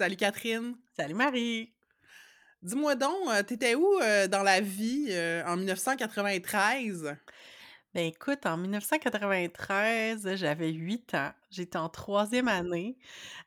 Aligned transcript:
Salut 0.00 0.16
Catherine. 0.16 0.76
Salut 0.96 1.12
Marie. 1.12 1.74
Dis-moi 2.62 2.94
donc, 2.94 3.28
euh, 3.28 3.42
t'étais 3.42 3.74
où 3.74 3.86
euh, 4.00 4.28
dans 4.28 4.42
la 4.42 4.62
vie 4.62 5.08
euh, 5.10 5.44
en 5.44 5.58
1993? 5.58 7.18
Ben 7.92 8.06
écoute, 8.06 8.46
en 8.46 8.56
1993, 8.56 10.36
j'avais 10.36 10.72
8 10.72 11.14
ans. 11.16 11.32
J'étais 11.50 11.76
en 11.76 11.90
troisième 11.90 12.48
année 12.48 12.96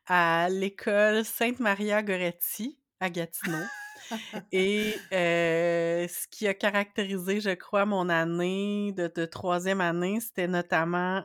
à 0.06 0.46
l'école 0.48 1.24
Sainte-Maria 1.24 2.04
Goretti 2.04 2.78
à 3.00 3.10
Gatineau. 3.10 3.64
Et 4.52 4.94
ce 5.10 6.28
qui 6.28 6.46
a 6.46 6.54
caractérisé, 6.54 7.40
je 7.40 7.50
crois, 7.50 7.84
mon 7.84 8.08
année 8.08 8.92
de, 8.92 9.10
de 9.12 9.24
troisième 9.24 9.80
année, 9.80 10.20
c'était 10.20 10.46
notamment 10.46 11.24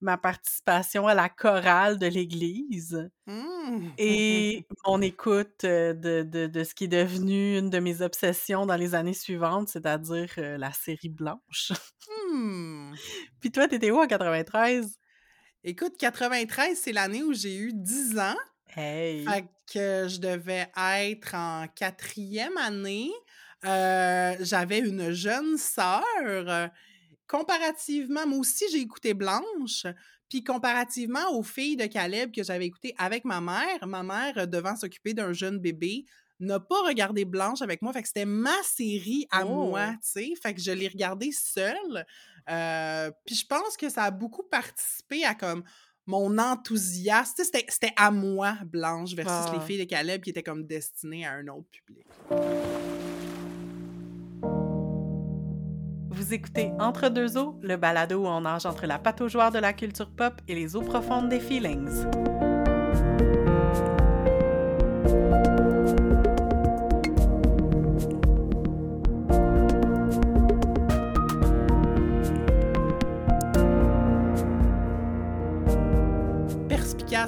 ma 0.00 0.16
participation 0.18 1.06
à 1.06 1.14
la 1.14 1.28
chorale 1.28 1.98
de 1.98 2.06
l'église 2.06 3.08
Mmh. 3.66 3.88
et 3.98 4.64
mon 4.86 5.02
écoute 5.02 5.62
de, 5.64 6.22
de, 6.22 6.46
de, 6.46 6.64
ce 6.64 6.74
qui 6.76 6.84
est 6.84 6.88
devenu 6.88 7.58
une 7.58 7.70
de 7.70 7.80
mes 7.80 8.00
obsessions 8.00 8.66
dans 8.66 8.76
les 8.76 8.94
années 8.94 9.14
suivantes, 9.14 9.68
c'est-à-dire 9.68 10.28
la 10.36 10.72
série 10.72 11.08
Blanche. 11.08 11.72
Mmh. 12.32 12.94
Puis 13.40 13.50
toi, 13.50 13.66
t'étais 13.66 13.90
où 13.90 13.98
en 13.98 14.06
93? 14.06 14.96
Écoute, 15.64 15.96
93, 15.98 16.78
c'est 16.80 16.92
l'année 16.92 17.24
où 17.24 17.32
j'ai 17.32 17.56
eu 17.56 17.72
10 17.74 18.18
ans. 18.20 18.36
Hey! 18.76 19.24
Fait 19.24 19.46
que 19.72 20.06
je 20.08 20.20
devais 20.20 20.70
être 20.76 21.34
en 21.34 21.66
quatrième 21.74 22.56
année. 22.58 23.10
Euh, 23.64 24.36
J'avais 24.38 24.78
une 24.78 25.10
jeune 25.10 25.56
sœur 25.56 26.70
comparativement, 27.28 28.26
moi 28.26 28.38
aussi, 28.38 28.64
j'ai 28.70 28.78
écouté 28.80 29.14
Blanche. 29.14 29.86
Puis 30.28 30.42
comparativement 30.42 31.30
aux 31.38 31.44
filles 31.44 31.76
de 31.76 31.86
Caleb 31.86 32.32
que 32.34 32.42
j'avais 32.42 32.66
écoutées 32.66 32.94
avec 32.98 33.24
ma 33.24 33.40
mère, 33.40 33.86
ma 33.86 34.02
mère, 34.02 34.36
euh, 34.38 34.46
devant 34.46 34.74
s'occuper 34.74 35.14
d'un 35.14 35.32
jeune 35.32 35.58
bébé, 35.60 36.04
n'a 36.40 36.58
pas 36.58 36.82
regardé 36.82 37.24
Blanche 37.24 37.62
avec 37.62 37.80
moi. 37.80 37.92
Fait 37.92 38.02
que 38.02 38.08
c'était 38.08 38.24
ma 38.24 38.56
série 38.64 39.26
à 39.30 39.44
moi, 39.44 39.90
Oh! 39.92 39.96
tu 40.02 40.10
sais. 40.10 40.32
Fait 40.42 40.52
que 40.52 40.60
je 40.60 40.72
l'ai 40.72 40.88
regardée 40.88 41.30
seule. 41.32 42.04
Euh, 42.50 43.10
puis 43.24 43.36
je 43.36 43.46
pense 43.46 43.76
que 43.76 43.88
ça 43.88 44.02
a 44.04 44.10
beaucoup 44.10 44.42
participé 44.42 45.24
à 45.24 45.34
comme 45.36 45.62
mon 46.06 46.36
enthousiasme. 46.38 47.42
C'était 47.44 47.92
à 47.96 48.10
moi, 48.10 48.56
Blanche, 48.66 49.14
versus 49.14 49.52
les 49.52 49.58
Ah. 49.62 49.64
filles 49.66 49.78
de 49.78 49.84
Caleb 49.84 50.22
qui 50.22 50.30
étaient 50.30 50.42
comme 50.42 50.66
destinées 50.66 51.24
à 51.24 51.32
un 51.34 51.46
autre 51.48 51.68
public. 51.70 52.04
Vous 56.28 56.34
Entre 56.80 57.08
deux 57.08 57.38
eaux, 57.38 57.56
le 57.62 57.76
balado 57.76 58.24
où 58.24 58.26
on 58.26 58.40
nage 58.40 58.66
entre 58.66 58.86
la 58.86 58.98
pataugeoire 58.98 59.52
de 59.52 59.60
la 59.60 59.72
culture 59.72 60.10
pop 60.10 60.34
et 60.48 60.56
les 60.56 60.74
eaux 60.74 60.82
profondes 60.82 61.28
des 61.28 61.38
feelings. 61.38 62.04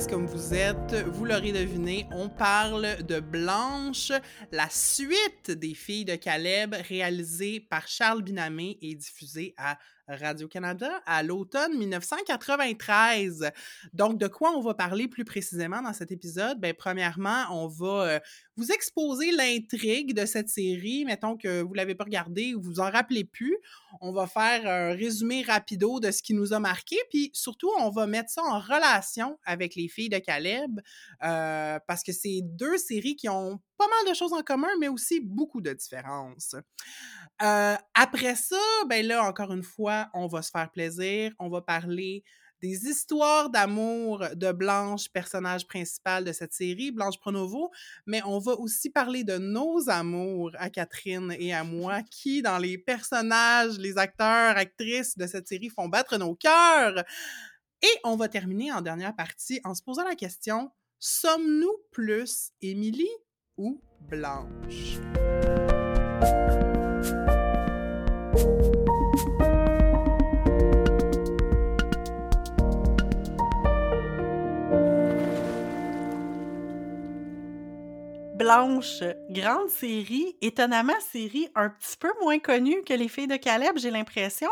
Comme 0.06 0.26
vous 0.26 0.54
êtes, 0.54 0.94
vous 1.08 1.24
l'aurez 1.24 1.50
deviné, 1.50 2.06
on 2.12 2.28
parle 2.28 3.02
de 3.02 3.18
Blanche, 3.18 4.12
la 4.52 4.70
suite 4.70 5.50
des 5.50 5.74
filles 5.74 6.04
de 6.04 6.14
Caleb, 6.14 6.74
réalisée 6.88 7.58
par 7.58 7.88
Charles 7.88 8.22
Binamé 8.22 8.78
et 8.80 8.94
diffusée 8.94 9.54
à 9.56 9.76
Radio-Canada 10.08 10.90
à 11.06 11.22
l'automne 11.22 11.76
1993. 11.76 13.50
Donc, 13.92 14.18
de 14.18 14.26
quoi 14.26 14.52
on 14.52 14.60
va 14.60 14.74
parler 14.74 15.08
plus 15.08 15.24
précisément 15.24 15.82
dans 15.82 15.92
cet 15.92 16.12
épisode? 16.12 16.60
Ben, 16.60 16.74
premièrement, 16.74 17.44
on 17.50 17.68
va 17.68 17.86
euh, 17.86 18.20
vous 18.56 18.72
exposer 18.72 19.30
l'intrigue 19.32 20.14
de 20.14 20.26
cette 20.26 20.48
série. 20.48 21.04
Mettons 21.04 21.36
que 21.36 21.62
vous 21.62 21.74
l'avez 21.74 21.94
pas 21.94 22.04
regardée 22.04 22.54
ou 22.54 22.62
vous 22.62 22.68
vous 22.68 22.80
en 22.80 22.90
rappelez 22.90 23.24
plus. 23.24 23.56
On 24.00 24.12
va 24.12 24.26
faire 24.26 24.66
un 24.66 24.94
résumé 24.94 25.42
rapido 25.42 26.00
de 26.00 26.10
ce 26.10 26.22
qui 26.22 26.34
nous 26.34 26.52
a 26.52 26.60
marqué. 26.60 26.96
Puis 27.10 27.30
surtout, 27.32 27.70
on 27.78 27.90
va 27.90 28.06
mettre 28.06 28.30
ça 28.30 28.42
en 28.42 28.58
relation 28.58 29.38
avec 29.44 29.74
les 29.74 29.88
filles 29.88 30.10
de 30.10 30.18
Caleb 30.18 30.80
euh, 31.24 31.78
parce 31.86 32.02
que 32.02 32.12
c'est 32.12 32.40
deux 32.42 32.76
séries 32.76 33.16
qui 33.16 33.28
ont 33.28 33.60
pas 33.76 33.86
mal 33.86 34.12
de 34.12 34.14
choses 34.14 34.32
en 34.32 34.42
commun, 34.42 34.68
mais 34.80 34.88
aussi 34.88 35.20
beaucoup 35.20 35.60
de 35.60 35.72
différences. 35.72 36.56
Euh, 37.42 37.76
après 37.94 38.34
ça, 38.34 38.60
ben 38.88 39.06
là, 39.06 39.22
encore 39.24 39.52
une 39.52 39.62
fois, 39.62 40.08
on 40.14 40.26
va 40.26 40.42
se 40.42 40.50
faire 40.50 40.70
plaisir. 40.70 41.32
On 41.38 41.48
va 41.48 41.60
parler 41.60 42.24
des 42.60 42.86
histoires 42.86 43.50
d'amour 43.50 44.24
de 44.34 44.50
Blanche, 44.50 45.08
personnage 45.10 45.66
principal 45.68 46.24
de 46.24 46.32
cette 46.32 46.52
série, 46.52 46.90
Blanche 46.90 47.18
Pronovo, 47.20 47.70
mais 48.06 48.20
on 48.24 48.40
va 48.40 48.54
aussi 48.54 48.90
parler 48.90 49.22
de 49.22 49.38
nos 49.38 49.88
amours 49.88 50.50
à 50.58 50.68
Catherine 50.68 51.34
et 51.38 51.54
à 51.54 51.62
moi, 51.62 52.02
qui, 52.10 52.42
dans 52.42 52.58
les 52.58 52.76
personnages, 52.76 53.78
les 53.78 53.96
acteurs, 53.96 54.56
actrices 54.56 55.16
de 55.16 55.26
cette 55.28 55.46
série, 55.46 55.68
font 55.68 55.88
battre 55.88 56.18
nos 56.18 56.34
cœurs. 56.34 57.04
Et 57.82 58.00
on 58.02 58.16
va 58.16 58.28
terminer 58.28 58.72
en 58.72 58.80
dernière 58.80 59.14
partie 59.14 59.60
en 59.62 59.74
se 59.74 59.82
posant 59.82 60.04
la 60.04 60.16
question 60.16 60.72
sommes-nous 61.00 61.76
plus 61.92 62.50
Émilie 62.60 63.08
ou 63.56 63.80
Blanche? 64.00 64.98
Blanche, 78.38 79.02
grande 79.28 79.68
série, 79.68 80.36
étonnamment 80.40 80.98
série 81.12 81.48
un 81.54 81.68
petit 81.68 81.96
peu 81.98 82.08
moins 82.22 82.38
connue 82.38 82.82
que 82.84 82.94
les 82.94 83.08
filles 83.08 83.26
de 83.26 83.36
Caleb, 83.36 83.76
j'ai 83.76 83.90
l'impression. 83.90 84.48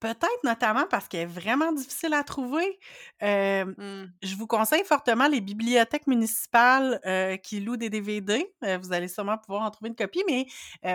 Peut-être 0.00 0.44
notamment 0.44 0.86
parce 0.88 1.08
qu'elle 1.08 1.22
est 1.22 1.26
vraiment 1.26 1.72
difficile 1.72 2.14
à 2.14 2.22
trouver. 2.22 2.78
Euh, 3.22 3.64
Hmm. 3.64 4.06
je 4.22 4.34
vous 4.36 4.46
conseille 4.46 4.84
fortement 4.84 5.28
les 5.28 5.40
bibliothèques 5.40 6.06
municipales 6.06 7.00
euh, 7.04 7.36
qui 7.36 7.60
louent 7.60 7.76
des 7.76 7.90
DVD. 7.90 8.54
Euh, 8.64 8.78
vous 8.78 8.92
allez 8.92 9.08
sûrement 9.08 9.38
pouvoir 9.38 9.62
en 9.62 9.70
trouver 9.70 9.88
une 9.88 9.96
copie, 9.96 10.22
mais 10.26 10.46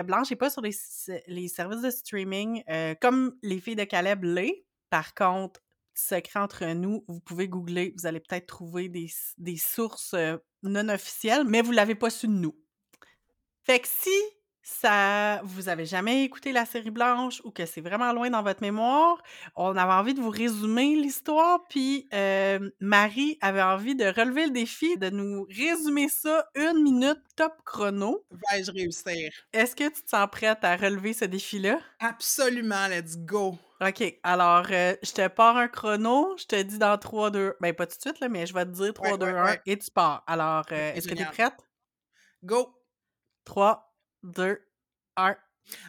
Blanche 0.02 0.30
n'est 0.30 0.36
pas 0.36 0.50
sur 0.50 0.62
les, 0.62 0.72
services 1.48 1.82
de 1.82 1.90
streaming 1.90 2.62
comme 3.00 3.36
les 3.42 3.60
filles 3.60 3.76
de 3.76 3.84
Caleb 3.84 4.24
l'est. 4.24 4.64
Par 4.90 5.14
contre, 5.14 5.60
secret 5.94 6.40
entre 6.40 6.64
nous, 6.66 7.04
vous 7.08 7.20
pouvez 7.20 7.48
googler, 7.48 7.94
vous 7.96 8.06
allez 8.06 8.20
peut-être 8.20 8.46
trouver 8.46 8.88
des, 8.88 9.10
des 9.38 9.56
sources 9.56 10.14
non 10.62 10.88
officielles, 10.88 11.44
mais 11.46 11.62
vous 11.62 11.72
l'avez 11.72 11.94
pas 11.94 12.10
su 12.10 12.26
de 12.26 12.32
nous. 12.32 12.56
Fait 13.62 13.80
que 13.80 13.88
si 13.88 14.10
ça 14.64 15.40
vous 15.44 15.68
avez 15.68 15.84
jamais 15.86 16.24
écouté 16.24 16.50
la 16.52 16.64
série 16.64 16.90
Blanche 16.90 17.40
ou 17.44 17.50
que 17.50 17.66
c'est 17.66 17.80
vraiment 17.82 18.12
loin 18.12 18.30
dans 18.30 18.42
votre 18.42 18.62
mémoire, 18.62 19.22
on 19.54 19.76
avait 19.76 19.92
envie 19.92 20.14
de 20.14 20.20
vous 20.20 20.30
résumer 20.30 20.96
l'histoire, 20.96 21.60
puis 21.68 22.08
euh, 22.14 22.70
Marie 22.80 23.38
avait 23.40 23.62
envie 23.62 23.94
de 23.94 24.06
relever 24.06 24.46
le 24.46 24.50
défi 24.52 24.96
de 24.96 25.10
nous 25.10 25.46
résumer 25.50 26.08
ça 26.08 26.46
une 26.56 26.82
minute 26.82 27.20
top 27.36 27.52
chrono. 27.64 28.24
Vais-je 28.50 28.72
réussir? 28.72 29.30
Est-ce 29.52 29.76
que 29.76 29.84
tu 29.88 30.02
te 30.02 30.08
sens 30.10 30.26
prête 30.32 30.64
à 30.64 30.76
relever 30.76 31.12
ce 31.12 31.26
défi-là? 31.26 31.78
Absolument, 32.00 32.88
let's 32.88 33.16
go! 33.18 33.58
OK, 33.80 34.18
alors 34.22 34.66
euh, 34.70 34.94
je 35.02 35.12
te 35.12 35.28
pars 35.28 35.56
un 35.56 35.68
chrono, 35.68 36.36
je 36.38 36.46
te 36.46 36.62
dis 36.62 36.78
dans 36.78 36.96
3, 36.96 37.30
2, 37.30 37.54
ben 37.60 37.74
pas 37.74 37.86
tout 37.86 37.96
de 37.96 38.00
suite, 38.00 38.20
là, 38.20 38.28
mais 38.28 38.46
je 38.46 38.54
vais 38.54 38.64
te 38.64 38.70
dire 38.70 38.94
3, 38.94 39.12
Ouais, 39.12 39.18
2, 39.18 39.26
ouais, 39.26 39.32
1 39.32 39.44
ouais. 39.44 39.60
et 39.66 39.78
tu 39.78 39.90
pars. 39.90 40.22
Alors, 40.26 40.64
euh, 40.72 40.92
est-ce 40.94 41.08
que 41.08 41.14
tu 41.14 41.22
es 41.22 41.26
prête? 41.26 41.54
Go! 42.42 42.80
3, 43.44 43.93
2, 44.32 44.56
1. 45.16 45.36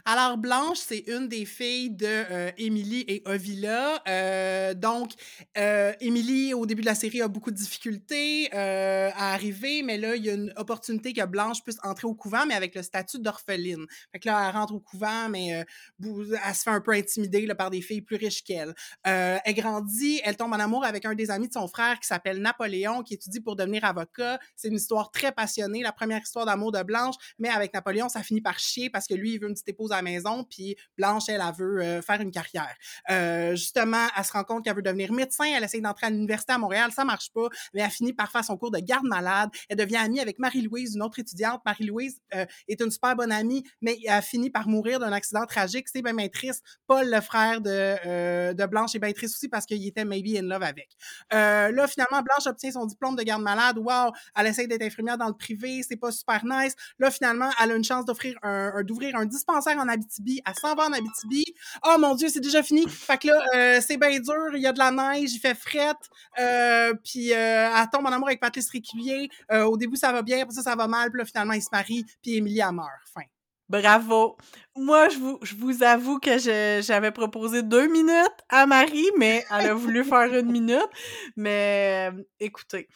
Alors, 0.06 0.38
Blanche, 0.38 0.80
c'est 0.80 1.04
une 1.08 1.28
des 1.28 1.46
filles 1.46 1.92
de 1.92 2.06
euh, 2.06 2.52
et 2.58 3.22
Ovila. 3.26 4.02
Euh, 4.08 4.74
donc, 4.74 5.14
euh, 5.58 5.94
Émilie, 6.00 6.54
au 6.54 6.66
début 6.66 6.82
de 6.82 6.86
la 6.88 6.96
série, 6.96 7.22
a 7.22 7.28
beaucoup 7.28 7.52
de 7.52 7.56
difficultés 7.56 8.50
euh, 8.54 9.10
à 9.16 9.34
arriver, 9.34 9.82
mais 9.84 9.98
là, 9.98 10.16
il 10.16 10.26
y 10.26 10.30
a 10.30 10.34
une 10.34 10.54
opportunité 10.58 11.14
que 11.14 11.26
Blanche 11.26 11.64
puisse 11.64 11.78
entrer 11.84 12.08
au 12.08 12.14
couvent, 12.14 12.46
mais 12.46 12.54
avec 12.54 12.76
le 12.76 12.84
statut 12.84 13.20
d'orpheline. 13.20 13.86
Fait 14.12 14.20
que 14.20 14.28
là, 14.28 14.48
elle 14.48 14.56
rentre 14.56 14.74
au 14.74 14.80
couvent, 14.80 15.30
mais 15.30 15.56
euh, 15.56 15.64
elle 16.04 16.56
se 16.56 16.64
fait 16.64 16.70
un 16.70 16.82
peu 16.82 16.92
intimider 16.92 17.46
par 17.56 17.70
des 17.70 17.82
filles 17.82 18.02
plus 18.02 18.16
riches 18.16 18.44
qu'elle. 18.44 18.74
Elle 19.04 19.54
grandit, 19.54 20.22
elle 20.24 20.36
tombe 20.38 20.54
en 20.54 20.60
amour 20.60 20.86
avec 20.86 21.06
un 21.06 21.16
des 21.16 21.32
amis 21.32 21.48
de 21.48 21.54
son 21.54 21.68
frère 21.68 22.00
qui 22.00 22.08
s'appelle 22.08 22.42
Napoléon, 22.42 23.04
qui 23.04 23.16
étudie 23.16 23.40
pour 23.42 23.56
devenir 23.56 23.86
avocat. 23.86 24.40
C'est 24.56 24.70
une 24.70 24.76
histoire 24.76 25.12
très 25.12 25.32
passionnée, 25.32 25.82
la 25.82 25.92
première 25.92 26.22
histoire 26.22 26.46
d'amour 26.46 26.72
de 26.72 26.82
Blanche, 26.84 27.16
mais 27.40 27.50
avec 27.50 27.74
Napoléon, 27.74 28.10
ça 28.10 28.24
finit 28.24 28.42
par 28.42 28.60
chier 28.60 28.90
parce 28.90 29.08
que 29.08 29.14
lui, 29.14 29.34
il 29.34 29.40
veut 29.40 29.48
une 29.48 29.54
petite 29.54 29.65
petite 29.66 29.76
épouse 29.76 29.92
à 29.92 29.98
la 29.98 30.02
maison, 30.02 30.44
puis 30.44 30.76
Blanche, 30.98 31.24
elle, 31.28 31.42
elle 31.46 31.56
veut 31.56 31.82
euh, 31.82 32.02
faire 32.02 32.22
une 32.22 32.32
carrière. 32.32 32.76
Euh, 33.10 33.56
justement, 33.56 34.08
elle 34.18 34.24
se 34.24 34.32
rend 34.32 34.44
compte 34.44 34.64
qu'elle 34.64 34.76
veut 34.76 34.82
devenir 34.82 35.12
médecin, 35.12 35.46
elle 35.46 35.64
essaie 35.64 35.82
d'entrer 35.82 36.08
à 36.08 36.10
l'université 36.10 36.54
à 36.54 36.58
Montréal, 36.58 36.92
ça 36.92 37.04
marche 37.06 37.32
pas, 37.34 37.48
mais 37.74 37.82
elle 37.82 37.90
finit 37.90 38.14
par 38.14 38.32
faire 38.32 38.44
son 38.44 38.58
cours 38.58 38.72
de 38.72 38.80
garde 38.80 39.06
malade. 39.06 39.50
Elle 39.70 39.78
devient 39.78 39.98
amie 39.98 40.20
avec 40.20 40.40
Marie-Louise, 40.40 40.96
une 40.96 41.02
autre 41.02 41.20
étudiante. 41.20 41.62
Marie-Louise 41.66 42.22
euh, 42.34 42.46
est 42.68 42.82
une 42.82 42.92
super 42.92 43.16
bonne 43.16 43.32
amie, 43.32 43.64
mais 43.82 43.98
elle 44.06 44.22
finit 44.22 44.50
par 44.50 44.68
mourir 44.68 45.00
d'un 45.00 45.12
accident 45.12 45.46
tragique. 45.46 45.88
C'est 45.90 46.02
bien 46.02 46.16
triste. 46.30 46.64
Paul, 46.88 47.10
le 47.10 47.22
frère 47.22 47.62
de, 47.62 48.54
de 48.54 48.66
Blanche, 48.66 48.96
est 48.96 49.00
bien 49.00 49.12
triste 49.12 49.36
aussi 49.36 49.48
parce 49.50 49.66
qu'il 49.66 49.86
était 49.86 50.06
maybe 50.06 50.38
in 50.38 50.44
love 50.44 50.64
avec. 50.64 50.90
là, 51.32 51.88
finalement, 51.88 52.22
Blanche 52.22 52.48
obtient 52.48 52.72
son 52.72 52.86
diplôme 52.86 53.16
de 53.16 53.24
garde 53.24 53.42
malade. 53.42 53.78
Wow! 53.78 54.12
Elle 54.36 54.48
essaie 54.48 54.68
d'être 54.68 54.84
infirmière 54.84 55.18
dans 55.18 55.28
le 55.28 55.34
privé, 55.34 55.82
c'est 55.88 55.98
pas 55.98 56.12
super 56.12 56.44
nice. 56.46 56.76
Là, 57.00 57.12
finalement, 57.12 57.50
elle 57.62 57.72
a 57.72 57.76
une 57.76 57.84
chance 57.84 58.06
d'offrir 58.06 58.38
un, 58.44 58.84
d'ouvrir 58.84 59.16
un 59.16 59.26
dispensaire 59.26 59.55
en 59.56 59.88
Abitibi. 59.88 60.42
Elle 60.46 60.54
s'en 60.56 60.76
va 60.76 60.86
en 60.86 60.94
Abitibi. 60.94 61.46
Oh 61.86 61.96
mon 62.00 62.16
Dieu, 62.16 62.30
c'est 62.30 62.40
déjà 62.40 62.64
fini. 62.64 62.88
Fait 62.88 63.18
que 63.18 63.28
là, 63.28 63.42
euh, 63.56 63.82
c'est 63.86 63.98
bien 63.98 64.20
dur. 64.20 64.56
Il 64.56 64.62
y 64.62 64.68
a 64.68 64.74
de 64.74 64.80
la 64.80 64.92
neige, 64.92 65.34
il 65.34 65.40
fait 65.40 65.56
frette. 65.56 65.98
Euh, 66.40 66.94
puis 67.04 67.34
euh, 67.34 67.70
elle 67.76 67.90
tombe 67.92 68.06
en 68.06 68.12
amour 68.12 68.28
avec 68.28 68.40
Patrice 68.40 68.70
Réculier. 68.70 69.30
au 69.52 69.78
début, 69.78 69.96
ça 69.98 70.12
va 70.12 70.22
bien. 70.22 70.42
Après 70.42 70.56
ça, 70.56 70.62
ça 70.62 70.76
va 70.76 70.88
mal. 70.88 71.10
Puis 71.12 71.20
là, 71.20 71.26
finalement, 71.26 71.54
ils 71.54 71.62
se 71.62 71.70
marient. 71.72 72.06
Puis 72.22 72.36
Émilie, 72.36 72.60
elle 72.60 72.74
meurt. 72.74 72.90
Fin. 73.14 73.22
Bravo. 73.68 74.38
Moi, 74.76 75.10
je 75.10 75.18
vous, 75.18 75.40
je 75.42 75.56
vous 75.56 75.82
avoue 75.82 76.20
que 76.20 76.38
j'avais 76.82 77.12
proposé 77.12 77.64
deux 77.64 77.88
minutes 77.88 78.38
à 78.50 78.68
Marie, 78.68 79.10
mais 79.18 79.44
elle 79.50 79.72
a 79.72 79.74
voulu 79.74 80.04
faire 80.04 80.32
une 80.34 80.52
minute. 80.52 80.90
Mais 81.36 82.12
écoutez, 82.40 82.88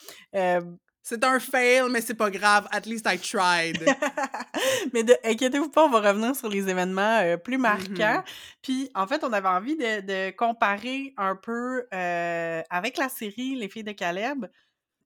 c'est 1.09 1.23
un 1.23 1.39
fail, 1.39 1.89
mais 1.89 2.01
c'est 2.01 2.13
pas 2.13 2.29
grave. 2.29 2.67
At 2.71 2.81
least 2.81 3.07
I 3.09 3.17
tried. 3.17 3.83
mais 4.93 5.03
inquiétez-vous 5.25 5.69
pas, 5.69 5.85
on 5.85 5.89
va 5.89 6.01
revenir 6.01 6.35
sur 6.35 6.47
les 6.49 6.69
événements 6.69 7.21
euh, 7.23 7.35
plus 7.35 7.57
marquants. 7.57 8.21
Mm-hmm. 8.21 8.57
Puis, 8.61 8.91
en 8.93 9.07
fait, 9.07 9.23
on 9.23 9.33
avait 9.33 9.47
envie 9.47 9.75
de, 9.75 10.29
comparer 10.29 11.15
un 11.17 11.35
peu 11.35 11.87
euh, 11.91 12.61
avec 12.69 12.97
la 12.97 13.09
série 13.09 13.55
Les 13.55 13.69
filles 13.69 13.83
de 13.83 13.91
Caleb. 13.91 14.45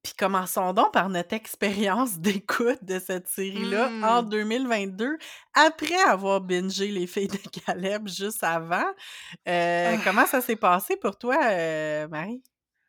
Puis 0.02 0.12
commençons 0.18 0.74
donc 0.74 0.92
par 0.92 1.08
notre 1.08 1.32
expérience 1.32 2.18
d'écoute 2.18 2.84
de 2.84 2.98
cette 2.98 3.26
série-là 3.26 3.88
en 4.02 4.22
2022, 4.22 5.12
mm. 5.12 5.18
après 5.54 6.02
avoir 6.06 6.42
bingé 6.42 6.88
Les 6.88 7.06
filles 7.06 7.28
de 7.28 7.38
Caleb 7.64 8.08
juste 8.08 8.44
avant. 8.44 8.84
Euh, 9.48 9.96
ah. 9.96 10.00
Comment 10.04 10.26
ça 10.26 10.42
s'est 10.42 10.56
passé 10.56 10.96
pour 10.96 11.16
toi, 11.16 11.38
Marie? 12.08 12.42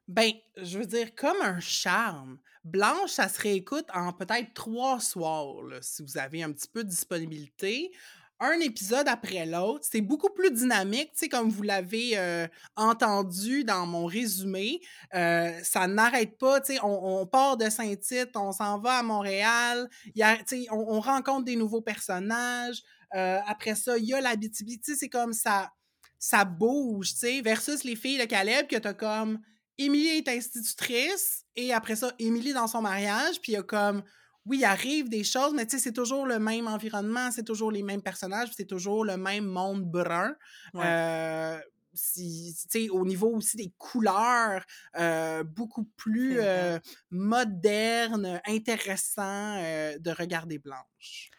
Ben, 0.09 0.33
je 0.57 0.77
veux 0.77 0.85
dire, 0.85 1.15
comme 1.15 1.41
un 1.41 1.61
charme. 1.61 2.39
Blanche, 2.65 3.11
ça 3.11 3.29
se 3.29 3.39
réécoute 3.39 3.85
en 3.93 4.11
peut-être 4.11 4.55
trois 4.55 4.99
soirs, 4.99 5.53
si 5.81 6.01
vous 6.01 6.17
avez 6.17 6.41
un 6.41 6.51
petit 6.51 6.67
peu 6.67 6.83
de 6.83 6.89
disponibilité. 6.89 7.91
Un 8.39 8.59
épisode 8.59 9.07
après 9.07 9.45
l'autre. 9.45 9.85
C'est 9.89 10.01
beaucoup 10.01 10.31
plus 10.31 10.49
dynamique, 10.49 11.11
tu 11.15 11.29
comme 11.29 11.49
vous 11.49 11.61
l'avez 11.61 12.17
euh, 12.17 12.47
entendu 12.75 13.63
dans 13.63 13.85
mon 13.85 14.07
résumé. 14.07 14.81
Euh, 15.13 15.51
ça 15.61 15.85
n'arrête 15.85 16.39
pas, 16.39 16.59
on, 16.81 17.27
part 17.27 17.55
de 17.55 17.69
Saint-Tite, 17.69 18.35
on 18.35 18.51
s'en 18.51 18.79
va 18.79 18.97
à 18.97 19.03
Montréal, 19.03 19.87
y 20.15 20.23
on, 20.71 20.95
on 20.95 20.99
rencontre 21.01 21.45
des 21.45 21.55
nouveaux 21.55 21.81
personnages. 21.81 22.81
Euh, 23.13 23.39
après 23.47 23.75
ça, 23.75 23.95
il 23.99 24.05
y 24.05 24.13
a 24.15 24.21
la 24.21 24.33
c'est 24.81 25.07
comme 25.07 25.33
ça, 25.33 25.71
ça 26.17 26.45
bouge, 26.45 27.13
tu 27.15 27.41
versus 27.43 27.83
les 27.83 27.95
filles 27.95 28.17
de 28.17 28.25
Caleb 28.25 28.65
que 28.65 28.77
t'as 28.77 28.95
comme 28.95 29.39
Émilie 29.77 30.17
est 30.17 30.27
institutrice 30.27 31.45
et 31.55 31.73
après 31.73 31.95
ça, 31.95 32.13
Émilie 32.19 32.53
dans 32.53 32.67
son 32.67 32.81
mariage, 32.81 33.41
puis 33.41 33.53
il 33.53 33.55
y 33.55 33.57
a 33.57 33.63
comme 33.63 34.03
oui, 34.45 34.59
il 34.59 34.65
arrive 34.65 35.09
des 35.09 35.23
choses, 35.23 35.53
mais 35.53 35.65
tu 35.65 35.77
sais, 35.77 35.83
c'est 35.83 35.93
toujours 35.93 36.25
le 36.25 36.37
même 36.37 36.67
environnement, 36.67 37.31
c'est 37.31 37.43
toujours 37.43 37.71
les 37.71 37.81
mêmes 37.81 38.03
personnages, 38.03 38.49
c'est 38.55 38.65
toujours 38.65 39.03
le 39.03 39.17
même 39.17 39.45
monde 39.45 39.83
brun. 39.85 40.35
Euh, 40.75 41.59
si, 41.95 42.53
au 42.91 43.05
niveau 43.05 43.29
aussi 43.29 43.57
des 43.57 43.73
couleurs, 43.77 44.63
euh, 44.97 45.43
beaucoup 45.43 45.85
plus 45.97 46.37
euh, 46.39 46.77
moderne, 47.09 48.39
intéressant 48.45 49.55
de 49.55 50.11
regarder 50.11 50.59
Blanche. 50.59 51.31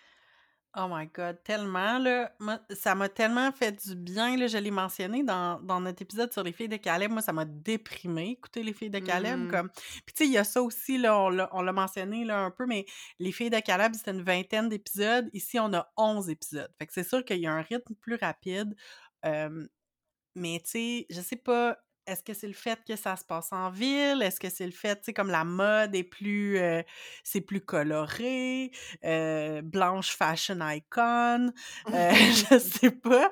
Oh 0.79 0.89
my 0.91 1.07
God, 1.07 1.43
tellement, 1.43 1.99
là. 1.99 2.31
ça 2.71 2.95
m'a 2.95 3.09
tellement 3.09 3.51
fait 3.51 3.73
du 3.87 3.95
bien, 3.95 4.37
là. 4.37 4.47
Je 4.47 4.59
l'ai 4.59 4.71
mentionné 4.71 5.23
dans, 5.23 5.59
notre 5.81 6.03
épisode 6.03 6.31
sur 6.31 6.43
les 6.43 6.53
filles 6.53 6.69
de 6.69 6.77
Caleb. 6.77 7.11
Moi, 7.11 7.23
ça 7.23 7.33
m'a 7.33 7.47
déprimé, 7.47 8.33
écouter 8.33 8.63
les 8.63 8.75
filles 8.75 8.91
de 8.91 8.99
Caleb. 8.99 9.51
Comme... 9.51 9.71
Puis, 9.71 10.15
tu 10.15 10.17
sais, 10.17 10.27
il 10.27 10.33
y 10.33 10.39
a 10.39 10.45
ça 10.45 10.61
aussi, 10.61 10.99
là, 10.99 11.19
on 11.53 11.63
l'a 11.63 11.73
mentionné, 11.73 12.27
là, 12.27 12.41
un 12.41 12.51
peu, 12.51 12.67
mais 12.67 12.85
les 13.19 13.33
filles 13.33 13.49
de 13.49 13.59
Caleb, 13.59 13.95
c'était 13.95 14.11
une 14.11 14.21
vingtaine 14.21 14.69
d'épisodes. 14.69 15.31
Ici, 15.33 15.59
on 15.59 15.73
a 15.73 15.91
11 15.97 16.29
épisodes. 16.29 16.71
Fait 16.79 16.87
que 16.87 16.93
c'est 16.93 17.09
sûr 17.09 17.25
qu'il 17.25 17.39
y 17.39 17.47
a 17.47 17.53
un 17.53 17.63
rythme 17.63 17.95
plus 17.95 18.17
rapide. 18.17 18.77
mais, 19.25 20.61
tu 20.61 20.71
sais, 20.71 21.07
je 21.09 21.23
sais 21.23 21.37
pas, 21.37 21.79
est-ce 22.07 22.23
que 22.23 22.35
c'est 22.35 22.47
le 22.47 22.53
fait 22.53 22.79
que 22.87 22.97
ça 22.97 23.17
se 23.17 23.25
passe 23.25 23.53
en 23.53 23.71
ville? 23.71 24.23
Est-ce 24.23 24.41
que 24.41 24.49
c'est 24.49 24.67
le 24.67 24.73
fait, 24.73 24.97
tu 24.97 25.07
sais, 25.07 25.13
comme 25.13 25.31
la 25.31 25.45
mode 25.45 25.95
est 25.95 26.05
plus, 26.05 26.59
euh, 26.59 26.83
c'est 27.25 27.41
plus 27.41 27.61
coloré, 27.61 28.71
euh, 29.05 29.63
blanche 29.63 30.17
fashion 30.17 30.59
icon, 30.69 31.53
euh, 31.93 32.13
je 32.51 32.59
sais 32.59 32.91
pas. 32.91 33.31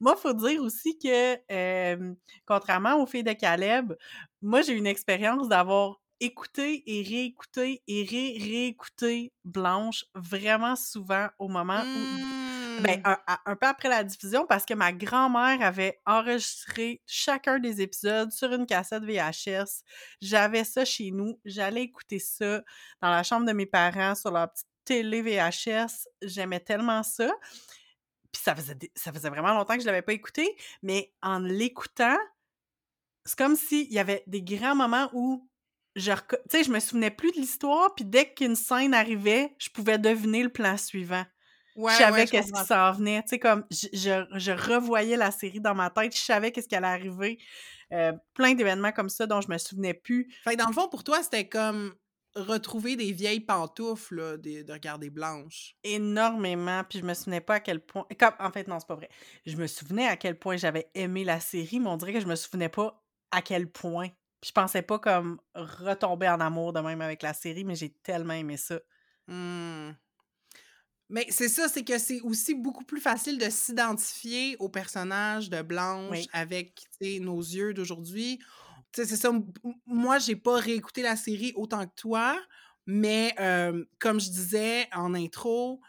moi, 0.00 0.16
faut 0.16 0.34
dire 0.34 0.62
aussi 0.62 0.98
que, 0.98 2.14
contrairement 2.46 3.00
aux 3.02 3.06
filles 3.06 3.24
de 3.24 3.32
Caleb, 3.32 3.94
moi, 4.42 4.62
j'ai 4.62 4.72
une 4.72 4.86
expérience 4.86 5.48
d'avoir 5.48 6.00
écouté 6.20 6.82
et 6.86 7.02
réécouté 7.02 7.82
et 7.86 8.04
ré-réécouté 8.04 9.32
Blanche 9.44 10.04
vraiment 10.14 10.76
souvent 10.76 11.28
au 11.38 11.48
moment 11.48 11.82
où 11.82 12.43
ben, 12.80 13.00
mmh. 13.00 13.16
un, 13.46 13.56
peu 13.56 13.66
après 13.66 13.88
la 13.88 14.04
diffusion, 14.04 14.46
parce 14.46 14.64
que 14.64 14.74
ma 14.74 14.92
grand-mère 14.92 15.60
avait 15.62 16.00
enregistré 16.06 17.02
chacun 17.06 17.58
des 17.58 17.80
épisodes 17.80 18.30
sur 18.32 18.52
une 18.52 18.66
cassette 18.66 19.04
VHS. 19.04 19.82
J'avais 20.20 20.64
ça 20.64 20.84
chez 20.84 21.10
nous. 21.10 21.38
J'allais 21.44 21.82
écouter 21.82 22.18
ça 22.18 22.62
dans 23.02 23.10
la 23.10 23.22
chambre 23.22 23.46
de 23.46 23.52
mes 23.52 23.66
parents 23.66 24.14
sur 24.14 24.30
leur 24.30 24.50
petite 24.52 24.68
télé 24.84 25.22
VHS. 25.22 26.08
J'aimais 26.22 26.60
tellement 26.60 27.02
ça. 27.02 27.32
Puis 28.32 28.42
ça 28.42 28.54
faisait, 28.54 28.76
ça 28.94 29.12
faisait 29.12 29.30
vraiment 29.30 29.54
longtemps 29.54 29.74
que 29.74 29.80
je 29.80 29.86
l'avais 29.86 30.02
pas 30.02 30.12
écouté, 30.12 30.56
mais 30.82 31.12
en 31.22 31.38
l'écoutant, 31.38 32.18
c'est 33.24 33.38
comme 33.38 33.56
s'il 33.56 33.92
y 33.92 33.98
avait 33.98 34.24
des 34.26 34.42
grands 34.42 34.74
moments 34.74 35.08
où 35.12 35.48
je, 35.94 36.10
je 36.52 36.70
me 36.70 36.80
souvenais 36.80 37.10
plus 37.10 37.30
de 37.30 37.36
l'histoire, 37.36 37.94
puis 37.94 38.04
dès 38.04 38.32
qu'une 38.32 38.56
scène 38.56 38.92
arrivait, 38.92 39.54
je 39.58 39.70
pouvais 39.70 39.98
deviner 39.98 40.42
le 40.42 40.48
plan 40.48 40.76
suivant 40.76 41.24
je 41.76 41.96
savais 41.96 42.26
qu'est-ce 42.26 42.52
qui 42.52 42.64
s'en 42.64 42.92
venait. 42.92 43.22
Tu 43.22 43.30
sais, 43.30 43.38
comme 43.38 43.64
je, 43.70 44.24
je, 44.32 44.52
revoyais 44.52 45.16
la 45.16 45.30
série 45.30 45.60
dans 45.60 45.74
ma 45.74 45.90
tête, 45.90 46.14
je 46.16 46.22
savais 46.22 46.52
qu'est-ce 46.52 46.68
qui 46.68 46.76
allait 46.76 46.86
arriver. 46.86 47.38
Euh, 47.92 48.12
plein 48.34 48.54
d'événements 48.54 48.92
comme 48.92 49.08
ça 49.08 49.26
dont 49.26 49.40
je 49.40 49.48
me 49.48 49.58
souvenais 49.58 49.94
plus. 49.94 50.32
Fait 50.44 50.56
dans 50.56 50.66
le 50.66 50.72
fond, 50.72 50.88
pour 50.88 51.04
toi, 51.04 51.22
c'était 51.22 51.48
comme 51.48 51.94
retrouver 52.34 52.96
des 52.96 53.12
vieilles 53.12 53.40
pantoufles 53.40 54.16
là, 54.16 54.36
de, 54.36 54.72
regarder 54.72 55.10
blanche. 55.10 55.76
Énormément, 55.84 56.82
puis 56.88 56.98
je 57.00 57.04
me 57.04 57.14
souvenais 57.14 57.40
pas 57.40 57.54
à 57.54 57.60
quel 57.60 57.80
point... 57.80 58.06
Comme, 58.18 58.34
en 58.38 58.50
fait, 58.50 58.66
non, 58.66 58.80
c'est 58.80 58.88
pas 58.88 58.96
vrai. 58.96 59.08
Je 59.46 59.56
me 59.56 59.66
souvenais 59.66 60.06
à 60.06 60.16
quel 60.16 60.38
point 60.38 60.56
j'avais 60.56 60.90
aimé 60.94 61.24
la 61.24 61.40
série, 61.40 61.78
mais 61.80 61.88
on 61.88 61.96
dirait 61.96 62.12
que 62.12 62.20
je 62.20 62.26
me 62.26 62.34
souvenais 62.34 62.68
pas 62.68 63.02
à 63.30 63.42
quel 63.42 63.70
point. 63.70 64.08
Puis 64.40 64.48
je 64.48 64.52
pensais 64.52 64.82
pas 64.82 64.98
comme 64.98 65.40
retomber 65.54 66.28
en 66.28 66.40
amour 66.40 66.72
de 66.72 66.80
même 66.80 67.00
avec 67.00 67.22
la 67.22 67.34
série, 67.34 67.64
mais 67.64 67.76
j'ai 67.76 67.90
tellement 67.90 68.34
aimé 68.34 68.56
ça. 68.56 68.80
Mmh. 69.28 69.92
Mais 71.10 71.26
c'est 71.28 71.48
ça, 71.48 71.68
c'est 71.68 71.84
que 71.84 71.98
c'est 71.98 72.20
aussi 72.22 72.54
beaucoup 72.54 72.84
plus 72.84 73.00
facile 73.00 73.38
de 73.38 73.48
s'identifier 73.50 74.56
au 74.58 74.68
personnage 74.68 75.50
de 75.50 75.60
Blanche 75.62 76.24
avec 76.32 76.86
nos 77.20 77.40
yeux 77.40 77.74
d'aujourd'hui. 77.74 78.38
C'est 78.92 79.06
ça. 79.06 79.30
Moi, 79.86 80.18
j'ai 80.18 80.36
pas 80.36 80.58
réécouté 80.58 81.02
la 81.02 81.16
série 81.16 81.52
autant 81.56 81.84
que 81.86 81.94
toi, 81.94 82.40
mais 82.86 83.34
comme 83.98 84.20
je 84.20 84.30
disais 84.30 84.88
en 84.94 85.14
intro, 85.14 85.80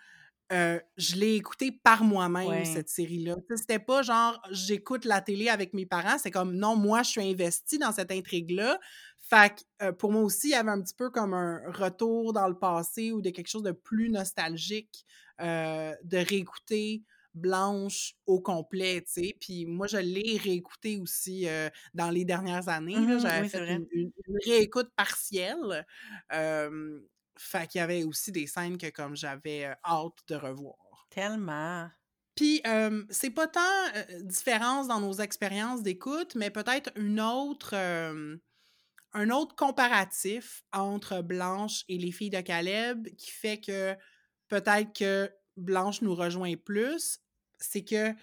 je 0.51 1.15
l'ai 1.15 1.35
écoutée 1.35 1.71
par 1.71 2.03
moi-même, 2.03 2.65
cette 2.65 2.89
série-là. 2.89 3.35
C'était 3.55 3.79
pas 3.79 4.01
genre 4.01 4.41
j'écoute 4.51 5.05
la 5.05 5.21
télé 5.21 5.49
avec 5.49 5.73
mes 5.73 5.85
parents, 5.85 6.17
c'est 6.21 6.31
comme 6.31 6.55
non, 6.55 6.75
moi, 6.75 7.03
je 7.03 7.11
suis 7.11 7.21
investie 7.21 7.77
dans 7.77 7.91
cette 7.91 8.11
intrigue-là. 8.11 8.79
Fait 9.27 9.65
que 9.79 9.91
pour 9.91 10.11
moi 10.11 10.21
aussi, 10.21 10.49
il 10.49 10.51
y 10.51 10.55
avait 10.55 10.69
un 10.69 10.81
petit 10.81 10.93
peu 10.93 11.09
comme 11.09 11.33
un 11.33 11.61
retour 11.71 12.31
dans 12.31 12.47
le 12.47 12.57
passé 12.57 13.11
ou 13.11 13.21
de 13.21 13.31
quelque 13.31 13.47
chose 13.49 13.63
de 13.63 13.71
plus 13.71 14.09
nostalgique 14.09 15.05
de 15.39 16.17
réécouter 16.17 17.03
Blanche 17.33 18.15
au 18.25 18.39
complet, 18.39 19.01
tu 19.01 19.11
sais. 19.11 19.37
Puis 19.41 19.65
moi, 19.65 19.87
je 19.87 19.97
l'ai 19.97 20.37
réécouté 20.37 20.97
aussi 20.97 21.47
dans 21.93 22.09
les 22.09 22.23
dernières 22.23 22.69
années. 22.69 22.95
Mmh 22.95 23.19
j'avais 23.19 23.49
fait 23.49 23.75
une, 23.75 24.11
réécoute 24.45 24.89
partielle. 24.95 25.85
fait 26.29 27.67
qu'il 27.67 27.79
y 27.79 27.81
avait 27.81 28.03
aussi 28.03 28.31
des 28.31 28.47
scènes 28.47 28.77
que 28.77 28.89
comme 28.89 29.15
j'avais 29.17 29.65
hâte 29.83 30.19
de 30.27 30.35
revoir. 30.35 31.07
Tellement. 31.09 31.89
Puis, 32.35 32.61
c'est 33.09 33.31
pas 33.31 33.47
tant 33.47 33.61
différence 34.21 34.87
dans 34.87 35.01
nos 35.01 35.13
expériences 35.13 35.81
d'écoute, 35.81 36.35
mais 36.35 36.51
peut-être 36.51 36.91
une 36.95 37.19
autre 37.19 37.75
un 39.15 39.31
autre 39.31 39.55
comparatif 39.55 40.63
entre 40.71 41.21
Blanche 41.23 41.83
et 41.89 41.97
les 41.97 42.11
filles 42.11 42.29
de 42.29 42.41
Caleb 42.41 43.07
qui 43.17 43.31
fait 43.31 43.59
que 43.59 43.95
peut-être 44.49 44.93
que 44.93 45.31
Blanche 45.57 46.01
nous 46.01 46.13
rejoint 46.13 46.55
plus, 46.55 47.19
c'est 47.57 47.83
que 47.83 48.13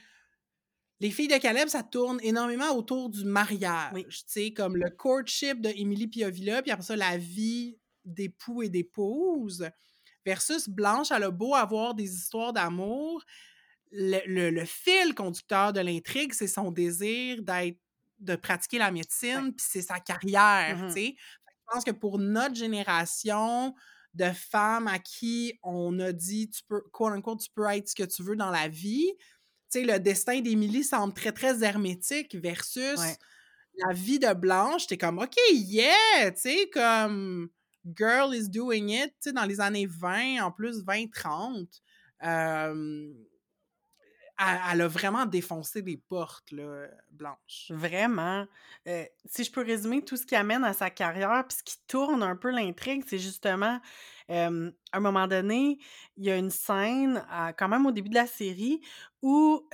les 1.00 1.10
filles 1.10 1.28
de 1.28 1.38
Caleb, 1.38 1.68
ça 1.68 1.82
tourne 1.82 2.20
énormément 2.22 2.70
autour 2.76 3.10
du 3.10 3.24
mariage. 3.24 3.92
Oui. 3.94 4.04
Tu 4.04 4.22
sais, 4.26 4.52
comme 4.52 4.76
le 4.76 4.88
courtship 4.90 5.60
de 5.60 5.70
Emily 5.70 6.06
Piovilla, 6.06 6.62
puis 6.62 6.70
après 6.70 6.84
ça, 6.84 6.94
la 6.94 7.16
vie 7.18 7.78
d'époux 8.04 8.62
et 8.62 8.68
d'épouses. 8.68 9.68
Versus 10.24 10.68
Blanche, 10.68 11.10
elle 11.10 11.24
a 11.24 11.30
beau 11.32 11.54
avoir 11.56 11.94
des 11.94 12.14
histoires 12.14 12.52
d'amour. 12.52 13.24
Le, 13.90 14.20
le- 14.26 14.50
le 14.50 14.64
fil 14.64 15.14
conducteur 15.16 15.72
de 15.72 15.80
l'intrigue, 15.80 16.32
c'est 16.32 16.46
son 16.46 16.70
désir 16.70 17.42
d'être 17.42 17.78
de 18.22 18.36
pratiquer 18.36 18.78
la 18.78 18.90
médecine, 18.90 19.52
puis 19.54 19.66
c'est 19.68 19.82
sa 19.82 20.00
carrière, 20.00 20.84
tu 20.86 20.92
sais. 20.94 21.16
Je 21.68 21.74
pense 21.74 21.84
que 21.84 21.90
pour 21.92 22.18
notre 22.18 22.54
génération 22.56 23.74
de 24.14 24.30
femmes 24.32 24.88
à 24.88 24.98
qui 24.98 25.58
on 25.62 25.98
a 26.00 26.12
dit, 26.12 26.50
tu 26.50 26.62
peux, 26.68 26.82
quote 26.92 27.12
unquote, 27.14 27.40
tu 27.40 27.50
peux 27.54 27.66
être 27.70 27.88
ce 27.88 27.94
que 27.94 28.02
tu 28.04 28.22
veux 28.22 28.36
dans 28.36 28.50
la 28.50 28.68
vie, 28.68 29.12
tu 29.72 29.80
sais, 29.80 29.84
le 29.84 29.98
destin 30.00 30.40
d'Émilie 30.40 30.84
semble 30.84 31.14
très, 31.14 31.32
très 31.32 31.64
hermétique 31.64 32.34
versus 32.36 33.00
Ouais. 33.00 33.16
la 33.76 33.94
vie 33.94 34.18
de 34.18 34.32
Blanche. 34.34 34.86
T'es 34.86 34.98
comme, 34.98 35.18
OK, 35.18 35.36
yeah, 35.52 36.30
tu 36.32 36.40
sais, 36.40 36.70
comme 36.72 37.48
Girl 37.96 38.34
is 38.34 38.48
doing 38.50 38.90
it, 38.90 39.08
tu 39.22 39.30
sais, 39.30 39.32
dans 39.32 39.44
les 39.44 39.60
années 39.60 39.86
20, 39.86 40.42
en 40.44 40.52
plus 40.52 40.84
20-30. 40.84 41.80
Euh, 42.24 43.12
elle, 44.70 44.80
a 44.80 44.88
vraiment 44.88 45.26
défoncé 45.26 45.82
des 45.82 45.96
portes, 45.96 46.50
là, 46.52 46.86
Blanche. 47.10 47.70
Vraiment. 47.70 48.46
Euh, 48.88 49.04
si 49.26 49.44
je 49.44 49.52
peux 49.52 49.62
résumer 49.62 50.04
tout 50.04 50.16
ce 50.16 50.26
qui 50.26 50.34
amène 50.34 50.64
à 50.64 50.72
sa 50.72 50.90
carrière, 50.90 51.44
puis 51.48 51.58
ce 51.58 51.62
qui 51.62 51.76
tourne 51.86 52.22
un 52.22 52.36
peu 52.36 52.50
l'intrigue, 52.50 53.04
c'est 53.06 53.18
justement, 53.18 53.80
à 54.28 54.46
un 54.46 55.00
moment 55.00 55.26
donné, 55.26 55.78
il 56.16 56.24
y 56.24 56.30
a 56.30 56.36
une 56.36 56.50
scène, 56.50 57.24
quand 57.58 57.68
même 57.68 57.86
au 57.86 57.92
début 57.92 58.08
de 58.08 58.14
la 58.14 58.26
série, 58.26 58.80
où 59.20 59.68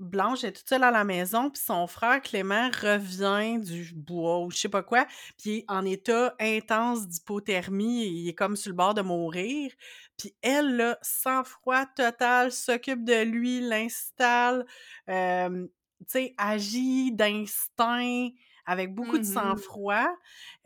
Blanche 0.00 0.44
est 0.44 0.52
toute 0.52 0.68
seule 0.68 0.82
à 0.84 0.90
la 0.90 1.04
maison, 1.04 1.50
puis 1.50 1.62
son 1.62 1.86
frère 1.86 2.22
Clément 2.22 2.68
revient 2.70 3.58
du 3.60 3.92
bois 3.94 4.40
ou 4.40 4.50
je 4.50 4.56
sais 4.58 4.68
pas 4.70 4.82
quoi, 4.82 5.04
puis 5.38 5.50
il 5.50 5.58
est 5.58 5.64
en 5.68 5.84
état 5.84 6.34
intense 6.40 7.06
d'hypothermie, 7.06 8.06
il 8.06 8.28
est 8.28 8.34
comme 8.34 8.56
sur 8.56 8.70
le 8.70 8.76
bord 8.76 8.94
de 8.94 9.02
mourir. 9.02 9.72
Puis 10.18 10.34
elle, 10.42 10.76
là, 10.76 10.98
sans 11.02 11.44
froid 11.44 11.86
total, 11.86 12.50
s'occupe 12.52 13.04
de 13.04 13.22
lui, 13.22 13.60
l'installe, 13.60 14.66
euh, 15.08 15.66
tu 16.00 16.04
sais, 16.08 16.34
agit 16.38 17.12
d'instinct, 17.12 18.28
avec 18.66 18.94
beaucoup 18.94 19.18
de 19.18 19.24
Mhm. 19.24 19.24
sang-froid. 19.24 20.08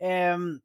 Euh, 0.01 0.57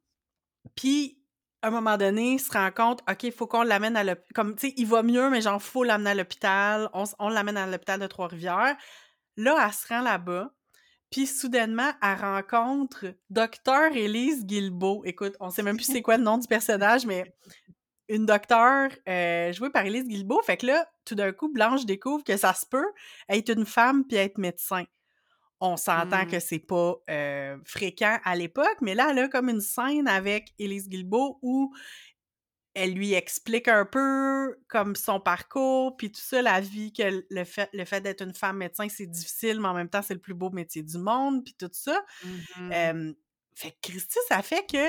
puis, 0.75 1.20
à 1.61 1.67
un 1.67 1.71
moment 1.71 1.97
donné, 1.97 2.33
il 2.33 2.39
se 2.39 2.51
rend 2.51 2.71
compte, 2.71 3.01
OK, 3.09 3.23
il 3.23 3.31
faut 3.31 3.47
qu'on 3.47 3.61
l'amène 3.61 3.95
à 3.95 4.03
l'hôpital. 4.03 4.33
Comme, 4.33 4.55
tu 4.55 4.67
sais, 4.69 4.73
il 4.77 4.87
va 4.87 5.03
mieux, 5.03 5.29
mais 5.29 5.41
genre, 5.41 5.61
faut 5.61 5.83
l'amener 5.83 6.11
à 6.11 6.15
l'hôpital. 6.15 6.89
On, 6.93 7.29
l'amène 7.29 7.57
à 7.57 7.67
l'hôpital 7.67 7.99
de 7.99 8.07
Trois-Rivières. 8.07 8.75
Là, 9.37 9.65
elle 9.65 9.73
se 9.73 9.87
rend 9.87 10.01
là-bas. 10.01 10.51
Puis, 11.11 11.27
soudainement, 11.27 11.91
elle 12.01 12.19
rencontre 12.19 13.05
Docteur 13.29 13.91
Élise 13.95 14.45
Guilbeault. 14.45 15.03
Écoute, 15.05 15.35
on 15.39 15.49
sait 15.49 15.63
même 15.63 15.75
plus 15.75 15.85
c'est 15.85 16.01
quoi 16.01 16.17
le 16.17 16.23
nom 16.23 16.37
du 16.37 16.47
personnage, 16.47 17.05
mais 17.05 17.35
une 18.07 18.25
docteure 18.25 18.89
euh, 19.07 19.53
jouée 19.53 19.69
par 19.69 19.85
Élise 19.85 20.07
Guilbeault. 20.07 20.41
Fait 20.43 20.57
que 20.57 20.65
là, 20.65 20.87
tout 21.05 21.15
d'un 21.15 21.31
coup, 21.31 21.51
Blanche 21.51 21.85
découvre 21.85 22.23
que 22.23 22.37
ça 22.37 22.53
se 22.53 22.65
peut 22.65 22.87
être 23.29 23.49
une 23.49 23.65
femme 23.65 24.05
puis 24.05 24.17
être 24.17 24.37
médecin. 24.37 24.85
On 25.61 25.77
s'entend 25.77 26.23
Mm. 26.25 26.27
que 26.31 26.39
c'est 26.39 26.59
pas 26.59 26.95
euh, 27.09 27.57
fréquent 27.65 28.19
à 28.23 28.35
l'époque, 28.35 28.77
mais 28.81 28.95
là, 28.95 29.09
elle 29.11 29.19
a 29.19 29.27
comme 29.29 29.47
une 29.49 29.61
scène 29.61 30.07
avec 30.07 30.53
Élise 30.59 30.89
Guilbeault 30.89 31.37
où 31.43 31.71
elle 32.73 32.93
lui 32.93 33.13
explique 33.13 33.67
un 33.67 33.85
peu 33.85 34.57
comme 34.69 34.95
son 34.95 35.19
parcours, 35.19 35.97
puis 35.97 36.09
tout 36.11 36.21
ça, 36.21 36.41
la 36.41 36.61
vie, 36.61 36.93
que 36.93 37.23
le 37.29 37.43
fait, 37.43 37.69
le 37.73 37.83
fait 37.85 37.99
d'être 38.01 38.21
une 38.23 38.33
femme 38.33 38.57
médecin, 38.57 38.87
c'est 38.89 39.05
difficile, 39.07 39.59
mais 39.59 39.67
en 39.67 39.73
même 39.73 39.89
temps, 39.89 40.01
c'est 40.01 40.13
le 40.13 40.21
plus 40.21 40.33
beau 40.33 40.49
métier 40.49 40.81
du 40.81 40.97
monde, 40.97 41.43
puis 41.43 41.53
tout 41.59 41.69
ça. 41.73 42.01
Euh, 42.71 43.13
fait 43.55 43.71
que 43.71 43.75
Christy, 43.81 44.17
ça 44.29 44.41
fait 44.41 44.65
que 44.71 44.87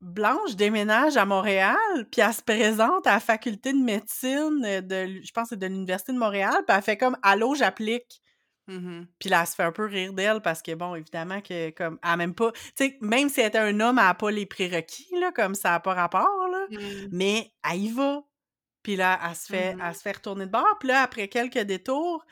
Blanche 0.00 0.54
déménage 0.56 1.16
à 1.16 1.26
Montréal, 1.26 1.76
puis 2.10 2.22
elle 2.22 2.32
se 2.32 2.42
présente 2.42 3.06
à 3.06 3.14
la 3.14 3.20
faculté 3.20 3.72
de 3.72 3.78
médecine 3.78 4.60
de, 4.62 5.20
je 5.22 5.32
pense 5.32 5.44
que 5.44 5.48
c'est 5.50 5.58
de 5.58 5.66
l'Université 5.66 6.12
de 6.12 6.18
Montréal, 6.18 6.54
puis 6.66 6.76
elle 6.76 6.82
fait 6.82 6.96
comme 6.96 7.18
«Allô, 7.22 7.54
j'applique». 7.54 8.22
Mhm. 8.66 9.06
Puis 9.18 9.28
là, 9.28 9.40
elle 9.40 9.46
se 9.46 9.54
fait 9.54 9.62
un 9.64 9.72
peu 9.72 9.84
rire 9.86 10.12
d'elle 10.12 10.40
parce 10.40 10.62
que, 10.62 10.72
bon, 10.74 10.94
évidemment 10.94 11.40
que, 11.40 11.70
comme, 11.70 11.98
elle 12.04 12.16
même 12.16 12.34
pas... 12.34 12.52
Tu 12.52 12.60
sais, 12.76 12.98
même 13.00 13.28
si 13.28 13.40
elle 13.40 13.48
était 13.48 13.58
un 13.58 13.80
homme, 13.80 13.98
elle 13.98 14.04
n'a 14.04 14.14
pas 14.14 14.30
les 14.30 14.46
prérequis, 14.46 15.08
là, 15.18 15.32
comme 15.32 15.54
ça 15.54 15.70
n'a 15.70 15.80
pas 15.80 15.94
rapport, 15.94 16.48
là. 16.48 16.66
Mhm. 16.70 17.08
Mais 17.12 17.52
elle 17.68 17.78
y 17.80 17.88
va. 17.90 18.22
Puis 18.82 18.96
là, 18.96 19.18
elle 19.28 19.36
se 19.36 19.46
fait, 19.46 19.74
Mhm. 19.74 19.82
elle 19.84 19.94
se 19.94 20.02
fait 20.02 20.12
retourner 20.12 20.46
de 20.46 20.50
bord. 20.50 20.76
Puis 20.78 20.88
là, 20.88 21.02
après 21.02 21.28
quelques 21.28 21.58
détours, 21.58 22.24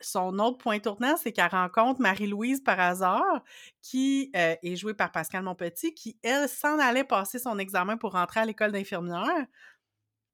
son 0.00 0.38
autre 0.38 0.58
point 0.58 0.78
tournant, 0.78 1.16
c'est 1.16 1.32
qu'elle 1.32 1.48
rencontre 1.48 2.00
Marie-Louise 2.00 2.62
par 2.62 2.78
hasard, 2.80 3.42
qui 3.82 4.30
euh, 4.36 4.54
est 4.62 4.76
jouée 4.76 4.94
par 4.94 5.10
Pascal 5.12 5.42
Monpetit, 5.42 5.94
qui, 5.94 6.18
elle, 6.22 6.48
s'en 6.48 6.78
allait 6.78 7.04
passer 7.04 7.38
son 7.38 7.58
examen 7.58 7.96
pour 7.96 8.12
rentrer 8.12 8.40
à 8.40 8.44
l'école 8.44 8.72
d'infirmière. 8.72 9.46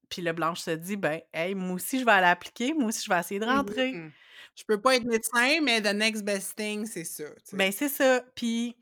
Puis 0.08 0.20
là, 0.22 0.32
Blanche 0.32 0.60
se 0.60 0.72
dit, 0.72 0.96
ben, 0.96 1.20
hey, 1.32 1.54
moi 1.54 1.74
aussi, 1.76 1.98
je 2.00 2.04
vais 2.04 2.12
aller 2.12 2.26
appliquer, 2.26 2.74
moi 2.74 2.86
aussi, 2.88 3.04
je 3.04 3.08
vais 3.10 3.18
essayer 3.20 3.40
de 3.40 3.46
rentrer. 3.46 3.92
Mhm. 3.92 4.12
Je 4.54 4.64
peux 4.64 4.80
pas 4.80 4.96
être 4.96 5.04
médecin, 5.04 5.60
mais 5.62 5.80
the 5.80 5.94
next 5.94 6.24
best 6.24 6.56
thing, 6.56 6.86
c'est 6.86 7.04
ça. 7.04 7.24
Ben, 7.52 7.72
c'est 7.72 7.88
ça. 7.88 8.22
Puis, 8.34 8.76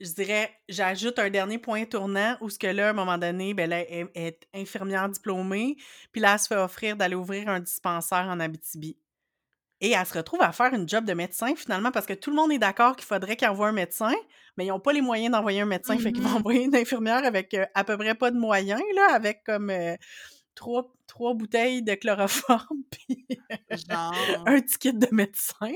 je 0.00 0.10
dirais, 0.12 0.52
j'ajoute 0.68 1.18
un 1.18 1.30
dernier 1.30 1.58
point 1.58 1.84
tournant 1.86 2.36
où 2.40 2.50
ce 2.50 2.58
que 2.58 2.66
là, 2.66 2.88
à 2.88 2.90
un 2.90 2.92
moment 2.94 3.16
donné, 3.18 3.54
ben 3.54 3.68
là, 3.70 3.80
elle 3.88 4.08
est 4.14 4.40
infirmière 4.54 5.08
diplômée, 5.08 5.76
puis 6.12 6.20
là, 6.20 6.34
elle 6.34 6.38
se 6.40 6.46
fait 6.48 6.56
offrir 6.56 6.96
d'aller 6.96 7.14
ouvrir 7.14 7.48
un 7.48 7.60
dispensaire 7.60 8.26
en 8.28 8.38
Abitibi. 8.40 8.98
Et 9.80 9.90
elle 9.92 10.06
se 10.06 10.14
retrouve 10.14 10.42
à 10.42 10.52
faire 10.52 10.72
une 10.74 10.88
job 10.88 11.04
de 11.04 11.14
médecin, 11.14 11.54
finalement, 11.56 11.90
parce 11.90 12.06
que 12.06 12.14
tout 12.14 12.30
le 12.30 12.36
monde 12.36 12.52
est 12.52 12.58
d'accord 12.58 12.96
qu'il 12.96 13.06
faudrait 13.06 13.36
qu'il 13.36 13.48
envoie 13.48 13.68
un 13.68 13.72
médecin, 13.72 14.14
mais 14.56 14.66
ils 14.66 14.68
n'ont 14.68 14.80
pas 14.80 14.92
les 14.92 15.02
moyens 15.02 15.32
d'envoyer 15.32 15.60
un 15.62 15.66
médecin, 15.66 15.98
fait 15.98 16.12
qu'ils 16.12 16.24
vont 16.24 16.30
Mhm. 16.30 16.36
envoyer 16.36 16.64
une 16.64 16.76
infirmière 16.76 17.24
avec 17.24 17.54
euh, 17.54 17.66
à 17.74 17.84
peu 17.84 17.96
près 17.98 18.14
pas 18.14 18.30
de 18.30 18.38
moyens, 18.38 18.80
là, 18.96 19.14
avec 19.14 19.44
comme 19.44 19.70
euh, 19.70 19.96
trois, 20.54 20.92
trois 21.06 21.34
bouteilles 21.34 21.82
de 21.82 21.94
chloroforme, 21.94 22.82
puis 22.90 23.26
Genre. 23.70 24.44
un 24.46 24.60
ticket 24.60 24.92
de 24.92 25.08
médecin. 25.12 25.72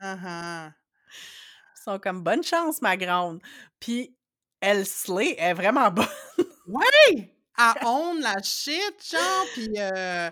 Uh-huh. 0.00 0.70
Ils 0.70 1.82
sont 1.82 1.98
comme 1.98 2.22
bonne 2.22 2.42
chance, 2.42 2.80
ma 2.82 2.96
grande. 2.96 3.40
Puis 3.80 4.14
elle 4.60 4.86
slay 4.86 5.34
est 5.38 5.54
vraiment 5.54 5.90
bonne. 5.90 6.06
Elle 7.58 7.86
own 7.86 8.20
la 8.20 8.42
shit, 8.42 8.94
genre, 9.10 9.46
pis 9.54 9.70
euh, 9.76 10.30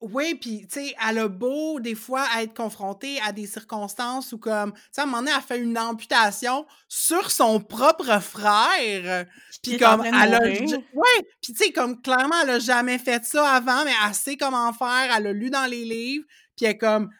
oui, 0.00 0.34
pis 0.34 0.66
tu 0.68 0.80
sais, 0.80 0.94
elle 1.08 1.18
a 1.18 1.28
beau, 1.28 1.80
des 1.80 1.94
fois, 1.94 2.26
être 2.38 2.54
confrontée 2.54 3.18
à 3.22 3.32
des 3.32 3.46
circonstances 3.46 4.32
où, 4.32 4.38
comme, 4.38 4.72
tu 4.72 4.80
sais, 4.92 5.00
à 5.00 5.04
un 5.04 5.06
moment 5.06 5.18
donné, 5.18 5.32
elle 5.34 5.42
fait 5.42 5.58
une 5.58 5.78
amputation 5.78 6.66
sur 6.88 7.30
son 7.30 7.60
propre 7.60 8.20
frère, 8.20 9.26
en 9.66 9.78
comme, 9.78 10.04
elle 10.04 10.34
a... 10.34 10.40
Ouais, 10.42 11.22
pis 11.40 11.52
tu 11.52 11.64
sais, 11.64 11.72
comme, 11.72 12.00
clairement, 12.02 12.36
elle 12.42 12.50
a 12.50 12.58
jamais 12.58 12.98
fait 12.98 13.24
ça 13.24 13.48
avant, 13.48 13.84
mais 13.84 13.92
elle 14.06 14.14
sait 14.14 14.36
comment 14.36 14.72
faire, 14.72 15.14
elle 15.16 15.26
a 15.26 15.32
lu 15.32 15.50
dans 15.50 15.66
les 15.66 15.84
livres, 15.84 16.24
pis 16.56 16.64
elle 16.64 16.72
est 16.72 16.78
comme... 16.78 17.10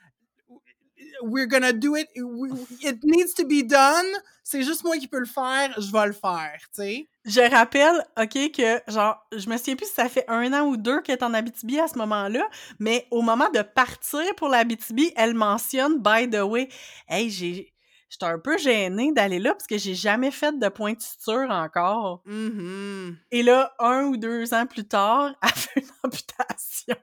We're 1.23 1.46
gonna 1.49 1.73
do 1.73 1.96
it. 1.96 2.08
we- 2.16 2.52
It 2.82 3.02
needs 3.04 3.35
to 3.37 3.44
be 3.46 3.62
done. 3.66 4.06
C'est 4.42 4.62
juste 4.62 4.85
moi 4.85 4.96
qui 4.96 5.08
peux 5.08 5.18
le 5.18 5.26
faire. 5.26 5.75
Je 5.80 5.90
vais 5.90 6.06
le 6.06 6.12
faire, 6.12 6.56
tu 6.75 6.82
sais. 6.82 7.08
Je 7.25 7.40
rappelle, 7.50 8.04
OK, 8.16 8.52
que 8.52 8.80
genre, 8.92 9.16
je 9.32 9.49
me 9.49 9.56
souviens 9.56 9.75
plus 9.76 9.87
si 9.87 9.94
ça 9.94 10.08
fait 10.08 10.25
un 10.28 10.52
an 10.52 10.66
ou 10.68 10.76
deux 10.76 11.00
qu'elle 11.00 11.18
est 11.18 11.25
en 11.25 11.35
Abitibi 11.35 11.80
à 11.80 11.88
ce 11.88 11.99
moment-là, 11.99 12.49
mais 12.78 13.06
au 13.11 13.23
moment 13.23 13.50
de 13.50 13.62
partir 13.62 14.23
pour 14.37 14.49
l'Abitibi, 14.49 15.12
elle 15.16 15.35
mentionne, 15.35 15.99
by 16.00 16.30
the 16.30 16.42
way, 16.42 16.68
hey, 17.08 17.28
j'ai. 17.30 17.73
J'étais 18.08 18.26
un 18.26 18.38
peu 18.38 18.56
gênée 18.56 19.11
d'aller 19.12 19.40
là 19.40 19.52
parce 19.52 19.66
que 19.66 19.76
j'ai 19.78 19.96
jamais 19.96 20.30
fait 20.30 20.56
de 20.56 20.68
point 20.68 20.92
de 20.92 21.02
suture 21.02 21.49
encore. 21.50 22.23
Mhm. 22.25 23.16
Et 23.32 23.42
là, 23.42 23.75
un 23.80 24.04
ou 24.04 24.16
deux 24.16 24.54
ans 24.54 24.64
plus 24.66 24.87
tard, 24.87 25.35
elle 25.42 25.49
fait 25.50 25.80
une 25.80 25.90
amputation. 26.04 26.96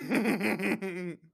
Mm. 0.00 1.12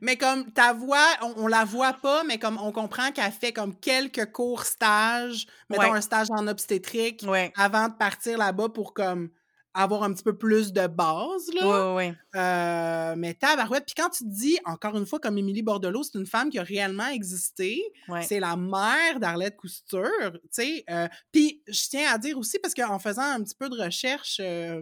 mais 0.00 0.16
comme 0.16 0.50
ta 0.52 0.72
voix, 0.72 1.06
on, 1.22 1.34
on 1.44 1.46
la 1.46 1.64
voit 1.64 1.92
pas, 1.94 2.24
mais 2.24 2.38
comme 2.38 2.58
on 2.60 2.72
comprend 2.72 3.10
qu'elle 3.12 3.32
fait 3.32 3.52
comme 3.52 3.78
quelques 3.78 4.30
courts 4.32 4.64
stages, 4.64 5.46
mettons 5.70 5.82
Ouais. 5.92 5.98
un 5.98 6.00
stage 6.00 6.28
en 6.30 6.46
obstétrique, 6.46 7.24
Ouais. 7.28 7.52
avant 7.56 7.88
de 7.88 7.94
partir 7.94 8.38
là-bas 8.38 8.68
pour 8.70 8.94
comme 8.94 9.30
avoir 9.76 10.04
un 10.04 10.12
petit 10.12 10.22
peu 10.22 10.38
plus 10.38 10.72
de 10.72 10.86
base, 10.86 11.52
là. 11.52 11.94
Ouais. 11.94 12.14
Euh, 12.36 13.14
mais 13.18 13.34
tabarouette. 13.34 13.84
Puis 13.86 13.94
quand 13.96 14.08
tu 14.08 14.22
te 14.22 14.28
dis, 14.30 14.56
encore 14.66 14.96
une 14.96 15.04
fois, 15.04 15.18
comme 15.18 15.36
Émilie 15.36 15.62
Bordelot, 15.64 16.04
c'est 16.04 16.16
une 16.16 16.26
femme 16.26 16.48
qui 16.50 16.60
a 16.60 16.62
réellement 16.62 17.08
existé. 17.08 17.82
C'est 18.22 18.38
la 18.38 18.54
mère 18.54 19.18
d'Arlette 19.18 19.56
Couture, 19.56 20.08
tu 20.32 20.40
sais. 20.52 20.84
euh, 20.90 21.08
Puis 21.32 21.60
je 21.66 21.88
tiens 21.88 22.08
à 22.12 22.18
dire 22.18 22.38
aussi, 22.38 22.60
parce 22.60 22.72
qu'en 22.72 23.00
faisant 23.00 23.22
un 23.22 23.42
petit 23.42 23.56
peu 23.56 23.68
de 23.68 23.74
recherche 23.82 24.36
euh, 24.40 24.80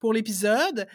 pour 0.00 0.12
l'épisode, 0.12 0.86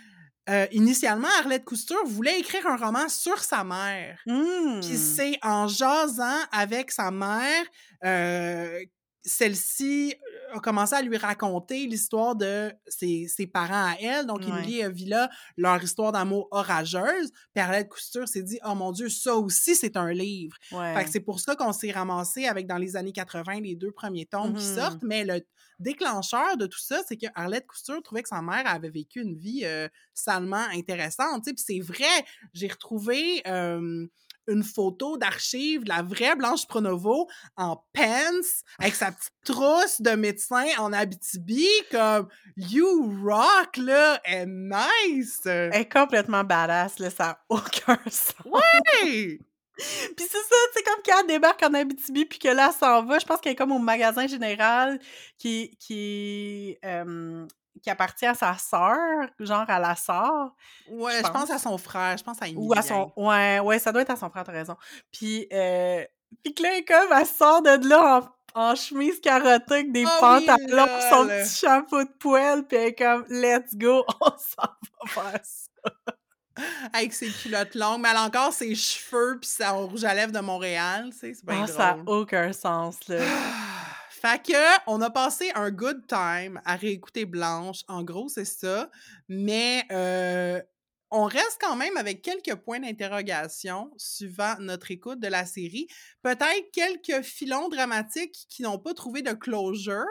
euh, 0.49 0.65
initialement, 0.71 1.27
Arlette 1.39 1.65
Couture 1.65 2.03
voulait 2.05 2.39
écrire 2.39 2.65
un 2.67 2.77
roman 2.77 3.07
sur 3.09 3.39
sa 3.43 3.63
mère. 3.63 4.19
Puis 4.25 4.97
c'est 4.97 5.37
en 5.43 5.67
jasant 5.67 6.39
avec 6.51 6.91
sa 6.91 7.11
mère 7.11 7.63
euh, 8.03 8.79
celle-ci 9.23 10.15
a 10.53 10.59
commencé 10.59 10.95
à 10.95 11.01
lui 11.01 11.15
raconter 11.15 11.85
l'histoire 11.85 12.35
de 12.35 12.73
ses, 12.87 13.27
ses, 13.27 13.45
parents 13.47 13.85
à 13.91 13.95
elle, 14.01 14.25
donc 14.25 14.39
Ouais. 14.41 14.47
Emily 14.49 14.79
et 14.79 14.89
Villa, 14.89 15.29
leur 15.57 15.81
histoire 15.81 16.11
d'amour 16.11 16.47
orageuse. 16.51 17.29
Puis 17.53 17.61
Arlette 17.63 17.87
Couture 17.89 18.27
s'est 18.27 18.41
dit, 18.43 18.59
oh 18.65 18.73
mon 18.73 18.91
Dieu, 18.91 19.09
ça 19.09 19.35
aussi, 19.35 19.75
c'est 19.75 19.95
un 19.95 20.11
livre. 20.11 20.57
Fait 20.69 20.75
Ouais. 20.75 21.03
que 21.05 21.11
c'est 21.11 21.19
pour 21.19 21.39
ça 21.39 21.55
qu'on 21.55 21.71
s'est 21.71 21.91
ramassé 21.91 22.47
avec, 22.47 22.65
dans 22.67 22.77
les 22.77 22.95
années 22.95 23.11
80, 23.13 23.61
les 23.61 23.75
deux 23.75 23.91
premiers 23.91 24.25
tomes 24.25 24.55
qui 24.55 24.65
Mhm. 24.65 24.75
sortent. 24.75 25.03
Mais 25.03 25.23
le 25.23 25.41
déclencheur 25.81 26.57
de 26.57 26.67
tout 26.67 26.79
ça, 26.79 27.01
c'est 27.07 27.17
que 27.17 27.27
Arlette 27.35 27.67
Couture 27.67 28.01
trouvait 28.01 28.23
que 28.23 28.29
sa 28.29 28.41
mère 28.41 28.63
avait 28.65 28.89
vécu 28.89 29.21
une 29.21 29.35
vie 29.35 29.61
euh, 29.65 29.87
salement 30.13 30.65
intéressante. 30.73 31.43
Puis 31.45 31.55
c'est 31.57 31.79
vrai, 31.79 32.25
j'ai 32.53 32.67
retrouvé 32.67 33.41
euh, 33.47 34.07
une 34.47 34.63
photo 34.63 35.17
d'archive 35.17 35.83
de 35.83 35.89
la 35.89 36.01
vraie 36.01 36.35
Blanche 36.35 36.67
Pronovo 36.67 37.27
en 37.55 37.77
pants, 37.93 38.47
avec 38.79 38.95
sa 38.95 39.11
petite 39.11 39.31
trousse 39.45 40.01
de 40.01 40.11
médecin 40.11 40.65
en 40.77 40.93
Abitibi, 40.93 41.67
comme 41.91 42.27
«You 42.57 43.19
rock, 43.23 43.77
là! 43.77 44.19
Est 44.25 44.45
nice! 44.47 45.41
Elle 45.45 45.73
est 45.73 45.91
complètement 45.91 46.43
badass, 46.43 46.99
là, 46.99 47.09
ça 47.09 47.25
n'a 47.25 47.39
aucun 47.49 47.99
sens. 48.09 48.61
Hey! 49.03 49.39
Puis 50.17 50.25
c'est 50.29 50.37
ça, 50.37 50.55
tu 50.73 50.77
sais, 50.77 50.83
comme 50.83 51.01
quand 51.05 51.19
elle 51.21 51.27
débarque 51.27 51.63
en 51.63 51.73
Abitibi, 51.73 52.25
puis 52.25 52.39
que 52.39 52.47
là, 52.49 52.67
elle 52.71 52.73
s'en 52.77 53.03
va, 53.03 53.19
je 53.19 53.25
pense 53.25 53.39
qu'elle 53.41 53.53
est 53.53 53.55
comme 53.55 53.71
au 53.71 53.79
magasin 53.79 54.27
général 54.27 54.99
qui, 55.37 55.75
qui, 55.79 56.77
euh, 56.85 57.45
qui 57.81 57.89
appartient 57.89 58.25
à 58.25 58.33
sa 58.33 58.57
sœur, 58.57 58.97
genre 59.39 59.65
à 59.67 59.79
la 59.79 59.95
sœur. 59.95 60.53
Ouais, 60.89 61.19
Je 61.21 61.27
je 61.27 61.31
pense 61.31 61.49
à 61.49 61.57
son 61.57 61.77
frère, 61.77 62.17
je 62.17 62.23
pense 62.23 62.41
à 62.41 62.47
Emilien. 62.47 62.67
Ou 62.67 62.73
à 62.73 62.81
son. 62.81 63.11
Ouais, 63.15 63.59
ouais, 63.59 63.79
ça 63.79 63.91
doit 63.91 64.01
être 64.01 64.11
à 64.11 64.15
son 64.15 64.29
frère, 64.29 64.43
t'as 64.43 64.51
raison. 64.51 64.75
Puis, 65.11 65.47
euh, 65.53 66.03
puis 66.43 66.53
que 66.53 66.63
là, 66.63 66.69
elle 66.73 66.79
est 66.79 66.85
comme, 66.85 67.11
elle 67.17 67.25
sort 67.25 67.61
de 67.61 67.87
là 67.89 68.21
en, 68.55 68.71
en 68.71 68.75
chemise 68.75 69.19
carottée 69.21 69.73
avec 69.73 69.91
des 69.91 70.05
Oh 70.05 70.09
oui, 70.09 70.45
pantalons, 70.45 70.99
son 71.09 71.23
lol! 71.23 71.27
petit 71.41 71.55
chapeau 71.55 72.03
de 72.03 72.09
poêle, 72.19 72.63
puis 72.67 72.77
elle 72.77 72.87
est 72.89 72.95
comme, 72.95 73.25
let's 73.29 73.75
go, 73.75 74.05
on 74.21 74.29
s'en 74.37 74.67
va 74.67 75.07
faire 75.07 75.39
ça. 75.43 76.13
Avec 76.93 77.13
ses 77.13 77.29
culottes 77.29 77.75
longues, 77.75 78.01
mais 78.01 78.09
elle 78.09 78.17
a 78.17 78.23
encore 78.23 78.51
ses 78.53 78.75
cheveux 78.75 79.39
pis 79.39 79.47
son 79.47 79.87
rouge 79.87 80.03
à 80.03 80.13
lèvres 80.13 80.33
de 80.33 80.39
Montréal, 80.39 81.09
tu 81.11 81.17
sais, 81.19 81.33
c'est 81.33 81.45
bien 81.45 81.63
Ah, 81.63 81.67
ça 81.67 81.77
n'a 81.77 81.93
drôle. 82.03 82.19
aucun 82.21 82.51
sens, 82.53 82.97
là. 83.07 83.19
Fait 84.09 84.39
que, 84.43 84.79
on 84.87 85.01
a 85.01 85.09
passé 85.09 85.51
un 85.55 85.71
good 85.71 86.05
time 86.07 86.61
à 86.65 86.75
réécouter 86.75 87.25
Blanche. 87.25 87.79
En 87.87 88.03
gros, 88.03 88.29
c'est 88.29 88.45
ça. 88.45 88.91
Mais 89.29 89.83
euh, 89.91 90.61
on 91.09 91.23
reste 91.23 91.57
quand 91.59 91.75
même 91.75 91.97
avec 91.97 92.21
quelques 92.21 92.53
points 92.53 92.79
d'interrogation 92.79 93.91
suivant 93.97 94.55
notre 94.59 94.91
écoute 94.91 95.19
de 95.19 95.27
la 95.27 95.45
série. 95.47 95.87
Peut-être 96.21 96.69
quelques 96.71 97.23
filons 97.23 97.67
dramatiques 97.67 98.45
qui 98.47 98.61
n'ont 98.61 98.77
pas 98.77 98.93
trouvé 98.93 99.23
de 99.23 99.31
closure. 99.33 100.05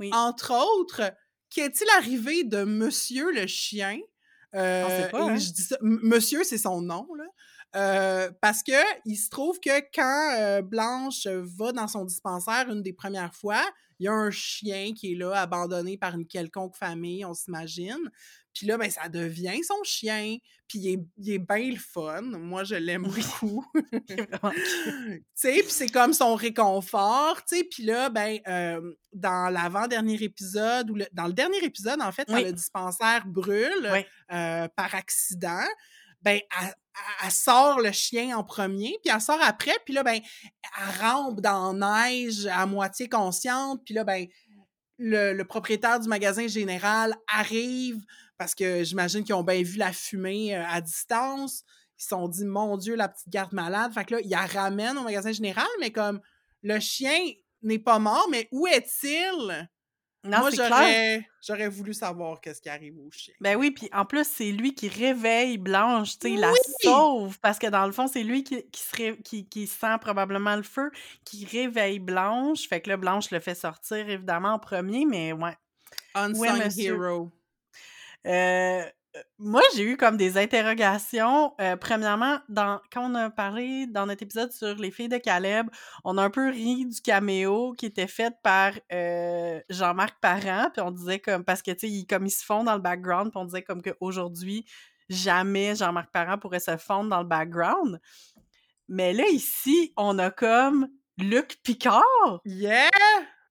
Oui. 0.00 0.08
Entre 0.14 0.52
autres, 0.54 1.12
qu'est-il 1.50 1.86
arrivé 1.98 2.44
de 2.44 2.64
Monsieur 2.64 3.32
le 3.32 3.46
chien? 3.46 3.98
On 4.54 4.58
Euh, 4.58 5.08
et 5.08 5.16
hein? 5.16 5.36
je 5.36 5.50
dis 5.50 5.62
ça, 5.62 5.76
Monsieur, 5.80 6.44
c'est 6.44 6.58
son 6.58 6.80
nom, 6.82 7.06
là. 7.14 7.24
Euh, 7.74 8.30
parce 8.42 8.62
que 8.62 8.72
il 9.06 9.16
se 9.16 9.30
trouve 9.30 9.58
que 9.58 9.80
quand 9.94 10.36
euh, 10.38 10.60
Blanche 10.60 11.26
va 11.26 11.72
dans 11.72 11.88
son 11.88 12.04
dispensaire 12.04 12.68
une 12.68 12.82
des 12.82 12.92
premières 12.92 13.34
fois, 13.34 13.62
il 13.98 14.04
y 14.04 14.08
a 14.08 14.12
un 14.12 14.30
chien 14.30 14.92
qui 14.92 15.12
est 15.12 15.14
là, 15.14 15.40
abandonné 15.40 15.96
par 15.96 16.14
une 16.14 16.26
quelconque 16.26 16.76
famille, 16.76 17.24
on 17.24 17.32
s'imagine. 17.32 18.10
Puis 18.54 18.66
là, 18.66 18.76
ben, 18.76 18.90
ça 18.90 19.08
devient 19.08 19.62
son 19.64 19.82
chien. 19.84 20.36
Puis 20.68 20.78
il 20.78 20.88
est, 20.94 20.98
il 21.18 21.30
est 21.32 21.38
bien 21.38 21.70
le 21.70 21.78
fun. 21.78 22.22
Moi, 22.22 22.64
je 22.64 22.74
l'aime 22.74 23.06
Oui. 23.06 23.22
beaucoup. 23.40 23.64
Tu 24.06 25.22
sais, 25.34 25.54
puis 25.62 25.70
c'est 25.70 25.88
comme 25.88 26.12
son 26.12 26.34
réconfort, 26.34 27.42
tu 27.44 27.56
sais. 27.58 27.64
Puis 27.64 27.82
là, 27.84 28.08
ben, 28.10 28.38
euh, 28.46 28.80
dans 29.12 29.50
l'avant-dernier 29.52 30.22
épisode, 30.22 30.90
ou 30.90 30.94
le- 30.94 31.06
dans 31.12 31.26
le 31.26 31.32
dernier 31.32 31.62
épisode, 31.64 32.00
en 32.00 32.12
fait, 32.12 32.24
quand 32.26 32.34
Oui. 32.34 32.44
le 32.44 32.52
dispensaire 32.52 33.24
brûle 33.26 33.90
Oui. 33.92 34.04
euh, 34.32 34.68
par 34.76 34.94
accident, 34.94 35.64
ben, 36.22 36.38
elle, 36.60 36.66
elle- 36.68 36.74
elle 37.24 37.30
sort 37.30 37.80
le 37.80 37.90
chien 37.92 38.36
en 38.36 38.44
premier, 38.44 38.96
puis 39.04 39.12
elle 39.14 39.20
sort 39.20 39.40
après, 39.42 39.76
puis 39.84 39.94
là, 39.94 40.02
ben, 40.02 40.20
elle 40.78 41.00
rampe 41.00 41.40
dans 41.40 41.72
la 41.72 42.08
neige 42.10 42.46
à 42.46 42.66
moitié 42.66 43.08
consciente, 43.08 43.80
puis 43.84 43.94
là, 43.94 44.04
ben, 44.04 44.26
le, 44.98 45.32
le 45.32 45.44
propriétaire 45.44 45.98
du 45.98 46.08
magasin 46.08 46.46
général 46.46 47.14
arrive 47.32 47.98
parce 48.38 48.54
que 48.54 48.82
j'imagine 48.84 49.24
qu'ils 49.24 49.34
ont 49.34 49.42
bien 49.44 49.62
vu 49.62 49.76
la 49.78 49.92
fumée 49.92 50.56
euh, 50.56 50.64
à 50.66 50.80
distance. 50.80 51.64
Ils 51.98 52.02
se 52.02 52.08
sont 52.08 52.28
dit, 52.28 52.44
mon 52.44 52.76
Dieu, 52.76 52.94
la 52.96 53.08
petite 53.08 53.28
garde 53.28 53.52
malade. 53.52 53.92
Fait 53.92 54.04
que 54.04 54.14
là, 54.14 54.20
ils 54.22 54.30
la 54.30 54.46
ramènent 54.46 54.98
au 54.98 55.02
magasin 55.02 55.32
général, 55.32 55.68
mais 55.80 55.90
comme 55.92 56.20
le 56.62 56.80
chien 56.80 57.18
n'est 57.62 57.78
pas 57.78 57.98
mort, 57.98 58.26
mais 58.30 58.48
où 58.50 58.66
est-il? 58.66 59.68
Non, 60.24 60.38
Moi, 60.38 60.50
j'aurais, 60.52 61.26
j'aurais 61.44 61.68
voulu 61.68 61.92
savoir 61.92 62.40
qu'est-ce 62.40 62.60
qui 62.60 62.68
arrive 62.68 62.96
au 62.96 63.10
chien. 63.10 63.34
Ben 63.40 63.56
oui, 63.56 63.72
puis 63.72 63.88
en 63.92 64.04
plus, 64.04 64.24
c'est 64.24 64.52
lui 64.52 64.72
qui 64.72 64.86
réveille 64.88 65.58
Blanche, 65.58 66.16
tu 66.16 66.28
sais, 66.28 66.36
la 66.36 66.52
sauve, 66.80 67.40
parce 67.40 67.58
que 67.58 67.66
dans 67.66 67.86
le 67.86 67.92
fond, 67.92 68.06
c'est 68.06 68.22
lui 68.22 68.44
qui, 68.44 68.62
qui, 68.70 68.80
se 68.80 68.96
ré- 68.96 69.18
qui, 69.24 69.48
qui 69.48 69.66
sent 69.66 69.98
probablement 70.00 70.54
le 70.54 70.62
feu, 70.62 70.92
qui 71.24 71.44
réveille 71.44 71.98
Blanche. 71.98 72.68
Fait 72.68 72.80
que 72.80 72.90
là, 72.90 72.96
Blanche 72.96 73.32
le 73.32 73.40
fait 73.40 73.56
sortir, 73.56 74.08
évidemment, 74.08 74.52
en 74.52 74.58
premier, 74.60 75.04
mais 75.06 75.32
ouais. 75.32 75.56
Unsung 76.14 76.64
monsieur. 76.64 76.94
Hero. 76.94 77.32
Euh, 78.26 78.82
euh, 79.14 79.20
moi, 79.38 79.62
j'ai 79.74 79.82
eu 79.82 79.96
comme 79.96 80.16
des 80.16 80.38
interrogations. 80.38 81.54
Euh, 81.60 81.76
premièrement, 81.76 82.38
dans, 82.48 82.80
quand 82.92 83.10
on 83.10 83.14
a 83.14 83.30
parlé 83.30 83.86
dans 83.86 84.06
notre 84.06 84.22
épisode 84.22 84.52
sur 84.52 84.74
les 84.76 84.90
filles 84.90 85.08
de 85.08 85.18
Caleb, 85.18 85.68
on 86.04 86.16
a 86.16 86.22
un 86.22 86.30
peu 86.30 86.48
ri 86.48 86.86
du 86.86 87.00
caméo 87.00 87.74
qui 87.76 87.86
était 87.86 88.06
fait 88.06 88.34
par 88.42 88.72
Jean-Marc 89.68 90.18
Parent, 90.20 90.70
puis 90.72 90.82
on 90.82 90.90
disait 90.90 91.18
comme 91.18 91.44
parce 91.44 91.62
que 91.62 91.72
tu 91.72 91.88
sais, 91.88 92.06
comme 92.08 92.26
ils 92.26 92.30
se 92.30 92.44
font 92.44 92.64
dans 92.64 92.74
le 92.74 92.80
background, 92.80 93.30
puis 93.30 93.40
on 93.40 93.44
disait 93.44 93.62
comme 93.62 93.82
qu'aujourd'hui, 93.82 94.64
jamais 95.08 95.74
Jean-Marc 95.74 96.10
Parent 96.10 96.38
pourrait 96.38 96.60
se 96.60 96.76
fondre 96.76 97.10
dans 97.10 97.20
le 97.20 97.28
background. 97.28 98.00
Mais 98.88 99.12
là, 99.12 99.24
ici, 99.28 99.92
on 99.96 100.18
a 100.18 100.30
comme 100.30 100.88
Luc 101.18 101.58
Picard. 101.62 102.40
Yeah! 102.44 102.88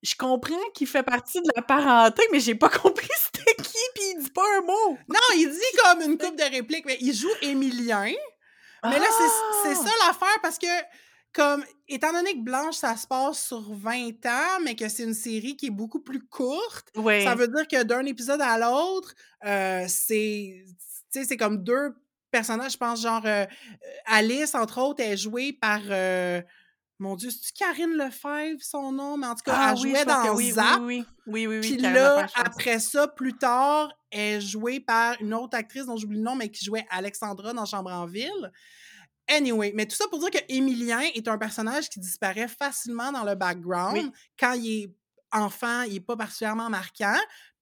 Je 0.03 0.15
comprends 0.15 0.55
qu'il 0.73 0.87
fait 0.87 1.03
partie 1.03 1.41
de 1.41 1.49
la 1.55 1.61
parenté, 1.61 2.23
mais 2.31 2.39
j'ai 2.39 2.55
pas 2.55 2.69
compris 2.69 3.07
c'était 3.23 3.55
qui, 3.61 3.77
puis 3.93 4.03
il 4.15 4.23
dit 4.23 4.29
pas 4.31 4.45
un 4.57 4.61
mot. 4.61 4.97
Non, 5.07 5.19
il 5.35 5.49
dit 5.49 5.77
comme 5.83 6.01
une 6.01 6.17
coupe 6.17 6.35
de 6.37 6.43
répliques, 6.43 6.85
mais 6.85 6.97
il 7.01 7.13
joue 7.13 7.29
Émilien. 7.41 8.11
Mais 8.83 8.97
là, 8.97 9.05
c'est- 9.05 9.69
c'est 9.75 9.79
Ah! 9.79 9.85
ça 9.87 10.07
l'affaire 10.07 10.39
parce 10.41 10.57
que, 10.57 10.65
comme, 11.33 11.63
étant 11.87 12.11
donné 12.13 12.33
que 12.33 12.39
Blanche, 12.43 12.75
ça 12.77 12.97
se 12.97 13.05
passe 13.05 13.45
sur 13.45 13.73
20 13.75 14.25
ans, 14.25 14.59
mais 14.63 14.75
que 14.75 14.89
c'est 14.89 15.03
une 15.03 15.13
série 15.13 15.55
qui 15.55 15.67
est 15.67 15.71
beaucoup 15.71 15.99
plus 15.99 16.25
courte, 16.27 16.87
Oui. 16.95 17.23
ça 17.23 17.35
veut 17.35 17.47
dire 17.47 17.67
que 17.67 17.83
d'un 17.83 18.03
épisode 18.05 18.41
à 18.41 18.57
l'autre, 18.57 19.13
euh, 19.45 19.85
c'est, 19.87 20.65
tu 20.65 20.75
sais, 21.19 21.25
c'est 21.25 21.37
comme 21.37 21.63
deux 21.63 21.93
personnages, 22.31 22.71
je 22.71 22.77
pense, 22.77 23.01
genre, 23.01 23.21
euh, 23.25 23.45
Alice, 24.05 24.55
entre 24.55 24.79
autres, 24.81 25.03
est 25.03 25.15
jouée 25.17 25.53
par, 25.53 25.79
euh, 25.89 26.41
mon 27.01 27.15
Dieu, 27.15 27.29
c'est-tu 27.31 27.51
Karine 27.53 27.95
Lefebvre, 27.95 28.61
son 28.61 28.91
nom? 28.91 29.17
Mais 29.17 29.27
en 29.27 29.35
tout 29.35 29.43
cas, 29.43 29.53
Ah 29.55 29.73
elle 29.75 29.81
oui, 29.83 29.89
jouait 29.89 30.05
dans 30.05 30.35
oui, 30.35 30.51
Zap. 30.51 30.79
oui, 30.81 31.03
oui, 31.25 31.47
oui, 31.47 31.57
oui, 31.57 31.59
Puis 31.61 31.77
là, 31.77 32.27
après 32.35 32.79
ça, 32.79 33.07
plus 33.07 33.33
tard, 33.33 33.91
elle 34.11 34.19
est 34.37 34.41
jouée 34.41 34.79
par 34.79 35.19
une 35.19 35.33
autre 35.33 35.57
actrice 35.57 35.85
dont 35.85 35.97
j'oublie 35.97 36.17
le 36.17 36.23
nom, 36.23 36.35
mais 36.35 36.49
qui 36.49 36.63
jouait 36.63 36.85
Alexandra 36.89 37.53
dans 37.53 37.65
Chambre 37.65 37.91
en 37.91 38.05
ville. 38.05 38.51
Anyway, 39.27 39.71
mais 39.75 39.85
tout 39.85 39.95
ça 39.95 40.05
pour 40.09 40.19
dire 40.19 40.29
que 40.29 40.43
Émilien 40.49 41.01
est 41.15 41.27
un 41.27 41.37
personnage 41.37 41.89
qui 41.89 41.99
disparaît 41.99 42.47
facilement 42.47 43.11
dans 43.11 43.23
le 43.23 43.35
background. 43.35 44.11
Quand 44.37 44.53
il 44.53 44.83
est 44.83 44.95
enfant, 45.31 45.83
il 45.83 45.95
est 45.95 45.99
pas 46.01 46.17
particulièrement 46.17 46.69
marquant. 46.69 47.17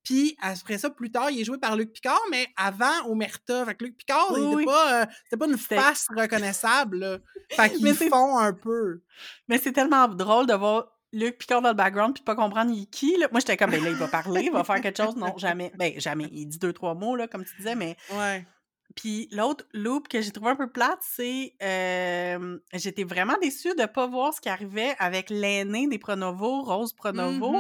Puis 0.09 0.35
après 0.41 0.79
ça, 0.79 0.89
plus 0.89 1.11
tard, 1.11 1.29
il 1.29 1.39
est 1.39 1.43
joué 1.43 1.59
par 1.59 1.75
Luc 1.75 1.93
Picard, 1.93 2.19
mais 2.31 2.47
avant 2.57 3.05
Omerta. 3.07 3.63
Fait 3.65 3.75
que 3.75 3.83
Luc 3.85 3.95
Picard, 3.95 4.31
Oui, 4.31 4.39
il 4.41 4.45
était 4.47 4.55
oui. 4.55 4.65
pas, 4.65 5.01
euh, 5.01 5.05
c'était 5.23 5.37
pas 5.37 5.45
une 5.45 5.57
face 5.57 6.07
reconnaissable. 6.15 6.97
Là. 6.97 7.17
Fait 7.51 7.69
qu'ils 7.69 7.83
Mais 7.83 7.93
c'est- 7.93 8.09
font 8.09 8.39
un 8.39 8.51
peu. 8.53 9.01
Mais 9.47 9.59
c'est 9.59 9.71
tellement 9.71 10.07
drôle 10.07 10.47
de 10.47 10.53
voir 10.55 10.87
Luc 11.13 11.37
Picard 11.37 11.61
dans 11.61 11.69
le 11.69 11.75
background 11.75 12.15
puis 12.15 12.23
pas 12.23 12.33
comprendre 12.35 12.71
il 12.73 12.87
qui. 12.89 13.17
Là. 13.17 13.27
Moi, 13.31 13.39
j'étais 13.39 13.55
comme, 13.55 13.69
ben 13.69 13.83
là, 13.83 13.89
il 13.91 13.95
va 13.97 14.07
parler, 14.07 14.41
il 14.45 14.51
va 14.51 14.63
faire 14.63 14.81
quelque 14.81 15.03
chose. 15.03 15.15
Non, 15.15 15.37
jamais. 15.37 15.71
Ben, 15.77 15.93
jamais. 15.99 16.27
Il 16.31 16.47
dit 16.47 16.57
deux, 16.57 16.73
trois 16.73 16.95
mots, 16.95 17.15
là, 17.15 17.27
comme 17.27 17.45
tu 17.45 17.55
disais, 17.57 17.75
mais 17.75 17.95
Ouais. 18.11 18.47
Puis 18.95 19.27
l'autre 19.31 19.65
loop 19.73 20.07
que 20.07 20.19
j'ai 20.19 20.31
trouvé 20.31 20.51
un 20.51 20.55
peu 20.55 20.69
plate, 20.69 20.99
c'est 21.01 21.53
euh, 21.61 22.57
j'étais 22.73 23.03
vraiment 23.03 23.35
déçue 23.41 23.75
de 23.75 23.85
pas 23.85 24.07
voir 24.07 24.33
ce 24.33 24.41
qui 24.41 24.49
arrivait 24.49 24.95
avec 24.99 25.29
l'aînée 25.29 25.87
des 25.87 25.99
Pronovo, 25.99 26.63
Rose 26.63 26.93
Pronovo, 26.93 27.55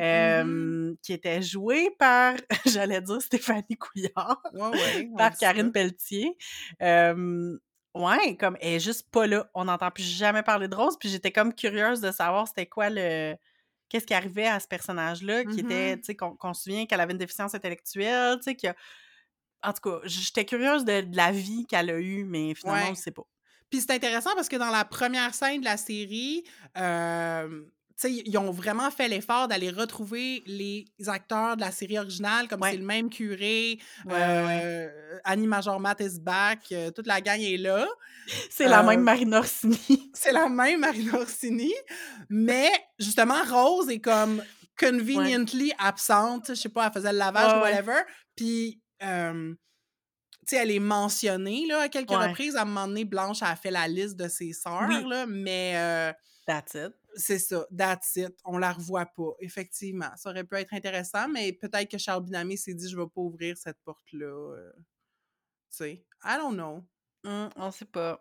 euh, 0.00 0.44
mhm. 0.44 0.96
qui 1.02 1.12
était 1.12 1.42
jouée 1.42 1.90
par, 1.98 2.34
j'allais 2.66 3.00
dire 3.02 3.20
Stéphanie 3.20 3.76
Couillard, 3.78 4.42
Ouais, 4.54 4.62
ouais, 4.70 5.08
on 5.12 5.16
par. 5.16 5.36
Karine 5.36 5.72
Pelletier. 5.72 6.36
Euh, 6.80 7.56
ouais, 7.94 8.36
comme 8.36 8.56
elle 8.60 8.74
est 8.74 8.80
juste 8.80 9.10
pas 9.10 9.26
là. 9.26 9.48
On 9.54 9.66
n'entend 9.66 9.90
plus 9.90 10.02
jamais 10.04 10.42
parler 10.42 10.68
de 10.68 10.74
Rose. 10.74 10.96
Puis 10.98 11.10
j'étais 11.10 11.32
comme 11.32 11.52
curieuse 11.54 12.00
de 12.00 12.10
savoir 12.10 12.48
c'était 12.48 12.66
quoi 12.66 12.88
le. 12.90 13.34
Qu'est-ce 13.90 14.06
qui 14.06 14.14
arrivait 14.14 14.46
à 14.46 14.58
ce 14.58 14.66
personnage-là, 14.68 15.44
qui 15.44 15.60
était, 15.60 15.96
Mhm. 15.96 16.00
tu 16.00 16.04
sais, 16.06 16.16
qu'on 16.16 16.54
se 16.54 16.62
souvient 16.62 16.86
qu'elle 16.86 17.00
avait 17.00 17.12
une 17.12 17.18
déficience 17.18 17.54
intellectuelle, 17.54 18.36
tu 18.38 18.44
sais, 18.44 18.54
qu'il 18.54 18.68
y 18.68 18.70
a- 18.70 18.76
En 19.62 19.72
tout 19.72 19.88
cas, 19.90 20.00
j'étais 20.04 20.44
curieuse 20.44 20.84
de, 20.84 21.02
de 21.02 21.16
la 21.16 21.30
vie 21.32 21.66
qu'elle 21.66 21.90
a 21.90 21.98
eue, 21.98 22.24
mais 22.24 22.54
finalement, 22.54 22.80
Ouais. 22.82 22.88
on 22.88 22.92
ne 22.92 22.96
sait 22.96 23.10
pas. 23.12 23.22
Puis 23.70 23.80
c'est 23.80 23.92
intéressant 23.92 24.30
parce 24.34 24.48
que 24.48 24.56
dans 24.56 24.70
la 24.70 24.84
première 24.84 25.34
scène 25.34 25.60
de 25.60 25.64
la 25.64 25.76
série, 25.78 26.44
euh, 26.76 27.62
tu 27.98 28.08
sais, 28.08 28.22
ils 28.26 28.36
ont 28.38 28.50
vraiment 28.50 28.90
fait 28.90 29.08
l'effort 29.08 29.48
d'aller 29.48 29.70
retrouver 29.70 30.42
les 30.46 30.84
acteurs 31.06 31.56
de 31.56 31.60
la 31.62 31.70
série 31.70 31.98
originale, 31.98 32.48
comme 32.48 32.60
Ouais. 32.60 32.72
c'est 32.72 32.76
le 32.78 32.84
même 32.84 33.08
curé, 33.08 33.78
Ouais, 34.04 34.12
euh, 34.14 35.18
Annie 35.24 35.46
Major 35.46 35.78
Matt 35.80 36.00
is 36.00 36.18
back, 36.20 36.60
euh, 36.72 36.90
toute 36.90 37.06
la 37.06 37.20
gang 37.20 37.40
est 37.40 37.56
là. 37.56 37.86
C'est 38.50 38.68
la 38.68 38.82
même 38.82 39.00
Euh, 39.00 39.02
Marina 39.04 39.38
Orsini. 39.38 40.10
C'est 40.14 40.32
la 40.32 40.48
même 40.48 40.80
Marina 40.80 41.18
Orsini, 41.18 41.72
mais 42.28 42.70
justement, 42.98 43.42
Rose 43.48 43.88
est 43.90 44.00
comme 44.00 44.42
conveniently 44.78 45.72
absente. 45.78 46.46
Je 46.48 46.54
sais 46.54 46.68
pas, 46.68 46.86
elle 46.86 46.92
faisait 46.92 47.12
le 47.12 47.18
lavage 47.18 47.52
ou 47.56 47.60
whatever. 47.62 48.02
Puis, 48.36 48.80
euh, 49.02 49.54
tu 50.46 50.56
sais, 50.56 50.56
elle 50.62 50.70
est 50.72 50.78
mentionnée 50.80 51.66
là, 51.66 51.82
à 51.82 51.88
quelques 51.88 52.10
Ouais. 52.10 52.28
reprises. 52.28 52.56
À 52.56 52.62
un 52.62 52.64
moment 52.64 52.88
donné, 52.88 53.04
Blanche 53.04 53.42
a 53.42 53.54
fait 53.56 53.70
la 53.70 53.86
liste 53.88 54.16
de 54.16 54.28
ses 54.28 54.52
sœurs, 54.52 54.88
Oui. 54.88 55.08
là, 55.08 55.26
mais 55.26 55.74
euh, 55.76 56.12
That's 56.46 56.74
it. 56.74 56.92
c'est 57.14 57.38
ça, 57.38 57.64
that's 57.76 58.16
it. 58.16 58.34
On 58.44 58.58
la 58.58 58.72
revoit 58.72 59.06
pas, 59.06 59.30
effectivement. 59.40 60.10
Ça 60.16 60.30
aurait 60.30 60.44
pu 60.44 60.56
être 60.56 60.74
intéressant, 60.74 61.28
mais 61.28 61.52
peut-être 61.52 61.90
que 61.90 61.98
Charles 61.98 62.24
Binami 62.24 62.58
s'est 62.58 62.74
dit 62.74 62.88
je 62.88 62.96
vais 62.96 63.06
pas 63.06 63.20
ouvrir 63.20 63.56
cette 63.56 63.78
porte-là. 63.84 64.26
euh, 64.26 64.72
tu 65.70 65.76
sais, 65.78 66.04
I 66.24 66.36
don't 66.38 66.54
know. 66.54 66.84
Hum, 67.24 67.48
on 67.56 67.70
sait 67.70 67.84
pas. 67.84 68.20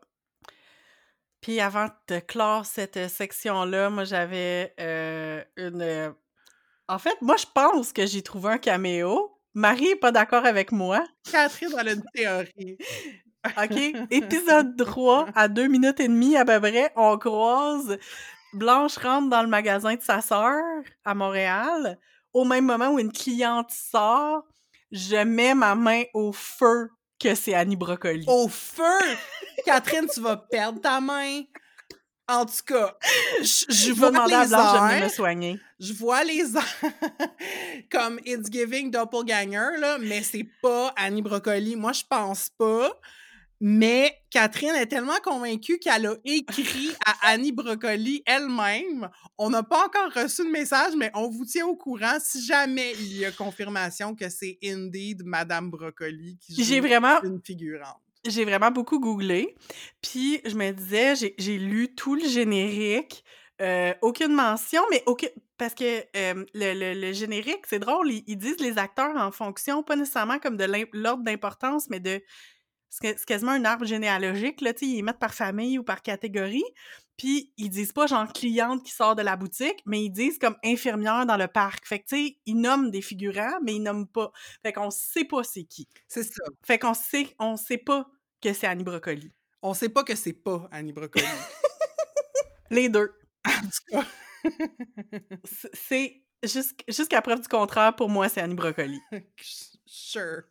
Puis 1.41 1.59
avant 1.59 1.87
de 2.07 2.19
clore 2.19 2.65
cette 2.67 2.97
euh, 2.97 3.07
section-là, 3.09 3.89
moi 3.89 4.03
j'avais 4.03 4.75
euh, 4.79 5.43
une. 5.57 6.13
En 6.87 6.99
fait, 6.99 7.19
moi 7.21 7.35
je 7.37 7.45
pense 7.53 7.91
que 7.93 8.05
j'ai 8.05 8.21
trouvé 8.21 8.49
un 8.51 8.57
caméo. 8.59 9.35
Marie 9.53 9.89
est 9.89 9.95
pas 9.95 10.11
d'accord 10.11 10.45
avec 10.45 10.71
moi. 10.71 11.03
Catherine, 11.29 11.69
elle 11.79 11.87
a 11.87 11.91
une 11.93 12.03
théorie. 12.13 12.77
OK? 13.45 14.07
Épisode 14.11 14.77
3, 14.77 15.29
à 15.35 15.47
deux 15.47 15.67
minutes 15.67 15.99
et 15.99 16.07
demie 16.07 16.37
à 16.37 16.45
peu 16.45 16.59
près, 16.59 16.91
on 16.95 17.17
croise 17.17 17.97
Blanche 18.53 18.97
rentre 18.97 19.29
dans 19.29 19.41
le 19.41 19.47
magasin 19.47 19.95
de 19.95 20.01
sa 20.01 20.21
sœur 20.21 20.61
à 21.05 21.15
Montréal. 21.15 21.97
Au 22.33 22.43
même 22.43 22.65
moment 22.65 22.89
où 22.89 22.99
une 22.99 23.11
cliente 23.11 23.71
sort, 23.71 24.43
je 24.91 25.23
mets 25.23 25.55
ma 25.55 25.73
main 25.75 26.03
au 26.13 26.33
feu 26.33 26.89
que 27.17 27.33
c'est 27.33 27.53
Annie 27.53 27.77
Brocoli. 27.77 28.25
Au 28.27 28.47
feu! 28.49 28.99
Catherine, 29.65 30.07
tu 30.13 30.21
vas 30.21 30.37
perdre 30.37 30.81
ta 30.81 30.99
main. 30.99 31.41
En 32.31 32.45
tout 32.45 32.63
cas, 32.65 32.97
je, 33.41 33.65
je 33.69 33.75
je 33.85 33.91
vois 33.91 34.09
demander 34.09 34.33
à 34.33 34.43
les 34.45 34.49
de 34.49 34.55
venir 34.55 35.03
me 35.03 35.09
soigner. 35.09 35.59
je 35.79 35.93
vois 35.93 36.23
les 36.23 36.55
airs 36.55 36.91
comme 37.91 38.19
It's 38.25 38.49
Giving 38.49 38.89
Doppelganger, 38.89 39.77
là, 39.79 39.97
mais 39.99 40.23
c'est 40.23 40.47
pas 40.61 40.93
Annie 40.95 41.21
Brocoli. 41.21 41.75
Moi, 41.75 41.91
je 41.91 42.03
pense 42.09 42.49
pas. 42.49 42.91
Mais 43.63 44.17
Catherine 44.31 44.73
est 44.73 44.87
tellement 44.87 45.19
convaincue 45.23 45.77
qu'elle 45.77 46.07
a 46.07 46.15
écrit 46.25 46.89
à 47.05 47.29
Annie 47.29 47.51
Brocoli 47.51 48.23
elle-même. 48.25 49.07
On 49.37 49.51
n'a 49.51 49.61
pas 49.61 49.85
encore 49.85 50.11
reçu 50.11 50.43
de 50.43 50.49
message, 50.49 50.93
mais 50.97 51.11
on 51.13 51.29
vous 51.29 51.45
tient 51.45 51.67
au 51.67 51.75
courant 51.75 52.17
si 52.19 52.43
jamais 52.43 52.93
il 52.99 53.17
y 53.17 53.25
a 53.25 53.31
confirmation 53.31 54.15
que 54.15 54.27
c'est 54.29 54.57
indeed 54.63 55.21
Madame 55.23 55.69
Brocoli 55.69 56.39
qui 56.39 56.55
J'ai 56.63 56.77
joue 56.77 56.87
vraiment, 56.87 57.21
une 57.21 57.39
figurante. 57.39 58.01
J'ai 58.25 58.45
vraiment 58.45 58.71
beaucoup 58.71 58.99
googlé. 58.99 59.55
Puis 60.01 60.41
je 60.45 60.55
me 60.55 60.71
disais, 60.71 61.15
j'ai, 61.37 61.57
lu 61.57 61.93
tout 61.95 62.15
le 62.15 62.27
générique. 62.27 63.23
euh, 63.61 63.93
aucune 64.01 64.33
mention, 64.33 64.81
mais 64.91 65.03
aucune. 65.05 65.29
Parce 65.57 65.75
que 65.75 65.99
euh, 66.17 66.45
le, 66.55 66.73
le- 66.73 66.99
le 66.99 67.13
générique, 67.13 67.65
c'est 67.67 67.77
drôle, 67.79 68.11
ils, 68.11 68.35
disent 68.37 68.59
les 68.59 68.79
acteurs 68.79 69.15
en 69.15 69.31
fonction, 69.31 69.83
pas 69.83 69.95
nécessairement 69.95 70.39
comme 70.39 70.57
de 70.57 70.65
l'ordre 70.93 71.23
d'importance, 71.23 71.87
mais 71.89 71.99
de. 71.99 72.21
C'est 72.89 73.23
quasiment 73.25 73.51
un 73.53 73.63
arbre 73.65 73.85
généalogique, 73.85 74.61
là, 74.61 74.73
ils 74.81 75.03
mettent 75.03 75.19
par 75.19 75.33
famille 75.33 75.79
ou 75.79 75.83
par 75.83 76.01
catégorie. 76.01 76.63
Puis 77.21 77.53
ils 77.55 77.69
disent 77.69 77.91
pas 77.91 78.07
genre 78.07 78.33
cliente 78.33 78.83
qui 78.83 78.91
sort 78.91 79.15
de 79.15 79.21
la 79.21 79.35
boutique, 79.35 79.83
mais 79.85 80.03
ils 80.03 80.09
disent 80.09 80.39
comme 80.39 80.55
infirmière 80.65 81.27
dans 81.27 81.37
le 81.37 81.47
parc. 81.47 81.85
Fait 81.85 81.99
que, 81.99 82.05
tu 82.07 82.15
sais, 82.29 82.37
ils 82.47 82.55
nomment 82.55 82.89
des 82.89 83.03
figurants, 83.03 83.59
mais 83.61 83.75
ils 83.75 83.79
nomment 83.83 84.07
pas. 84.07 84.31
Fait 84.63 84.73
qu'on 84.73 84.89
sait 84.89 85.25
pas 85.25 85.43
c'est 85.43 85.65
qui. 85.65 85.87
C'est 86.07 86.23
ça. 86.23 86.41
Fait 86.65 86.79
qu'on 86.79 86.95
sait, 86.95 87.27
on 87.37 87.57
sait 87.57 87.77
pas 87.77 88.07
que 88.41 88.53
c'est 88.53 88.65
Annie 88.65 88.83
Brocoli. 88.83 89.31
On 89.61 89.75
sait 89.75 89.89
pas 89.89 90.03
que 90.03 90.15
c'est 90.15 90.33
pas 90.33 90.67
Annie 90.71 90.93
Brocoli. 90.93 91.23
Les 92.71 92.89
deux. 92.89 93.11
en 93.45 93.51
tout 93.51 93.85
cas. 93.91 94.03
C'est 95.73 96.23
jusqu'- 96.43 96.83
jusqu'à 96.87 97.21
preuve 97.21 97.41
du 97.41 97.47
contraire, 97.47 97.95
pour 97.95 98.09
moi, 98.09 98.27
c'est 98.29 98.41
Annie 98.41 98.55
Brocoli. 98.55 98.99
sure. 99.85 100.41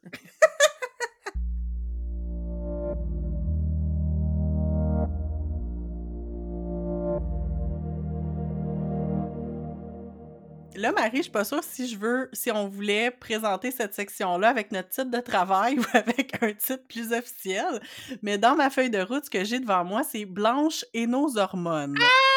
Là, 10.81 10.93
Marie, 10.93 11.19
je 11.19 11.23
suis 11.25 11.31
pas 11.31 11.45
sûre 11.45 11.63
si 11.63 11.87
je 11.87 11.99
veux, 11.99 12.31
si 12.33 12.51
on 12.51 12.67
voulait 12.67 13.11
présenter 13.11 13.71
cette 13.71 13.93
section-là 13.93 14.49
avec 14.49 14.73
notre 14.73 14.89
titre 14.89 15.11
de 15.11 15.21
travail 15.21 15.79
ou 15.79 15.85
avec 15.93 16.43
un 16.43 16.55
titre 16.55 16.83
plus 16.89 17.13
officiel. 17.13 17.83
Mais 18.23 18.39
dans 18.39 18.57
ma 18.57 18.71
feuille 18.71 18.89
de 18.89 19.01
route, 19.03 19.27
ce 19.27 19.31
que 19.31 19.45
j'ai 19.45 19.61
devant 19.61 19.85
moi, 19.85 20.05
c'est 20.11 20.25
Blanche 20.25 20.87
et 20.95 21.07
nos 21.07 21.37
hormones. 21.37 21.97
Ah! 22.01 22.30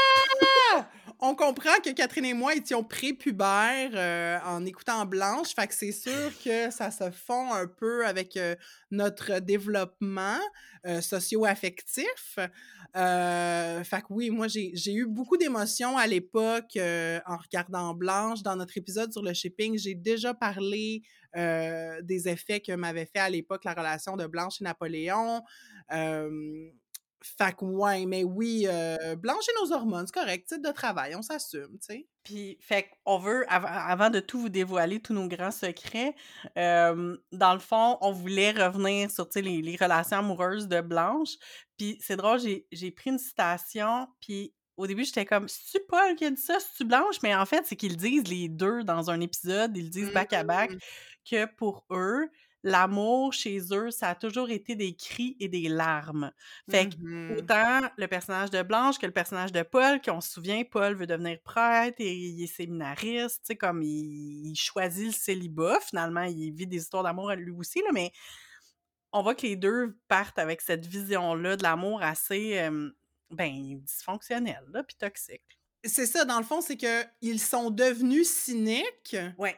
On 1.20 1.36
comprend 1.36 1.80
que 1.84 1.90
Catherine 1.92 2.26
et 2.26 2.34
moi 2.34 2.56
étions 2.56 2.84
prépubères 2.84 3.92
euh, 3.94 4.40
en 4.46 4.66
écoutant 4.66 5.06
Blanche, 5.06 5.56
fait 5.56 5.68
que 5.68 5.74
c'est 5.74 5.92
sûr 5.92 6.32
que 6.44 6.70
ça 6.72 6.92
se 6.92 7.10
fond 7.12 7.54
un 7.54 7.68
peu 7.68 8.06
avec 8.06 8.36
euh, 8.38 8.56
notre 8.92 9.40
développement 9.40 10.40
euh, 10.86 11.02
socio-affectif. 11.02 12.38
Fait 12.96 14.02
que 14.02 14.08
oui, 14.10 14.30
moi 14.30 14.48
j'ai 14.48 14.94
eu 14.94 15.06
beaucoup 15.06 15.38
d'émotions 15.38 15.98
à 15.98 16.06
l'époque 16.06 16.78
en 16.78 17.38
regardant 17.38 17.94
Blanche. 17.94 18.44
Dans 18.44 18.56
notre 18.56 18.78
épisode 18.78 19.12
sur 19.12 19.24
le 19.24 19.34
shipping, 19.34 19.78
j'ai 19.78 19.96
déjà 19.96 20.34
parlé 20.34 21.02
des 21.36 22.28
effets 22.28 22.60
que 22.60 22.74
m'avait 22.74 23.08
fait 23.08 23.20
à 23.20 23.30
l'époque 23.30 23.64
la 23.64 23.74
relation 23.74 24.16
de 24.16 24.28
Blanche 24.28 24.62
et 24.62 24.66
Napoléon. 24.66 25.42
Fait 27.38 27.56
que 27.56 27.64
ouais, 27.66 28.06
mais 28.06 28.24
oui, 28.24 28.66
euh, 28.68 29.16
Blanche 29.16 29.46
et 29.50 29.62
nos 29.64 29.72
hormones, 29.74 30.06
c'est 30.08 30.14
correct, 30.14 30.48
titre 30.48 30.62
de 30.68 30.74
travail, 30.74 31.16
on 31.16 31.22
s'assume, 31.22 31.72
tu 31.80 31.86
sais. 31.94 32.08
Puis, 32.24 32.58
fait 32.62 32.90
qu'on 33.06 33.18
veut, 33.18 33.46
av- 33.52 33.66
avant 33.66 34.10
de 34.10 34.20
tout 34.20 34.40
vous 34.40 34.50
dévoiler, 34.50 35.00
tous 35.00 35.14
nos 35.14 35.28
grands 35.28 35.52
secrets, 35.52 36.16
euh, 36.58 37.18
dans 37.32 37.54
le 37.54 37.60
fond, 37.60 37.98
on 38.02 38.12
voulait 38.12 38.52
revenir 38.52 39.10
sur 39.10 39.28
tu 39.28 39.34
sais, 39.34 39.42
les, 39.42 39.62
les 39.62 39.76
relations 39.76 40.18
amoureuses 40.18 40.68
de 40.68 40.82
Blanche. 40.82 41.32
Puis, 41.78 41.98
c'est 42.02 42.16
drôle, 42.18 42.40
j'ai 42.72 42.92
pris 42.92 43.10
une 43.10 43.20
citation, 43.20 44.08
puis 44.20 44.54
au 44.76 44.88
début, 44.88 45.06
j'étais 45.06 45.26
comme, 45.26 45.48
c'est-tu 45.48 45.80
Paul 45.88 46.16
qui 46.16 46.26
a 46.26 46.32
dit 46.32 46.42
ça, 46.42 46.60
c'est-tu 46.60 46.86
Blanche? 46.86 47.18
Mais 47.24 47.36
en 47.36 47.46
fait, 47.46 47.64
c'est 47.68 47.76
qu'ils 47.76 47.96
disent 47.98 48.28
les 48.28 48.50
deux 48.50 48.84
dans 48.84 49.10
un 49.12 49.20
épisode, 49.22 49.76
ils 49.78 49.90
disent 49.90 50.12
back-à-back, 50.12 50.72
Mm. 50.72 50.78
que 51.30 51.46
pour 51.56 51.86
eux, 51.92 52.28
l'amour 52.64 53.34
chez 53.34 53.60
eux, 53.72 53.92
ça 53.92 54.10
a 54.10 54.16
toujours 54.16 54.50
été 54.50 54.76
des 54.76 54.96
cris 54.96 55.36
et 55.40 55.50
des 55.50 55.70
larmes. 55.70 56.32
Fait 56.70 56.88
que 56.88 56.96
Mhm. 56.98 57.38
autant 57.40 57.80
le 57.98 58.08
personnage 58.08 58.52
de 58.52 58.62
Blanche 58.64 59.00
que 59.00 59.06
le 59.06 59.12
personnage 59.14 59.52
de 59.52 59.64
Paul, 59.64 60.02
qu'on 60.02 60.22
se 60.22 60.32
souvient, 60.32 60.64
Paul 60.64 60.96
veut 60.96 61.08
devenir 61.08 61.40
prêtre 61.44 61.98
et 62.00 62.14
il 62.16 62.44
est 62.44 62.48
séminariste, 62.48 63.42
tu 63.44 63.48
sais, 63.48 63.56
comme 63.58 63.82
il, 63.84 64.52
il 64.52 64.56
choisit 64.56 65.08
le 65.08 65.12
célibat, 65.14 65.80
finalement, 65.82 66.24
il 66.24 66.52
vit 66.54 66.68
des 66.68 66.78
histoires 66.78 67.04
d'amour 67.04 67.30
à 67.32 67.36
lui 67.36 67.52
aussi, 67.52 67.80
là, 67.82 67.90
mais 67.94 68.12
on 69.12 69.22
voit 69.24 69.36
que 69.36 69.44
les 69.44 69.56
deux 69.56 69.98
partent 70.08 70.40
avec 70.40 70.62
cette 70.62 70.86
vision-là 70.86 71.56
de 71.58 71.64
l'amour 71.64 72.02
assez, 72.04 72.60
euh, 72.60 72.90
ben, 73.32 73.80
dysfonctionnelle, 73.82 74.66
là, 74.72 74.84
puis 74.84 74.96
toxique. 74.98 75.60
C'est 75.86 76.06
ça, 76.06 76.24
dans 76.26 76.38
le 76.40 76.46
fond, 76.46 76.62
c'est 76.62 76.78
que 76.78 77.04
ils 77.22 77.40
sont 77.42 77.70
devenus 77.70 78.30
cyniques 78.30 79.18
Ouais. 79.38 79.58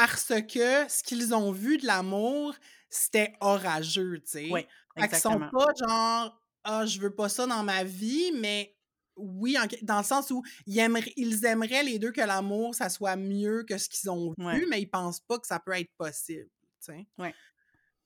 Parce 0.00 0.32
que 0.48 0.88
ce 0.88 1.02
qu'ils 1.02 1.34
ont 1.34 1.50
vu 1.52 1.76
de 1.78 1.86
l'amour, 1.86 2.54
c'était 2.90 3.34
orageux, 3.40 4.20
tu 4.20 4.30
sais. 4.30 4.48
Oui, 4.50 4.66
Fait 4.96 5.08
qu'ils 5.08 5.18
sont 5.18 5.32
exactement. 5.40 5.50
pas 5.50 5.72
genre 5.86 6.42
ah 6.64 6.86
je 6.86 7.00
veux 7.00 7.14
pas 7.14 7.28
ça 7.28 7.46
dans 7.46 7.62
ma 7.62 7.84
vie, 7.84 8.32
mais 8.36 8.76
oui 9.16 9.58
en 9.58 9.66
dans 9.82 9.98
le 9.98 10.04
sens 10.04 10.30
où 10.30 10.42
ils 10.66 10.78
aimeraient, 10.78 11.12
ils 11.16 11.44
aimeraient 11.44 11.82
les 11.82 11.98
deux 11.98 12.12
que 12.12 12.20
l'amour 12.20 12.74
ça 12.74 12.88
soit 12.88 13.16
mieux 13.16 13.64
que 13.64 13.76
ce 13.78 13.88
qu'ils 13.88 14.08
ont 14.10 14.34
vu, 14.38 14.44
Ouais. 14.44 14.64
mais 14.68 14.80
ils 14.82 14.86
pensent 14.90 15.20
pas 15.20 15.38
que 15.38 15.46
ça 15.46 15.58
peut 15.58 15.72
être 15.72 15.90
possible, 15.96 16.48
tu 16.80 16.92
sais. 16.92 17.06
Ouais. 17.18 17.34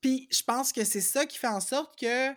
Puis 0.01 0.27
je 0.31 0.41
pense 0.43 0.71
que 0.73 0.83
c'est 0.83 1.01
ça 1.01 1.25
qui 1.25 1.37
fait 1.37 1.47
en 1.47 1.61
sorte 1.61 1.97
que 1.99 2.31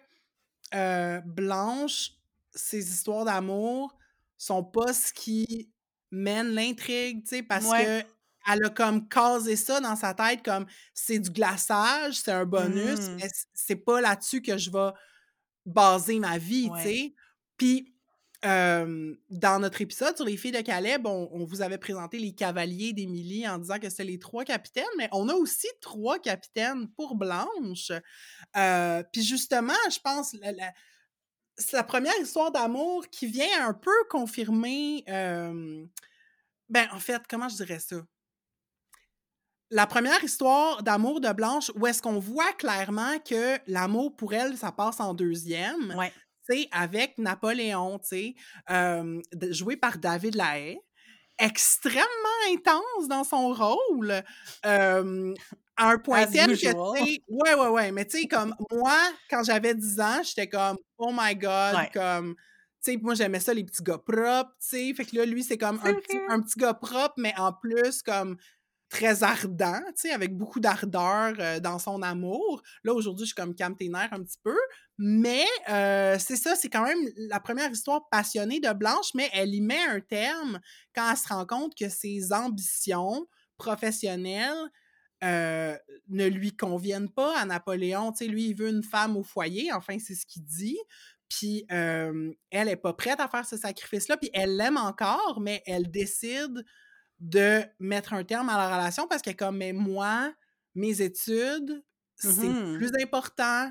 euh, 0.74 1.20
Blanche, 1.24 2.12
ses 2.54 2.90
histoires 2.90 3.24
d'amour 3.24 3.96
sont 4.36 4.62
pas 4.64 4.92
ce 4.92 5.12
qui 5.12 5.72
mène 6.10 6.48
l'intrigue, 6.54 7.22
tu 7.24 7.36
sais, 7.36 7.42
parce 7.42 7.64
Ouais. 7.66 7.84
que 7.84 8.15
elle 8.50 8.64
a 8.64 8.70
comme 8.70 9.08
casé 9.08 9.56
ça 9.56 9.80
dans 9.80 9.96
sa 9.96 10.14
tête 10.14 10.42
comme 10.44 10.66
c'est 10.94 11.18
du 11.18 11.30
glaçage, 11.30 12.14
c'est 12.14 12.32
un 12.32 12.44
bonus, 12.46 13.00
Mhm. 13.08 13.16
mais 13.16 13.28
c'est 13.54 13.76
pas 13.76 14.00
là-dessus 14.00 14.42
que 14.42 14.56
je 14.58 14.70
vais 14.70 14.90
baser 15.64 16.18
ma 16.20 16.38
vie, 16.38 16.68
Ouais. 16.70 16.82
tu 16.82 16.88
sais. 16.88 17.14
Puis 17.56 17.92
euh, 18.44 19.16
dans 19.30 19.58
notre 19.58 19.80
épisode 19.80 20.14
sur 20.14 20.24
les 20.26 20.36
filles 20.36 20.52
de 20.52 20.60
Caleb, 20.60 21.06
on, 21.06 21.28
on 21.32 21.44
vous 21.46 21.62
avait 21.62 21.78
présenté 21.78 22.18
les 22.18 22.32
cavaliers 22.34 22.92
d'Émilie 22.92 23.48
en 23.48 23.58
disant 23.58 23.78
que 23.80 23.88
c'était 23.88 24.04
les 24.04 24.18
trois 24.20 24.44
capitaines, 24.44 24.84
mais 24.98 25.08
on 25.10 25.28
a 25.30 25.34
aussi 25.34 25.66
trois 25.80 26.18
capitaines 26.20 26.86
pour 26.92 27.16
Blanche. 27.16 27.90
Euh, 28.56 29.02
Puis 29.12 29.22
justement, 29.24 29.72
je 29.90 29.98
pense, 29.98 30.34
la- 30.34 30.52
la- 30.52 30.72
c'est 31.56 31.76
la 31.76 31.82
première 31.84 32.16
histoire 32.20 32.52
d'amour 32.52 33.08
qui 33.10 33.26
vient 33.26 33.66
un 33.66 33.74
peu 33.74 33.90
confirmer 34.10 35.02
euh, 35.08 35.84
Ben, 36.68 36.88
en 36.92 37.00
fait, 37.00 37.22
comment 37.28 37.48
je 37.48 37.56
dirais 37.56 37.78
ça? 37.80 37.96
La 39.70 39.86
première 39.86 40.22
histoire 40.22 40.82
d'amour 40.82 41.20
de 41.20 41.32
Blanche, 41.32 41.72
où 41.74 41.86
est-ce 41.86 42.00
qu'on 42.00 42.18
voit 42.20 42.52
clairement 42.52 43.18
que 43.18 43.58
l'amour 43.66 44.14
pour 44.16 44.32
elle, 44.32 44.56
ça 44.56 44.70
passe 44.70 45.00
en 45.00 45.12
deuxième, 45.12 45.92
Ouais. 45.96 46.12
c'est 46.48 46.68
avec 46.70 47.18
Napoléon, 47.18 47.98
tu 47.98 48.06
sais, 48.08 48.34
euh, 48.70 49.20
joué 49.50 49.76
par 49.76 49.98
David 49.98 50.36
Lahaye, 50.36 50.78
extrêmement 51.38 52.06
intense 52.52 53.08
dans 53.08 53.24
son 53.24 53.52
rôle, 53.52 54.22
euh, 54.64 55.34
à 55.76 55.90
un 55.90 55.98
point 55.98 56.26
tel 56.26 56.46
que, 56.46 56.52
tu 56.52 56.58
sais, 56.58 56.72
ouais, 57.28 57.54
ouais, 57.54 57.68
ouais, 57.68 57.92
mais 57.92 58.04
tu 58.06 58.20
sais, 58.20 58.26
comme 58.28 58.54
moi, 58.70 58.96
quand 59.28 59.42
j'avais 59.42 59.74
10 59.74 60.00
ans, 60.00 60.22
j'étais 60.22 60.48
comme, 60.48 60.76
oh 60.98 61.10
my 61.12 61.34
God, 61.34 61.74
Ouais. 61.74 61.90
comme, 61.92 62.34
tu 62.84 62.92
sais, 62.92 62.98
moi, 63.02 63.14
j'aimais 63.14 63.40
ça, 63.40 63.52
les 63.52 63.64
petits 63.64 63.82
gars 63.82 63.98
propres, 63.98 64.52
tu 64.60 64.68
sais, 64.68 64.94
fait 64.94 65.04
que 65.04 65.16
là, 65.16 65.26
lui, 65.26 65.42
c'est 65.42 65.58
comme 65.58 65.80
un 65.82 65.94
petit, 65.94 66.18
un 66.28 66.40
petit 66.40 66.58
gars 66.58 66.74
propre, 66.74 67.14
mais 67.18 67.34
en 67.36 67.52
plus, 67.52 68.00
comme, 68.02 68.36
très 68.88 69.22
ardent, 69.22 69.80
tu 69.88 70.08
sais, 70.08 70.12
avec 70.12 70.36
beaucoup 70.36 70.60
d'ardeur 70.60 71.34
euh, 71.38 71.60
dans 71.60 71.78
son 71.78 72.02
amour. 72.02 72.62
Là, 72.84 72.94
aujourd'hui, 72.94 73.26
je 73.26 73.32
suis 73.32 73.34
comme 73.34 73.54
calme 73.54 73.74
un 73.92 74.22
petit 74.22 74.38
peu. 74.42 74.56
Mais 74.98 75.44
euh, 75.68 76.16
c'est 76.18 76.36
ça, 76.36 76.54
c'est 76.54 76.70
quand 76.70 76.84
même 76.84 76.98
la 77.16 77.40
première 77.40 77.70
histoire 77.70 78.08
passionnée 78.10 78.60
de 78.60 78.72
Blanche, 78.72 79.10
mais 79.14 79.28
elle 79.32 79.54
y 79.54 79.60
met 79.60 79.84
un 79.88 80.00
terme 80.00 80.60
quand 80.94 81.10
elle 81.10 81.16
se 81.16 81.28
rend 81.28 81.44
compte 81.46 81.74
que 81.74 81.88
ses 81.88 82.32
ambitions 82.32 83.26
professionnelles 83.58 84.70
euh, 85.24 85.76
ne 86.08 86.26
lui 86.26 86.54
conviennent 86.56 87.10
pas 87.10 87.38
à 87.38 87.44
Napoléon. 87.44 88.12
Tu 88.12 88.24
sais, 88.24 88.30
lui, 88.30 88.48
il 88.48 88.54
veut 88.54 88.68
une 88.68 88.84
femme 88.84 89.16
au 89.16 89.22
foyer, 89.22 89.72
enfin, 89.72 89.98
c'est 89.98 90.14
ce 90.14 90.26
qu'il 90.26 90.44
dit. 90.44 90.78
Puis 91.28 91.66
elle 91.68 92.68
est 92.68 92.76
pas 92.76 92.92
prête 92.92 93.18
à 93.18 93.26
faire 93.26 93.44
ce 93.44 93.56
sacrifice-là, 93.56 94.16
puis 94.16 94.30
elle 94.32 94.56
l'aime 94.56 94.76
encore, 94.76 95.40
mais 95.40 95.60
elle 95.66 95.90
décide 95.90 96.64
de 97.20 97.62
mettre 97.80 98.12
un 98.14 98.24
terme 98.24 98.48
à 98.50 98.56
la 98.58 98.76
relation 98.76 99.06
parce 99.08 99.22
que 99.22 99.30
comme 99.30 99.58
mais 99.58 99.72
moi 99.72 100.34
mes 100.74 101.00
études 101.02 101.82
c'est 102.14 102.60
Mhm. 102.62 102.72
plus 102.72 102.90
important 103.02 103.70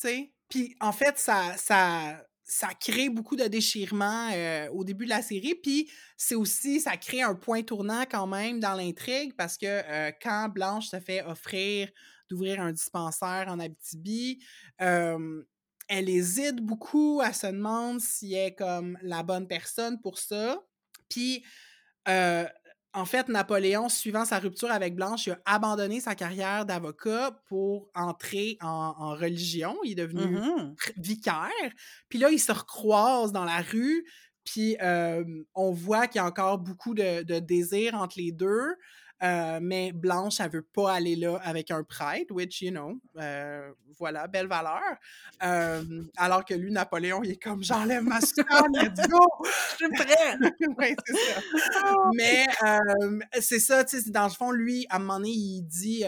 tu 0.00 0.08
sais. 0.08 0.32
Puis 0.48 0.76
en 0.80 0.92
fait 0.92 1.18
ça 1.18 1.56
ça 1.56 2.24
ça 2.44 2.68
crée 2.80 3.08
beaucoup 3.10 3.34
de 3.36 3.44
déchirements 3.44 4.30
euh, 4.32 4.68
au 4.70 4.84
début 4.84 5.04
de 5.04 5.10
la 5.10 5.20
série. 5.22 5.54
Puis 5.56 5.90
c'est 6.16 6.36
aussi 6.36 6.80
ça 6.80 6.96
crée 6.96 7.22
un 7.22 7.34
point 7.34 7.62
tournant 7.62 8.04
quand 8.10 8.26
même 8.28 8.60
dans 8.60 8.74
l'intrigue 8.74 9.34
parce 9.36 9.58
que 9.58 9.66
euh, 9.66 10.12
quand 10.22 10.48
Blanche 10.50 10.88
se 10.88 11.00
fait 11.00 11.22
offrir 11.24 11.90
d'ouvrir 12.30 12.60
un 12.60 12.72
dispensaire 12.72 13.46
en 13.48 13.58
Abitibi 13.60 14.42
euh, 14.80 15.42
elle 15.88 16.08
hésite 16.08 16.56
beaucoup 16.56 17.20
elle 17.22 17.34
se 17.34 17.46
demande 17.48 18.00
si 18.00 18.34
elle 18.34 18.48
est 18.48 18.54
comme 18.54 18.98
la 19.02 19.22
bonne 19.22 19.46
personne 19.48 20.00
pour 20.00 20.18
ça. 20.18 20.60
Puis 21.08 21.44
euh, 22.08 22.46
en 22.96 23.04
fait, 23.04 23.28
Napoléon, 23.28 23.88
suivant 23.88 24.24
sa 24.24 24.38
rupture 24.38 24.70
avec 24.72 24.94
Blanche, 24.96 25.26
il 25.26 25.32
a 25.32 25.38
abandonné 25.44 26.00
sa 26.00 26.14
carrière 26.14 26.66
d'avocat 26.66 27.38
pour 27.48 27.90
entrer 27.94 28.58
en, 28.62 28.94
en 28.98 29.10
religion. 29.14 29.76
Il 29.84 29.92
est 29.92 29.94
devenu 30.06 30.22
Mhm. 30.26 30.74
pr- 30.74 30.92
vicaire. 30.96 31.50
Puis 32.08 32.18
là, 32.18 32.30
ils 32.30 32.38
se 32.40 32.52
recroisent 32.52 33.32
dans 33.32 33.44
la 33.44 33.60
rue. 33.60 34.04
Puis 34.44 34.76
euh, 34.82 35.24
on 35.54 35.72
voit 35.72 36.06
qu'il 36.06 36.20
y 36.20 36.22
a 36.22 36.26
encore 36.26 36.58
beaucoup 36.58 36.94
de, 36.94 37.22
de 37.22 37.38
désir 37.38 37.94
entre 37.94 38.16
les 38.18 38.32
deux. 38.32 38.74
Euh, 39.22 39.58
mais 39.62 39.92
Blanche, 39.92 40.40
elle 40.40 40.50
veut 40.50 40.62
pas 40.74 40.92
aller 40.92 41.16
là 41.16 41.38
avec 41.42 41.70
un 41.70 41.82
prêtre, 41.82 42.34
which, 42.34 42.60
you 42.60 42.70
know, 42.70 43.00
euh, 43.16 43.72
voilà, 43.98 44.26
belle 44.26 44.46
valeur. 44.46 44.82
Euh, 45.42 46.02
alors 46.16 46.44
que 46.44 46.52
lui, 46.54 46.70
Napoléon, 46.70 47.22
il 47.22 47.30
est 47.30 47.42
comme, 47.42 47.62
j'enlève 47.62 48.02
ma 48.04 48.20
soutane, 48.20 48.72
let's 48.74 49.08
go! 49.08 49.18
Je 49.80 49.86
suis 49.86 49.86
ouais, 50.78 50.96
c'est 51.06 51.14
ça. 51.16 51.94
Mais 52.14 52.46
euh, 52.64 53.18
c'est 53.40 53.60
ça, 53.60 53.84
tu 53.84 54.00
sais, 54.00 54.10
dans 54.10 54.24
le 54.24 54.30
fond, 54.32 54.50
lui, 54.50 54.86
à 54.90 54.96
un 54.96 54.98
moment 54.98 55.18
donné, 55.18 55.30
il 55.30 55.62
dit 55.62 56.04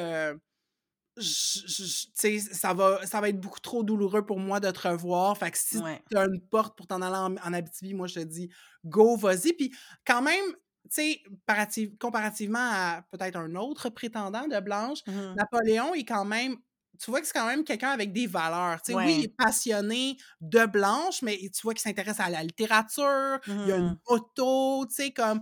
je- 1.17 1.61
je- 1.67 1.85
je- 1.85 2.07
tu 2.07 2.11
sais, 2.15 2.39
ça 2.39 2.73
va, 2.75 3.05
ça 3.05 3.21
va 3.21 3.29
être 3.29 3.41
beaucoup 3.41 3.59
trop 3.61 3.83
douloureux 3.83 4.25
pour 4.25 4.39
moi 4.39 4.61
de 4.61 4.71
te 4.71 4.87
revoir. 4.87 5.37
Fait 5.37 5.51
que 5.51 5.59
si 5.59 5.79
Ouais. 5.79 6.01
tu 6.11 6.17
as 6.17 6.25
une 6.27 6.41
porte 6.41 6.77
pour 6.77 6.87
t'en 6.87 7.03
aller 7.03 7.17
en, 7.17 7.37
en 7.45 7.53
Abitibi, 7.53 7.93
moi, 7.95 8.07
je 8.07 8.15
te 8.21 8.25
dis 8.25 8.51
go, 8.85 9.17
vas-y. 9.17 9.53
Puis 9.55 9.75
quand 10.07 10.23
même, 10.23 10.45
tu 10.89 10.95
sais, 11.03 11.23
comparative- 11.47 11.97
comparativement 11.99 12.59
à 12.61 13.03
peut-être 13.13 13.37
un 13.37 13.55
autre 13.57 13.91
prétendant 13.91 14.47
de 14.49 14.59
Blanche, 14.61 15.01
Mhm. 15.07 15.35
Napoléon 15.37 15.95
est 15.95 16.05
quand 16.05 16.25
même. 16.25 16.57
Tu 17.01 17.11
vois 17.13 17.21
que 17.21 17.27
c'est 17.29 17.33
quand 17.35 17.47
même 17.47 17.63
quelqu'un 17.65 17.91
avec 17.91 18.13
des 18.13 18.27
valeurs. 18.27 18.83
Tu 18.83 18.93
sais, 18.93 18.99
Oui, 18.99 19.17
il 19.19 19.21
Ouais. 19.21 19.25
est 19.27 19.37
passionné 19.37 20.17
de 20.41 20.67
Blanche, 20.67 21.23
mais 21.23 21.37
tu 21.39 21.63
vois 21.63 21.73
qu'il 21.75 21.83
s'intéresse 21.83 22.19
à 22.21 22.29
la 22.31 22.43
littérature, 22.43 23.39
il 23.63 23.69
y 23.69 23.73
a 23.73 23.77
une 23.77 23.97
moto, 24.09 24.85
tu 24.89 24.95
sais, 24.95 25.11
comme 25.13 25.41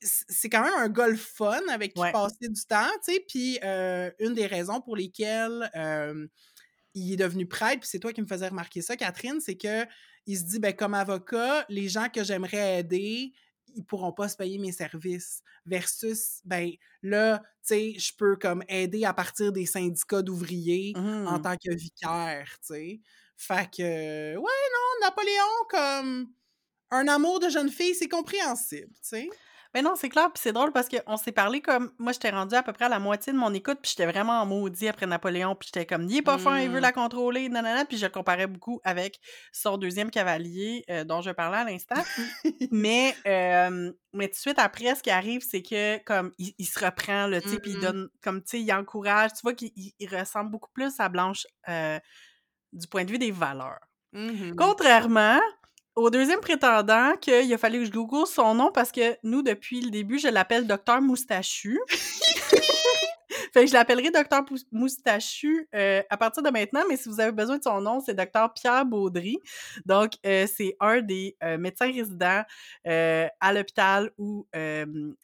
c'est 0.00 0.50
quand 0.50 0.62
même 0.62 0.74
un 0.74 1.06
le 1.08 1.16
fun 1.16 1.60
avec 1.70 1.94
qui 1.94 2.02
Ouais. 2.02 2.12
passer 2.12 2.48
du 2.48 2.64
temps, 2.68 2.90
tu 3.04 3.12
sais, 3.14 3.24
puis 3.28 3.58
euh, 3.64 4.10
une 4.20 4.34
des 4.34 4.46
raisons 4.46 4.80
pour 4.80 4.96
lesquelles 4.96 5.70
euh, 5.76 6.26
il 6.94 7.12
est 7.12 7.16
devenu 7.16 7.46
prêtre, 7.46 7.80
puis 7.80 7.88
c'est 7.90 7.98
toi 8.00 8.12
qui 8.12 8.22
me 8.22 8.26
faisais 8.26 8.48
remarquer 8.48 8.82
ça, 8.82 8.96
Catherine, 8.96 9.40
c'est 9.40 9.56
que 9.56 9.86
il 10.26 10.38
se 10.38 10.44
dit, 10.44 10.58
ben 10.58 10.74
comme 10.74 10.94
avocat, 10.94 11.64
les 11.68 11.88
gens 11.88 12.08
que 12.08 12.24
j'aimerais 12.24 12.80
aider, 12.80 13.32
ils 13.76 13.84
pourront 13.84 14.12
pas 14.12 14.28
se 14.28 14.36
payer 14.36 14.58
mes 14.58 14.72
services, 14.72 15.42
versus, 15.66 16.40
ben 16.44 16.72
là, 17.02 17.40
tu 17.66 17.74
sais, 17.74 17.94
je 17.98 18.12
peux 18.16 18.36
comme 18.36 18.64
aider 18.68 19.04
à 19.04 19.14
partir 19.14 19.52
des 19.52 19.66
syndicats 19.66 20.22
d'ouvriers 20.22 21.00
en 21.24 21.38
Mhm. 21.38 21.40
tant 21.40 21.56
que 21.56 21.74
vicaire, 21.74 22.48
tu 22.60 22.74
sais. 22.74 23.00
Fait 23.36 23.70
que, 23.70 24.36
ouais, 24.36 24.42
non, 24.42 25.06
Napoléon, 25.06 25.44
comme 25.70 26.32
un 26.92 27.08
amour 27.08 27.40
de 27.40 27.48
jeune 27.50 27.70
fille, 27.70 27.94
c'est 27.96 28.08
compréhensible, 28.08 28.92
tu 28.94 29.00
sais. 29.10 29.36
Mais 29.74 29.82
non, 29.82 29.94
c'est 29.96 30.08
clair, 30.08 30.32
puis 30.32 30.40
c'est 30.42 30.52
drôle 30.52 30.72
parce 30.72 30.88
qu'on 30.88 31.16
s'est 31.16 31.32
parlé 31.32 31.60
comme. 31.60 31.92
Moi, 31.98 32.12
j'étais 32.12 32.30
rendue 32.30 32.54
à 32.54 32.62
peu 32.62 32.72
près 32.72 32.86
à 32.86 32.88
la 32.88 32.98
moitié 32.98 33.32
de 33.32 33.38
mon 33.38 33.52
écoute, 33.54 33.78
puis 33.82 33.90
j'étais 33.90 34.10
vraiment 34.10 34.40
en 34.40 34.46
maudit 34.46 34.88
après 34.88 35.06
Napoléon, 35.06 35.54
puis 35.54 35.68
j'étais 35.72 35.86
comme, 35.86 36.04
il 36.08 36.16
est 36.18 36.22
pas 36.22 36.38
fin, 36.38 36.58
il 36.60 36.70
veut 36.70 36.80
Mm. 36.80 36.80
la 36.80 36.92
contrôler, 36.92 37.48
nanana, 37.48 37.84
puis 37.84 37.96
je 37.98 38.06
le 38.06 38.10
comparais 38.12 38.46
beaucoup 38.46 38.80
avec 38.84 39.20
son 39.52 39.76
deuxième 39.78 40.10
cavalier 40.10 40.84
euh, 40.90 41.04
dont 41.04 41.20
je 41.20 41.30
parlais 41.30 41.58
à 41.58 41.64
l'instant. 41.64 42.04
mais, 42.70 43.20
euh, 43.26 43.92
mais 44.12 44.28
tout 44.28 44.34
de 44.34 44.38
suite 44.38 44.58
après, 44.58 44.94
ce 44.94 45.02
qui 45.02 45.10
arrive, 45.10 45.42
c'est 45.48 45.62
que, 45.62 45.98
comme, 46.04 46.32
il, 46.38 46.54
il 46.58 46.66
se 46.66 46.84
reprend, 46.84 47.26
là, 47.26 47.42
tu 47.42 47.50
sais, 47.50 47.58
puis 47.58 47.72
il 47.72 47.78
Mhm. 47.78 47.80
donne, 47.80 48.08
comme, 48.22 48.42
tu 48.42 48.50
sais, 48.50 48.60
il 48.62 48.72
encourage, 48.72 49.32
tu 49.34 49.40
vois 49.42 49.54
qu'il 49.54 49.72
il- 49.76 49.92
il 49.98 50.08
ressemble 50.14 50.50
beaucoup 50.50 50.70
plus 50.72 50.98
à 51.00 51.08
Blanche 51.08 51.46
euh, 51.68 51.98
du 52.72 52.86
point 52.88 53.04
de 53.04 53.10
vue 53.12 53.18
des 53.18 53.32
valeurs. 53.32 53.80
Mhm. 54.12 54.56
Contrairement 54.56 55.40
au 55.96 56.10
deuxième 56.10 56.40
prétendant, 56.40 57.14
qu'il 57.20 57.52
a 57.52 57.58
fallu 57.58 57.80
que 57.80 57.84
je 57.86 57.90
google 57.90 58.26
son 58.26 58.54
nom 58.54 58.70
parce 58.72 58.92
que 58.92 59.16
nous, 59.22 59.42
depuis 59.42 59.80
le 59.80 59.90
début, 59.90 60.18
je 60.18 60.28
l'appelle 60.28 60.66
Docteur 60.66 61.00
Moustachu. 61.00 61.80
fait 63.52 63.64
que 63.64 63.66
je 63.66 63.72
l'appellerai 63.72 64.10
Docteur 64.10 64.44
Moustachu 64.70 65.68
euh, 65.74 66.02
à 66.10 66.16
partir 66.18 66.42
de 66.42 66.50
maintenant, 66.50 66.82
mais 66.88 66.98
si 66.98 67.08
vous 67.08 67.18
avez 67.18 67.32
besoin 67.32 67.56
de 67.56 67.62
son 67.62 67.80
nom, 67.80 68.00
c'est 68.00 68.14
Docteur 68.14 68.52
Pierre 68.52 68.84
Baudry. 68.84 69.38
Donc, 69.86 70.12
euh, 70.26 70.46
c'est 70.46 70.76
un 70.80 71.00
des 71.00 71.34
euh, 71.42 71.56
médecins 71.56 71.90
résidents 71.90 72.42
euh, 72.86 73.26
à 73.40 73.52
l'hôpital 73.54 74.10
où 74.18 74.46
euh, 74.54 75.14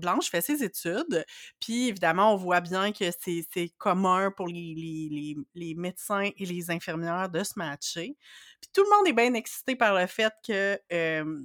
Blanche 0.00 0.30
fait 0.30 0.40
ses 0.40 0.62
études. 0.64 1.24
Puis, 1.60 1.88
évidemment, 1.88 2.32
on 2.34 2.36
voit 2.36 2.60
bien 2.60 2.92
que 2.92 3.04
c'est 3.10 3.68
commun 3.78 4.30
pour 4.36 4.48
les, 4.48 4.74
les, 4.76 5.08
les, 5.10 5.36
les 5.54 5.74
médecins 5.74 6.30
et 6.36 6.44
les 6.46 6.70
infirmières 6.70 7.28
de 7.28 7.42
se 7.44 7.52
matcher. 7.56 8.16
Puis 8.60 8.70
tout 8.74 8.82
le 8.82 8.96
monde 8.96 9.08
est 9.08 9.12
bien 9.12 9.34
excité 9.34 9.76
par 9.76 9.94
le 9.94 10.06
fait 10.06 10.32
que, 10.46 10.78
euh, 10.92 11.40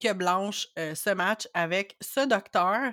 que 0.00 0.12
Blanche 0.12 0.66
euh, 0.78 0.94
se 0.94 1.10
matche 1.10 1.46
avec 1.54 1.96
ce 2.00 2.26
docteur 2.26 2.92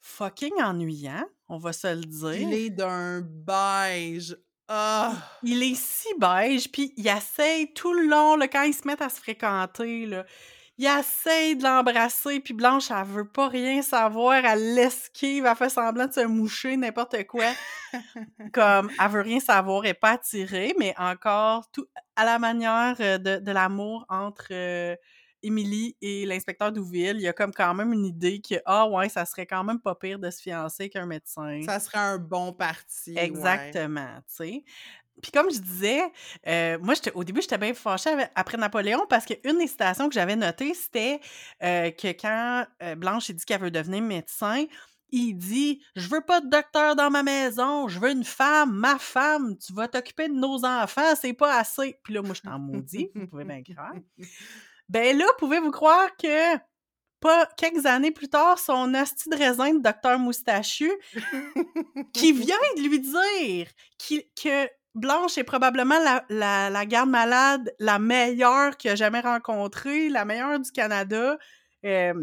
fucking 0.00 0.60
ennuyant, 0.62 1.24
on 1.48 1.58
va 1.58 1.72
se 1.72 1.88
le 1.88 2.02
Il 2.02 2.08
dire. 2.08 2.52
est 2.52 2.70
d'un 2.70 3.20
beige. 3.20 4.36
Ah! 4.68 5.14
Il 5.42 5.62
est 5.62 5.74
si 5.74 6.08
beige, 6.18 6.70
puis 6.70 6.94
il 6.96 7.06
essaye 7.08 7.72
tout 7.74 7.92
le 7.92 8.06
long, 8.06 8.36
là, 8.36 8.48
quand 8.48 8.62
ils 8.62 8.72
se 8.74 8.86
mettent 8.86 9.02
à 9.02 9.08
se 9.08 9.20
fréquenter, 9.20 10.06
là, 10.06 10.24
il 10.80 10.86
essaye 10.86 11.56
de 11.56 11.62
l'embrasser, 11.62 12.40
puis 12.40 12.54
Blanche, 12.54 12.90
elle 12.90 13.04
veut 13.04 13.28
pas 13.28 13.48
rien 13.48 13.82
savoir, 13.82 14.42
elle 14.42 14.74
l'esquive, 14.74 15.44
elle 15.44 15.54
fait 15.54 15.68
semblant 15.68 16.06
de 16.06 16.12
se 16.12 16.24
moucher, 16.24 16.74
n'importe 16.78 17.26
quoi. 17.26 17.44
Comme, 18.54 18.90
elle 18.98 19.10
veut 19.10 19.20
rien 19.20 19.40
savoir, 19.40 19.84
elle 19.84 19.90
est 19.90 19.94
pas 19.94 20.12
attirée, 20.12 20.74
mais 20.78 20.94
encore, 20.96 21.70
tout 21.70 21.86
à 22.16 22.24
la 22.24 22.38
manière 22.38 22.96
euh, 23.00 23.18
de, 23.18 23.36
de 23.36 23.52
l'amour 23.52 24.06
entre 24.08 24.48
euh, 24.52 24.96
Émilie 25.42 25.96
et 26.00 26.24
l'inspecteur 26.24 26.72
Douville, 26.72 27.16
il 27.16 27.22
y 27.22 27.28
a 27.28 27.34
comme 27.34 27.52
quand 27.52 27.74
même 27.74 27.92
une 27.92 28.06
idée 28.06 28.40
que, 28.40 28.54
ah 28.64 28.88
ouais, 28.88 29.10
ça 29.10 29.26
serait 29.26 29.46
quand 29.46 29.64
même 29.64 29.80
pas 29.80 29.94
pire 29.94 30.18
de 30.18 30.30
se 30.30 30.40
fiancer 30.40 30.88
qu'un 30.88 31.06
médecin. 31.06 31.66
Ça 31.66 31.78
serait 31.78 31.98
un 31.98 32.18
bon 32.18 32.54
parti. 32.54 33.10
ouais. 33.12 33.24
Exactement, 33.24 34.16
tu 34.28 34.34
sais. 34.34 34.64
Puis 35.22 35.32
comme 35.32 35.50
je 35.50 35.58
disais, 35.58 36.02
euh, 36.46 36.78
moi, 36.80 36.94
au 37.14 37.24
début, 37.24 37.40
j'étais 37.40 37.58
bien 37.58 37.74
fâchée 37.74 38.10
après 38.34 38.56
Napoléon 38.56 39.06
parce 39.08 39.26
qu'une 39.26 39.58
des 39.58 39.66
citations 39.66 40.08
que 40.08 40.14
j'avais 40.14 40.36
notées, 40.36 40.74
c'était 40.74 41.20
euh, 41.62 41.90
que 41.90 42.08
quand 42.08 42.66
euh, 42.82 42.94
Blanche 42.94 43.30
a 43.30 43.32
dit 43.32 43.44
qu'elle 43.44 43.60
veut 43.60 43.70
devenir 43.70 44.02
médecin, 44.02 44.64
il 45.12 45.34
dit 45.34 45.82
«Je 45.96 46.08
veux 46.08 46.20
pas 46.20 46.40
de 46.40 46.48
docteur 46.48 46.94
dans 46.94 47.10
ma 47.10 47.22
maison, 47.22 47.88
je 47.88 47.98
veux 47.98 48.10
une 48.10 48.24
femme, 48.24 48.72
ma 48.72 48.98
femme, 48.98 49.56
tu 49.58 49.72
vas 49.72 49.88
t'occuper 49.88 50.28
de 50.28 50.34
nos 50.34 50.64
enfants, 50.64 51.14
c'est 51.20 51.32
pas 51.32 51.58
assez.» 51.58 51.98
Puis 52.04 52.14
là, 52.14 52.22
moi, 52.22 52.34
j'étais 52.34 52.48
en 52.48 52.60
maudit, 52.60 53.10
vous 53.14 53.26
pouvez 53.26 53.44
bien. 53.44 53.62
Ben 54.88 55.16
là, 55.16 55.24
pouvez-vous 55.38 55.70
croire 55.70 56.16
que 56.16 56.56
pas 57.20 57.46
quelques 57.56 57.86
années 57.86 58.10
plus 58.10 58.28
tard, 58.28 58.58
son 58.58 58.94
hostie 58.94 59.28
de 59.28 59.36
raisin 59.36 59.74
de 59.74 59.82
docteur 59.82 60.18
Moustachu, 60.18 60.90
qui 62.14 62.32
vient 62.32 62.56
de 62.76 62.82
lui 62.82 62.98
dire 62.98 63.68
que 64.42 64.68
Blanche 64.94 65.38
est 65.38 65.44
probablement 65.44 65.98
la, 66.00 66.24
la, 66.28 66.70
la 66.70 66.86
garde 66.86 67.10
malade 67.10 67.72
la 67.78 67.98
meilleure 67.98 68.76
qu'il 68.76 68.90
a 68.90 68.96
jamais 68.96 69.20
rencontrée, 69.20 70.08
la 70.08 70.24
meilleure 70.24 70.58
du 70.58 70.70
Canada. 70.72 71.38
Euh, 71.84 72.14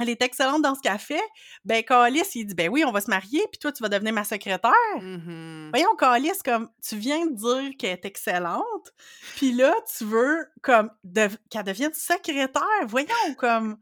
elle 0.00 0.08
est 0.08 0.22
excellente 0.22 0.62
dans 0.62 0.74
ce 0.74 0.80
qu'elle 0.80 0.98
fait. 0.98 1.22
Ben, 1.64 1.82
Calis, 1.84 2.22
il 2.34 2.46
dit, 2.46 2.54
ben 2.54 2.68
oui, 2.68 2.84
on 2.84 2.90
va 2.90 3.00
se 3.00 3.08
marier, 3.08 3.46
puis 3.52 3.60
toi, 3.60 3.70
tu 3.70 3.82
vas 3.82 3.88
devenir 3.88 4.12
ma 4.12 4.24
secrétaire. 4.24 4.72
Mhm. 5.00 5.70
Voyons, 5.72 5.94
Calis, 5.96 6.38
comme, 6.44 6.68
tu 6.86 6.96
viens 6.96 7.26
de 7.26 7.34
dire 7.34 7.70
qu'elle 7.78 7.92
est 7.92 8.04
excellente, 8.04 8.92
puis 9.36 9.52
là, 9.52 9.72
tu 9.96 10.04
veux, 10.04 10.48
comme, 10.62 10.90
de- 11.04 11.28
qu'elle 11.48 11.64
devienne 11.64 11.94
secrétaire. 11.94 12.86
Voyons, 12.86 13.34
comme... 13.38 13.78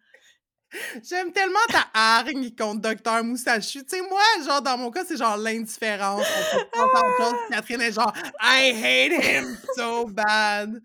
J'aime 1.09 1.33
tellement 1.33 1.59
ta 1.69 1.85
hargne 1.93 2.51
contre 2.55 2.81
Docteur 2.81 3.23
Moustachu. 3.25 3.81
Tu 3.85 3.97
sais, 3.97 4.03
moi, 4.09 4.21
genre, 4.45 4.63
dans 4.63 4.79
mon 4.79 4.91
cas, 4.91 5.05
c'est 5.07 5.17
genre 5.17 5.37
l'indifférence. 5.37 6.25
Chose. 6.25 7.35
Catherine 7.51 7.81
est 7.83 7.93
genre, 7.93 8.13
I 8.41 8.73
hate 8.73 9.25
him 9.25 9.57
so 9.77 10.07
bad. 10.07 10.81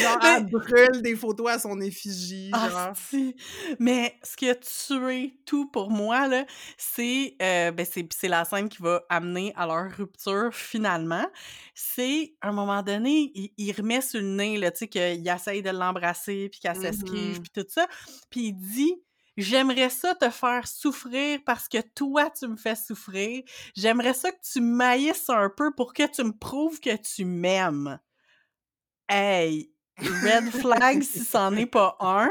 Genre, 0.00 0.18
Mais- 0.22 0.28
elle 0.36 0.46
brûle 0.46 1.02
des 1.02 1.16
photos 1.16 1.50
à 1.50 1.58
son 1.58 1.80
effigie. 1.80 2.50
Ah. 2.54 2.92
Mais 3.80 4.16
ce 4.22 4.36
qui 4.36 4.48
a 4.48 4.54
tué 4.54 5.34
tout 5.44 5.66
pour 5.66 5.90
moi, 5.90 6.28
là, 6.28 6.44
c'est 6.78 7.34
euh, 7.42 7.72
ben, 7.72 7.84
c'est 7.90 8.06
c'est 8.14 8.28
la 8.28 8.44
scène 8.44 8.68
qui 8.68 8.80
va 8.80 9.02
amener 9.08 9.52
à 9.56 9.66
leur 9.66 9.90
rupture 9.90 10.50
finalement. 10.54 11.26
C'est, 11.74 12.34
à 12.40 12.48
un 12.50 12.52
moment 12.52 12.82
donné, 12.82 13.32
il, 13.34 13.50
il 13.56 13.72
remet 13.72 14.00
sur 14.02 14.20
le 14.20 14.26
nez, 14.28 14.56
là, 14.58 14.70
tu 14.70 14.78
sais, 14.80 14.88
qu'il 14.88 15.26
essaye 15.28 15.62
de 15.62 15.70
l'embrasser, 15.70 16.48
puis 16.50 16.60
qu'elle 16.60 16.76
s'esquive, 16.76 17.38
Mhm. 17.38 17.42
puis 17.42 17.50
tout 17.52 17.66
ça. 17.68 17.86
Puis 18.30 18.48
il 18.48 18.52
dit... 18.52 18.91
J'aimerais 19.36 19.90
ça 19.90 20.14
te 20.14 20.28
faire 20.30 20.66
souffrir 20.68 21.40
parce 21.46 21.68
que 21.68 21.78
toi, 21.80 22.30
tu 22.30 22.46
me 22.48 22.56
fais 22.56 22.76
souffrir. 22.76 23.42
J'aimerais 23.74 24.14
ça 24.14 24.30
que 24.30 24.40
tu 24.52 24.60
maillisses 24.60 25.30
un 25.30 25.50
peu 25.50 25.74
pour 25.74 25.94
que 25.94 26.06
tu 26.06 26.22
me 26.24 26.32
prouves 26.36 26.80
que 26.80 26.96
tu 26.96 27.24
m'aimes. 27.24 27.98
Hey, 29.08 29.70
red 30.00 30.50
flag 30.52 31.02
si 31.02 31.24
c'en 31.24 31.54
est 31.56 31.66
pas 31.66 31.96
un. 32.00 32.30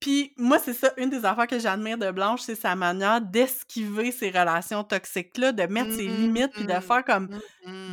Puis 0.00 0.34
moi, 0.36 0.58
c'est 0.58 0.74
ça, 0.74 0.92
une 0.96 1.10
des 1.10 1.24
affaires 1.24 1.46
que 1.46 1.58
j'admire 1.58 1.96
de 1.98 2.10
Blanche, 2.10 2.40
c'est 2.42 2.56
sa 2.56 2.74
manière 2.74 3.20
d'esquiver 3.20 4.10
ces 4.10 4.30
relations 4.30 4.82
toxiques-là, 4.84 5.52
de 5.52 5.62
mettre 5.64 5.92
ses 5.94 6.08
limites, 6.08 6.54
puis 6.56 6.66
de 6.66 6.72
Mhm. 6.72 6.80
faire 6.80 7.04
comme 7.04 7.28
Mhm. 7.28 7.40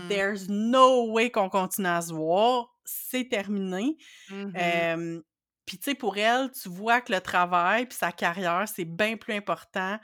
There's 0.10 0.50
no 0.50 1.12
way 1.12 1.32
qu'on 1.32 1.50
continue 1.50 1.88
à 1.88 2.02
se 2.02 2.14
voir, 2.14 2.70
c'est 2.86 3.30
terminé. 3.30 3.98
Euh, 4.58 5.22
puis 5.70 5.78
tu 5.78 5.92
sais, 5.92 5.96
pour 5.96 6.18
elle, 6.18 6.50
tu 6.52 6.68
vois 6.68 7.00
que 7.00 7.14
le 7.14 7.22
travail 7.22 7.86
puis 7.86 7.96
sa 7.96 8.12
carrière, 8.12 8.66
c'est 8.68 8.86
bien 8.86 9.18
plus 9.18 9.36
important 9.36 10.00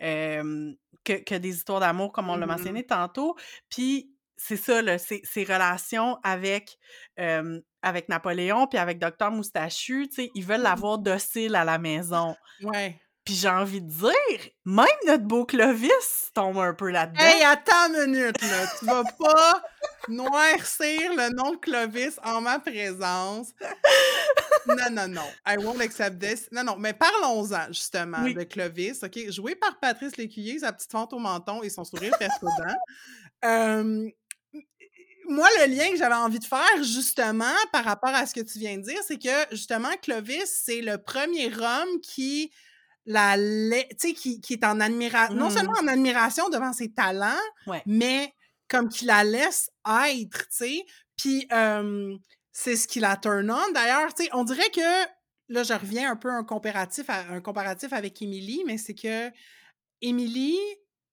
euh, 0.00 0.72
que, 1.04 1.14
que 1.24 1.34
des 1.34 1.56
histoires 1.56 1.80
d'amour, 1.80 2.12
comme 2.12 2.30
on 2.30 2.36
l'a 2.36 2.46
Mhm. 2.46 2.52
mentionné 2.52 2.86
tantôt. 2.86 3.34
Puis 3.68 4.12
c'est 4.36 4.56
ça, 4.56 4.80
là, 4.80 4.96
ses, 4.96 5.20
ses 5.24 5.42
relations 5.42 6.18
avec, 6.22 6.78
euh, 7.18 7.60
avec 7.82 8.08
Napoléon 8.08 8.68
puis 8.68 8.78
avec 8.78 9.00
Docteur 9.00 9.32
Moustachu, 9.32 10.08
tu 10.08 10.14
sais, 10.14 10.30
ils 10.36 10.44
veulent 10.44 10.62
l'avoir 10.62 10.98
docile 10.98 11.56
à 11.56 11.64
la 11.64 11.78
maison. 11.78 12.36
Ouais. 12.62 13.00
Puis 13.24 13.34
j'ai 13.34 13.48
envie 13.48 13.82
de 13.82 13.90
dire, 13.90 14.48
même 14.64 14.86
notre 15.06 15.24
beau 15.24 15.44
Clovis 15.44 16.30
tombe 16.32 16.58
un 16.58 16.72
peu 16.72 16.90
là-dedans. 16.90 17.20
Hey, 17.20 17.42
attends 17.44 17.92
une 17.92 18.12
minute, 18.12 18.40
là. 18.40 18.66
Tu 18.78 18.86
vas 18.86 19.02
pas 19.18 19.62
noircir 20.08 21.12
le 21.12 21.34
nom 21.34 21.50
de 21.52 21.56
Clovis 21.58 22.18
en 22.24 22.40
ma 22.40 22.58
présence. 22.58 23.48
Non, 24.66 24.90
non, 24.90 25.08
non. 25.08 25.26
I 25.46 25.56
won't 25.58 25.80
accept 25.80 26.18
this. 26.20 26.48
Non, 26.52 26.64
non, 26.64 26.76
mais 26.76 26.92
parlons-en, 26.92 27.68
justement, 27.68 28.18
Oui. 28.22 28.34
de 28.34 28.42
Clovis, 28.44 29.02
OK? 29.02 29.30
Joué 29.30 29.54
par 29.54 29.78
Patrice 29.78 30.16
Lécuyer, 30.16 30.58
sa 30.60 30.72
petite 30.72 30.90
fente 30.90 31.12
au 31.12 31.18
menton 31.18 31.62
et 31.62 31.70
son 31.70 31.84
sourire 31.84 32.16
percodant. 32.18 32.52
Euh, 33.44 34.08
moi, 35.28 35.46
le 35.60 35.72
lien 35.72 35.90
que 35.90 35.96
j'avais 35.96 36.14
envie 36.14 36.40
de 36.40 36.44
faire, 36.44 36.82
justement, 36.82 37.54
par 37.70 37.84
rapport 37.84 38.10
à 38.14 38.26
ce 38.26 38.34
que 38.34 38.40
tu 38.40 38.58
viens 38.58 38.78
de 38.78 38.82
dire, 38.82 38.98
c'est 39.06 39.18
que, 39.18 39.54
justement, 39.54 39.90
Clovis, 40.02 40.46
c'est 40.64 40.80
le 40.80 40.98
premier 40.98 41.54
homme 41.54 42.00
qui 42.02 42.50
la 43.06 43.36
qui, 43.98 44.40
qui 44.40 44.52
est 44.54 44.64
en 44.64 44.80
admiration, 44.80 45.34
non 45.36 45.50
seulement 45.50 45.78
en 45.80 45.86
admiration 45.86 46.48
devant 46.48 46.72
ses 46.72 46.90
talents, 46.92 47.40
Ouais. 47.66 47.82
mais 47.86 48.34
comme 48.68 48.88
qui 48.88 49.04
la 49.06 49.22
laisse 49.24 49.70
être, 49.86 50.38
tu 50.40 50.46
sais? 50.50 50.86
Puis 51.16 51.46
euh, 51.52 52.16
c'est 52.60 52.74
ce 52.74 52.88
qui 52.88 52.98
la 52.98 53.16
turn 53.16 53.48
on. 53.50 53.72
D'ailleurs, 53.72 54.12
tu 54.14 54.24
sais, 54.24 54.30
on 54.32 54.42
dirait 54.42 54.68
que, 54.70 55.04
là, 55.48 55.62
je 55.62 55.72
reviens 55.72 56.10
un 56.10 56.16
peu 56.16 56.28
à 56.28 56.34
un 56.34 56.42
comparatif, 56.42 57.08
à, 57.08 57.20
un 57.30 57.40
comparatif 57.40 57.92
avec 57.92 58.20
Émilie, 58.20 58.64
mais 58.66 58.78
c'est 58.78 58.96
que 58.96 59.30
Émilie, 60.00 60.58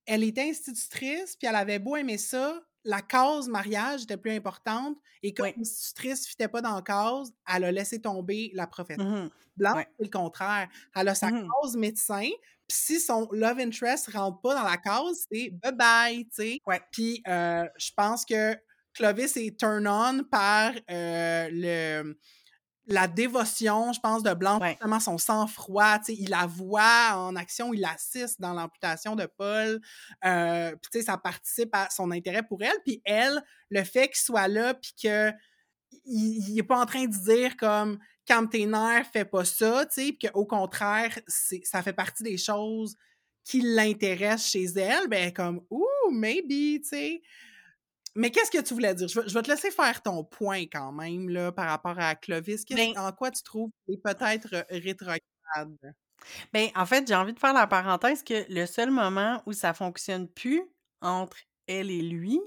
elle 0.07 0.23
était 0.23 0.49
institutrice, 0.49 1.35
puis 1.35 1.47
elle 1.47 1.55
avait 1.55 1.77
beau 1.77 1.95
aimer 1.97 2.17
ça, 2.17 2.59
la 2.83 3.01
cause 3.03 3.47
mariage 3.47 4.03
était 4.03 4.17
plus 4.17 4.31
importante, 4.31 4.97
et 5.21 5.33
comme 5.35 5.45
Ouais. 5.45 5.53
l'institutrice 5.57 6.23
ne 6.23 6.27
fitait 6.29 6.47
pas 6.47 6.61
dans 6.61 6.75
la 6.75 6.81
cause, 6.81 7.31
elle 7.53 7.63
a 7.65 7.71
laissé 7.71 8.01
tomber 8.01 8.51
la 8.55 8.65
profession. 8.65 9.03
Mhm. 9.03 9.29
Blanche, 9.55 9.83
c'est 9.99 10.05
le 10.05 10.09
contraire. 10.09 10.67
Elle 10.95 11.07
a 11.09 11.15
sa 11.15 11.29
Mhm. 11.29 11.47
cause 11.47 11.77
médecin, 11.77 12.27
puis 12.67 12.77
si 12.77 12.99
son 12.99 13.27
love 13.31 13.59
interest 13.59 14.09
rentre 14.13 14.41
pas 14.41 14.55
dans 14.55 14.63
la 14.63 14.77
cause, 14.77 15.25
c'est 15.31 15.51
bye-bye, 15.51 16.25
tu 16.25 16.31
sais. 16.31 16.61
Puis 16.91 17.21
euh, 17.27 17.65
je 17.77 17.91
pense 17.95 18.25
que 18.25 18.57
Clovis 18.95 19.37
est 19.37 19.59
turn 19.59 19.87
on 19.87 20.23
par 20.23 20.71
euh, 20.89 21.49
le 21.51 22.17
la 22.87 23.07
dévotion, 23.07 23.93
je 23.93 23.99
pense, 23.99 24.21
de 24.21 24.31
Blanche, 24.33 24.61
Ouais. 24.61 24.71
justement 24.73 24.99
son 24.99 25.17
sang-froid, 25.17 25.97
il 26.07 26.29
la 26.29 26.45
voit 26.45 27.13
en 27.15 27.35
action, 27.35 27.73
il 27.73 27.81
l'assiste 27.81 28.39
dans 28.39 28.53
l'amputation 28.53 29.15
de 29.15 29.25
Paul, 29.25 29.81
euh, 30.23 30.75
puis 30.91 31.01
ça 31.01 31.17
participe 31.17 31.69
à 31.73 31.89
son 31.89 32.11
intérêt 32.11 32.43
pour 32.43 32.61
elle, 32.61 32.77
puis 32.85 33.01
elle, 33.03 33.41
le 33.71 33.83
fait 33.83 34.09
qu'il 34.09 34.17
soit 34.17 34.47
là, 34.47 34.75
puis 34.75 34.93
que 35.01 35.31
il, 36.05 36.49
il 36.49 36.59
est 36.59 36.63
pas 36.63 36.79
en 36.79 36.85
train 36.85 37.05
de 37.05 37.15
dire 37.33 37.57
comme 37.57 37.97
quand 38.27 38.47
tes 38.47 38.67
nerfs 38.67 39.07
fais 39.11 39.25
pas 39.25 39.45
ça, 39.45 39.85
tu 39.87 40.05
sais, 40.05 40.13
puis 40.13 40.29
qu'au 40.29 40.45
contraire, 40.45 41.17
ça 41.27 41.81
fait 41.81 41.93
partie 41.93 42.23
des 42.23 42.37
choses 42.37 42.95
qui 43.43 43.61
l'intéressent 43.61 44.49
chez 44.51 44.65
elle, 44.77 45.07
ben 45.07 45.31
comme 45.33 45.61
ouh, 45.71 46.11
maybe, 46.11 46.81
tu 46.81 46.89
sais. 46.89 47.21
Mais 48.15 48.31
qu'est-ce 48.31 48.51
que 48.51 48.61
tu 48.61 48.73
voulais 48.73 48.95
dire? 48.95 49.07
Je 49.07 49.19
vais, 49.19 49.27
je 49.27 49.33
vais 49.33 49.41
te 49.41 49.49
laisser 49.51 49.71
faire 49.71 50.01
ton 50.01 50.23
point 50.23 50.63
quand 50.71 50.91
même 50.91 51.29
là, 51.29 51.51
par 51.51 51.67
rapport 51.67 51.99
à 51.99 52.15
Clovis. 52.15 52.63
Qu'est-ce- 52.65 52.93
Ben- 52.93 52.97
en 52.97 53.11
quoi 53.11 53.31
tu 53.31 53.43
trouves 53.43 53.71
est 53.89 53.97
peut-être 54.01 54.47
euh, 54.53 54.63
rétrograde? 54.71 55.19
Ben, 56.53 56.69
en 56.75 56.85
fait, 56.85 57.07
j'ai 57.07 57.15
envie 57.15 57.33
de 57.33 57.39
faire 57.39 57.53
la 57.53 57.67
parenthèse 57.67 58.23
que 58.23 58.45
le 58.51 58.65
seul 58.65 58.89
moment 58.91 59.41
où 59.45 59.53
ça 59.53 59.73
fonctionne 59.73 60.27
plus 60.27 60.63
entre 61.01 61.37
elle 61.67 61.91
et 61.91 62.01
lui, 62.01 62.39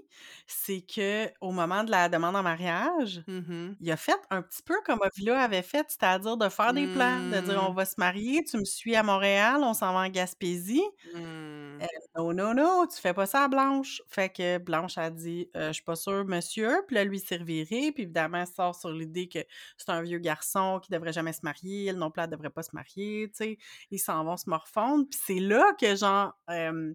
c'est 0.47 0.81
que 0.83 1.29
au 1.41 1.53
moment 1.53 1.85
de 1.85 1.91
la 1.91 2.09
demande 2.09 2.37
en 2.37 2.43
mariage, 2.43 3.23
Mhm. 3.27 3.77
il 3.81 3.91
a 3.91 3.97
fait 3.97 4.19
un 4.31 4.43
petit 4.43 4.63
peu 4.63 4.75
comme 4.85 5.01
Avila 5.03 5.41
avait 5.43 5.63
fait, 5.63 5.87
c'est-à-dire 5.89 6.37
de 6.37 6.49
faire 6.49 6.73
des 6.73 6.87
plans, 6.87 7.21
de 7.31 7.41
dire 7.41 7.63
on 7.69 7.73
Mm. 7.73 7.77
va 7.77 7.85
se 7.85 7.95
marier, 7.99 8.45
tu 8.45 8.59
me 8.59 8.65
suis 8.65 8.95
à 8.97 9.03
Montréal, 9.03 9.61
on 9.63 9.75
s'en 9.75 9.93
va 9.93 10.01
en 10.01 10.09
Gaspésie. 10.09 10.83
Hmm. 11.15 11.79
Non, 12.17 12.33
non, 12.33 12.55
non, 12.55 12.87
tu 12.87 13.01
fais 13.01 13.15
pas 13.15 13.27
ça 13.27 13.45
à 13.45 13.49
Blanche. 13.49 14.03
Fait 14.09 14.29
que 14.31 14.59
Blanche 14.59 14.99
a 14.99 15.11
dit 15.11 15.49
Euh, 15.57 15.69
Je 15.69 15.75
suis 15.75 15.83
pas 15.85 15.97
sûre, 15.97 16.25
monsieur. 16.27 16.83
Puis 16.87 16.97
là, 16.97 17.05
lui 17.05 17.19
servirait. 17.21 17.93
Puis 17.93 18.03
évidemment, 18.05 18.39
elle 18.39 18.47
sort 18.49 18.75
sur 18.75 18.91
l'idée 18.91 19.29
que 19.29 19.39
c'est 19.77 19.91
un 19.91 20.03
vieux 20.03 20.19
garçon 20.19 20.81
qui 20.83 20.91
devrait 20.91 21.13
jamais 21.13 21.33
se 21.33 21.41
marier. 21.43 21.87
Elle 21.87 21.97
non 21.97 22.11
plus, 22.11 22.23
elle 22.23 22.31
devrait 22.31 22.51
pas 22.51 22.63
se 22.63 22.71
marier. 22.75 23.29
Tu 23.31 23.37
sais, 23.37 23.59
ils 23.91 23.99
s'en 23.99 24.25
vont 24.25 24.37
se 24.37 24.49
morfondre. 24.51 25.05
Puis 25.11 25.21
c'est 25.25 25.41
là 25.41 25.73
que, 25.81 25.95
genre, 25.97 26.33
euh, 26.51 26.93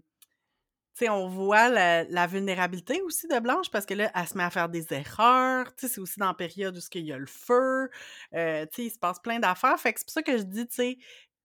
tu 0.96 1.06
sais, 1.06 1.08
on 1.08 1.28
voit 1.28 1.68
la, 1.68 2.04
la 2.04 2.26
vulnérabilité 2.28 3.02
aussi 3.02 3.26
de 3.26 3.38
Blanche 3.40 3.68
parce 3.70 3.84
que 3.84 3.94
là, 3.94 4.12
elle 4.14 4.28
se 4.28 4.38
met 4.38 4.44
à 4.44 4.50
faire 4.50 4.68
des 4.68 4.86
erreurs. 4.92 5.66
C'est 5.76 5.98
aussi 5.98 6.20
dans 6.20 6.28
la 6.28 6.34
période 6.34 6.76
où 6.76 6.80
il 6.94 7.04
y 7.04 7.12
a 7.12 7.18
le 7.18 7.26
feu. 7.26 7.90
Euh, 8.32 8.64
il 8.78 8.90
se 8.90 8.98
passe 8.98 9.18
plein 9.18 9.40
d'affaires. 9.40 9.78
Fait 9.80 9.92
que 9.92 9.98
c'est 9.98 10.06
pour 10.06 10.12
ça 10.12 10.22
que 10.22 10.38
je 10.38 10.44
dis, 10.44 10.68
tu 10.68 10.98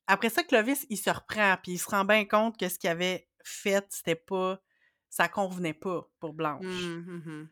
après 0.10 0.30
ça, 0.30 0.44
Clovis, 0.44 0.88
il 0.90 0.98
se 0.98 1.12
reprend, 1.12 1.56
puis 1.62 1.74
il 1.74 1.78
se 1.78 1.88
rend 1.88 2.04
bien 2.04 2.26
compte 2.26 2.58
que 2.58 2.68
ce 2.68 2.80
qu'il 2.80 2.90
avait 2.90 3.28
fait, 3.44 3.86
c'était 3.90 4.16
pas. 4.16 4.60
Ça 5.08 5.28
convenait 5.28 5.74
pas 5.74 6.08
pour 6.20 6.34
Blanche. 6.34 6.66
Mhm, 6.66 7.22
mhm. 7.26 7.50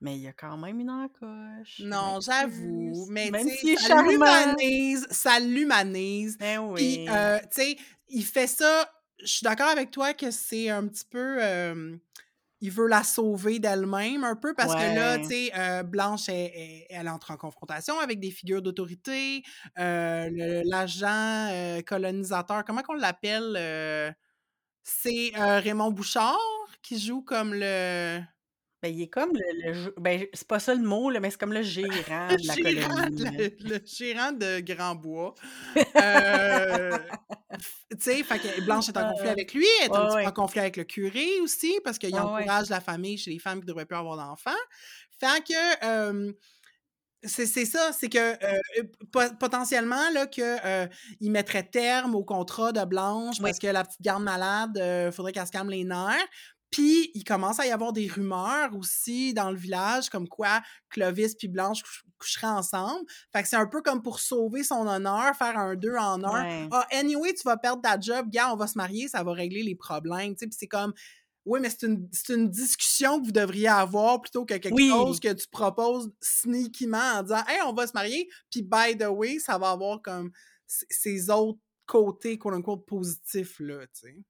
Mais 0.00 0.16
il 0.16 0.22
y 0.22 0.28
a 0.28 0.32
quand 0.34 0.58
même 0.58 0.80
une 0.80 0.90
encoche. 0.90 1.80
Non, 1.80 2.20
j'avoue. 2.20 3.06
Mais 3.10 3.30
même 3.30 3.48
sais, 3.48 3.76
ça 3.76 4.02
l'humanise. 4.02 5.06
Ça 5.10 5.40
l'humanise. 5.40 6.36
Ben 6.36 6.74
Puis, 6.74 6.98
oui. 6.98 7.06
euh, 7.08 7.38
tu 7.40 7.46
sais, 7.52 7.76
il 8.08 8.24
fait 8.24 8.46
ça. 8.46 8.90
Je 9.20 9.26
suis 9.26 9.44
d'accord 9.44 9.68
avec 9.68 9.90
toi 9.90 10.12
que 10.14 10.30
c'est 10.30 10.68
un 10.70 10.86
petit 10.88 11.04
peu. 11.04 11.42
euh, 11.42 11.96
il 12.60 12.70
veut 12.72 12.88
la 12.88 13.04
sauver 13.04 13.58
d'elle-même 13.60 14.24
un 14.24 14.36
peu 14.36 14.54
parce 14.54 14.74
que 14.74 14.84
là, 14.84 15.18
tu 15.18 15.28
sais, 15.28 15.52
euh, 15.56 15.82
Blanche, 15.84 16.28
elle, 16.30 16.50
elle- 16.54 16.86
elle 16.90 17.08
entre 17.10 17.30
en 17.32 17.36
confrontation 17.36 17.98
avec 18.00 18.20
des 18.20 18.30
figures 18.32 18.62
d'autorité. 18.62 19.42
Euh, 19.78 20.62
L'agent 20.66 21.80
colonisateur, 21.86 22.64
comment 22.64 22.82
qu'on 22.82 22.94
l'appelle? 22.94 24.14
c'est 24.82 25.32
Raymond 25.34 25.90
Bouchard 25.92 26.38
qui 26.82 26.98
joue 26.98 27.22
comme 27.22 27.54
le. 27.54 28.20
Ben, 28.84 28.94
il 28.94 29.00
est 29.02 29.08
comme 29.08 29.32
le 29.34 29.94
ben, 29.98 30.26
c'est 30.34 30.46
pas 30.46 30.58
ça 30.60 30.74
le 30.74 30.82
mot, 30.82 31.08
là, 31.10 31.18
mais 31.20 31.30
c'est 31.30 31.38
comme 31.40 31.54
le 31.54 31.62
gérant 31.62 32.38
de 32.38 32.46
la 32.46 32.58
gérant 32.58 33.08
de 33.10 33.22
colonie, 33.22 33.24
la 33.24 33.30
le 33.60 33.80
gérant 33.86 34.32
de 34.32 34.60
Grandbois. 34.60 35.34
Heu, 36.00 36.98
f 37.60 37.86
tu 37.92 37.98
sais, 38.00 38.24
fait 38.24 38.40
que 38.40 38.60
Blanche 38.60 38.88
est 38.90 38.96
en 38.98 39.04
conflit 39.06 39.28
Ah, 39.28 39.30
avec 39.30 39.54
lui, 39.54 39.66
elle 39.82 39.86
est 39.92 39.96
un 39.98 40.02
ouais, 40.02 40.06
petit 40.06 40.18
peu 40.22 40.26
ouais. 40.26 40.28
en 40.28 40.32
conflit 40.32 40.60
avec 40.60 40.76
le 40.76 40.84
curé 40.84 41.40
aussi, 41.42 41.80
parce 41.84 41.98
qu'il 41.98 42.18
Ouais, 42.18 42.20
encourage 42.20 42.68
la 42.70 42.80
famille 42.80 43.18
chez 43.18 43.30
les 43.32 43.38
femmes 43.38 43.60
qui 43.60 43.66
devraient 43.66 43.86
plus 43.86 43.96
avoir 43.96 44.16
d'enfants. 44.18 44.50
Fait 45.20 45.42
que, 45.44 46.34
c'est 47.26 47.46
c'est 47.46 47.64
ça, 47.64 47.92
c'est 47.92 48.10
que, 48.10 48.34
po 49.12 49.20
potentiellement, 49.40 50.10
là, 50.12 50.26
que, 50.26 50.84
heu, 50.86 50.90
il 51.20 51.30
mettrait 51.30 51.62
terme 51.64 52.14
au 52.14 52.22
contrat 52.24 52.72
de 52.72 52.84
Blanche 52.84 53.40
Oui. 53.40 53.50
parce 53.50 53.58
que 53.58 53.66
la 53.66 53.82
petite 53.84 54.02
garde 54.02 54.22
malade, 54.22 54.76
heu, 54.78 55.10
faudrait 55.10 55.32
qu'elle 55.32 55.46
se 55.46 55.52
calme 55.52 55.70
les 55.70 55.84
nerfs. 55.84 56.26
Puis, 56.74 57.12
il 57.14 57.22
commence 57.22 57.60
à 57.60 57.66
y 57.66 57.70
avoir 57.70 57.92
des 57.92 58.08
rumeurs 58.08 58.76
aussi 58.76 59.32
dans 59.32 59.52
le 59.52 59.56
village 59.56 60.10
comme 60.10 60.26
quoi 60.26 60.60
Clovis 60.90 61.36
puis 61.36 61.46
Blanche 61.46 61.84
couche 61.84 62.04
coucheraient 62.18 62.48
ensemble. 62.48 63.04
Fait 63.32 63.44
que 63.44 63.48
c'est 63.48 63.54
un 63.54 63.68
peu 63.68 63.80
comme 63.80 64.02
pour 64.02 64.18
sauver 64.18 64.64
son 64.64 64.88
honneur, 64.88 65.36
faire 65.36 65.56
un 65.56 65.76
2 65.76 65.94
en 65.94 66.24
1. 66.24 66.64
Ouais. 66.64 66.68
«Ah, 66.72 66.84
anyway, 66.90 67.32
tu 67.32 67.44
vas 67.44 67.56
perdre 67.56 67.80
ta 67.80 68.00
job, 68.00 68.28
gars, 68.28 68.52
on 68.52 68.56
va 68.56 68.66
se 68.66 68.76
marier, 68.76 69.06
ça 69.06 69.22
va 69.22 69.32
régler 69.34 69.62
les 69.62 69.76
problèmes»? 69.76 70.34
Puis 70.34 70.48
c'est 70.50 70.66
comme 70.66 70.92
oui, 71.44 71.60
mais 71.60 71.70
c'est 71.70 71.86
une 71.86 72.08
une 72.30 72.50
discussion 72.50 73.20
que 73.20 73.26
vous 73.26 73.32
devriez 73.32 73.68
avoir 73.68 74.20
plutôt 74.20 74.44
que 74.44 74.54
quelque 74.54 74.88
chose 74.88 75.20
que 75.20 75.32
tu 75.32 75.46
proposes 75.46 76.10
sneakyment 76.20 77.18
en 77.18 77.22
disant: 77.22 77.44
«Hey, 77.46 77.60
on 77.64 77.72
va 77.72 77.86
se 77.86 77.92
marier, 77.94 78.28
puis 78.50 78.62
by 78.62 78.98
the 78.98 79.06
way, 79.08 79.38
ça 79.38 79.58
va 79.58 79.70
avoir 79.70 80.02
comme 80.02 80.32
ces 80.66 81.30
autres 81.30 81.60
côtés, 81.86 82.36
quote 82.36 82.54
unquote, 82.54 82.84
positifs», 82.84 83.60
là, 83.60 83.86
tu 83.86 84.08
sais? 84.08 84.24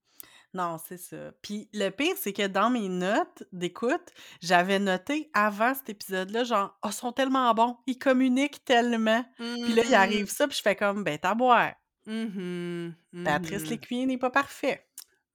Non, 0.55 0.78
c'est 0.78 0.98
ça. 0.98 1.32
Puis 1.42 1.68
le 1.72 1.90
pire, 1.90 2.14
c'est 2.16 2.32
que 2.32 2.46
dans 2.46 2.70
mes 2.70 2.88
notes 2.88 3.42
d'écoute, 3.52 4.12
j'avais 4.40 4.78
noté 4.78 5.28
avant 5.34 5.74
cet 5.74 5.88
épisode-là, 5.90 6.44
genre: 6.44 6.78
«Ah, 6.82 6.88
ils 6.90 6.92
sont 6.92 7.12
tellement 7.12 7.52
bons, 7.55 7.76
ils 7.86 7.98
communiquent 7.98 8.64
tellement». 8.64 9.24
Puis 9.62 9.72
là, 9.72 9.82
il 9.84 9.90
Mmh. 9.90 9.94
arrive 9.94 10.30
ça, 10.30 10.46
puis 10.46 10.57
je 10.57 10.62
fais 10.62 10.76
comme: 10.76 11.02
«Ben, 11.02 11.18
tu 11.18 11.34
boire». 11.36 11.72
Mmh 12.07 12.88
mh. 12.88 12.94
Patrice 13.24 13.62
Mmh 13.64 13.70
mh. 13.70 13.70
Lécuyer 13.70 14.07
n'est 14.07 14.18
pas 14.18 14.30
parfait. 14.30 14.86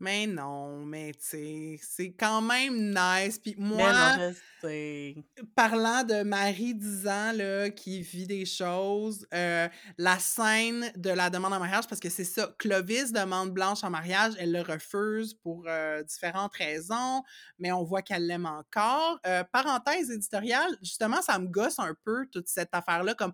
Mais 0.01 0.27
non, 0.27 0.85
mais 0.85 1.11
tu 1.13 1.19
sais, 1.25 1.79
c'est 1.81 2.13
quand 2.13 2.41
même 2.41 2.93
nice. 2.93 3.37
Puis 3.39 3.55
Mais 3.71 3.93
non, 3.93 4.09
moi 4.09 4.11
je 4.11 4.31
sais. 4.61 5.19
parlant 5.55 6.03
de 6.03 6.23
mari 6.23 6.75
10 6.75 7.07
ans, 7.07 7.31
là, 7.33 7.69
qui 7.69 8.01
vit 8.01 8.27
des 8.27 8.45
choses, 8.45 9.25
heu, 9.33 9.69
la 9.97 10.19
scène 10.19 10.91
de 10.97 11.09
la 11.09 11.29
demande 11.29 11.53
en 11.53 11.59
mariage 11.59 11.87
parce 11.87 12.01
que 12.01 12.09
c'est 12.09 12.25
ça, 12.25 12.53
Clovis 12.59 13.11
demande 13.13 13.51
Blanche 13.51 13.83
en 13.83 13.89
mariage, 13.89 14.33
elle 14.37 14.51
le 14.51 14.61
refuse 14.61 15.33
pour, 15.33 15.65
heu, 15.67 16.03
différentes 16.03 16.53
raisons, 16.55 17.23
mais 17.57 17.71
on 17.71 17.83
voit 17.83 18.01
qu'elle 18.01 18.27
l'aime 18.27 18.45
encore. 18.45 19.19
Heu, 19.25 19.43
parenthèse 19.53 20.11
éditoriale, 20.11 20.77
justement, 20.81 21.21
ça 21.21 21.39
me 21.39 21.47
gosse 21.47 21.79
un 21.79 21.95
peu 22.03 22.25
toute 22.31 22.47
cette 22.49 22.69
affaire-là, 22.73 23.13
comme 23.15 23.33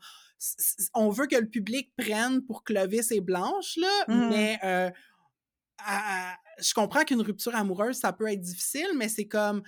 on 0.94 1.10
veut 1.10 1.28
que 1.28 1.36
le 1.38 1.50
public 1.50 1.92
prenne 1.98 2.42
pour 2.46 2.64
Clovis 2.64 3.12
et 3.12 3.22
Blanche, 3.22 3.78
là, 3.78 4.06
Mmh 4.08 4.30
mh. 4.32 4.50
mais 4.52 4.94
à 5.80 6.36
je 6.60 6.74
comprends 6.74 7.04
qu'une 7.04 7.22
rupture 7.22 7.56
amoureuse, 7.56 7.98
ça 7.98 8.14
peut 8.14 8.32
être 8.32 8.40
difficile, 8.42 8.88
mais 8.96 9.10
c'est 9.10 9.28
comme, 9.28 9.62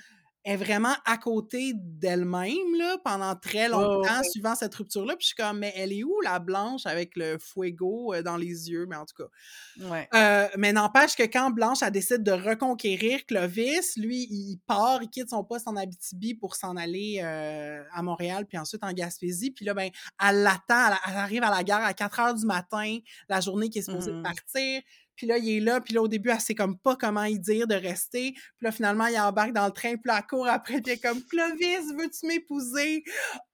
elle 0.43 0.53
est 0.53 0.58
vraiment 0.58 0.95
à 1.05 1.18
côté 1.18 1.74
d'elle-même, 1.76 2.76
là, 2.78 2.97
pendant 3.03 3.36
très 3.36 3.68
longtemps 3.70 4.24
ouais. 4.24 4.32
suivant 4.32 4.55
cette 4.55 4.74
rupture-là, 4.76 5.16
puis 5.18 5.24
je 5.24 5.28
suis 5.28 5.36
comme: 5.36 5.60
«Mais 5.60 5.74
elle 5.76 5.91
est 5.91 6.03
où 6.05 6.22
la 6.24 6.39
Blanche 6.39 6.86
avec 6.86 7.18
le 7.18 7.38
fuego, 7.39 8.14
heu, 8.16 8.24
dans 8.24 8.38
les 8.38 8.70
yeux?» 8.72 8.86
mais 8.88 8.95
en 8.95 9.05
tout 9.05 9.16
cas. 9.22 9.30
Ouais. 9.76 10.12
Heu, 10.14 10.49
mais 10.58 10.74
n'empêche 10.74 11.16
que 11.18 11.24
quand 11.24 11.51
Blanche, 11.51 11.80
elle 11.84 11.91
décide 11.91 12.24
de 12.24 12.32
reconquérir 12.32 13.26
Clovis, 13.26 13.97
lui, 13.97 14.28
il 14.30 14.60
part, 14.68 15.03
il 15.03 15.10
quitte 15.10 15.30
son 15.30 15.43
poste 15.43 15.68
en 15.68 15.76
Abitibi 15.78 16.36
pour 16.36 16.55
s'en 16.55 16.78
aller, 16.78 17.22
heu, 17.24 17.84
à 17.93 18.03
Montréal, 18.03 18.45
puis 18.47 18.58
ensuite 18.58 18.84
en 18.84 18.93
Gaspésie, 18.93 19.51
puis 19.51 19.66
là, 19.66 19.74
ben, 19.74 19.89
elle 20.26 20.43
l'attend, 20.43 20.89
elle 20.89 20.97
elle 21.08 21.18
arrive 21.18 21.43
à 21.43 21.51
la 21.51 21.64
gare 21.64 21.84
à 21.84 21.93
4:00 21.93 22.36
du 22.36 22.45
matin, 22.45 22.99
la 23.30 23.41
journée 23.41 23.70
qui 23.70 23.80
est 23.80 23.84
supposée 23.84 24.12
Mmh 24.12 24.34
mh. 24.34 24.38
partir, 24.38 24.82
puis 25.18 25.28
là, 25.28 25.38
il 25.38 25.57
est 25.57 25.59
là, 25.59 25.82
puis 25.82 25.93
là, 25.93 26.01
au 26.01 26.07
début, 26.07 26.30
elle 26.30 26.39
sait 26.39 26.55
comme 26.55 26.78
pas 26.78 26.95
comment 26.95 27.26
y 27.26 27.38
dire 27.39 27.68
de 27.68 27.76
rester, 27.76 28.32
puis 28.32 28.61
là, 28.61 28.72
finalement, 28.72 29.07
il 29.07 29.20
embarque 29.20 29.51
dans 29.51 29.65
le 29.65 29.74
train, 29.74 29.95
puis 29.95 30.03
là, 30.05 30.20
elle 30.20 30.28
court 30.28 30.47
après, 30.47 30.82
puis 30.82 30.93
elle 30.93 30.97
est 30.97 31.01
comme: 31.01 31.22
«Clovis, 31.24 31.93
veux-tu 31.97 32.28
m'épouser?» 32.28 33.03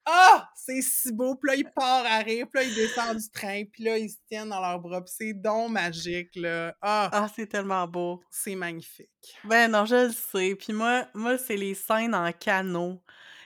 Ah! 0.06 0.50
C'est 0.56 0.82
si 0.82 1.14
beau, 1.14 1.36
puis 1.36 1.52
là, 1.52 1.56
il 1.56 1.72
part 1.74 2.06
à 2.06 2.20
rire, 2.20 2.46
puis 2.52 2.62
là, 2.62 2.68
il 2.68 2.76
descend 2.76 3.18
du 3.18 3.30
train, 3.32 3.64
puis 3.72 3.84
là, 3.86 3.98
ils 3.98 4.10
se 4.10 4.18
tiennent 4.28 4.50
dans 4.50 4.60
leurs 4.60 4.80
bras, 4.80 5.02
puis 5.02 5.14
c'est 5.18 5.34
donc 5.34 5.72
magique, 5.72 6.36
là. 6.36 6.76
Ah! 6.82 7.10
Ah, 7.12 7.28
c'est 7.34 7.48
tellement 7.48 7.88
beau. 7.88 8.22
C'est 8.30 8.56
magnifique. 8.56 9.10
Ben 9.46 9.72
non, 9.72 9.86
je 9.86 10.08
le 10.08 10.12
sais. 10.12 10.56
Puis 10.56 10.74
moi 10.74 11.08
moi, 11.14 11.38
c'est 11.38 11.56
les 11.56 11.74
scènes 11.74 12.14
en 12.14 12.32
canot. 12.34 13.02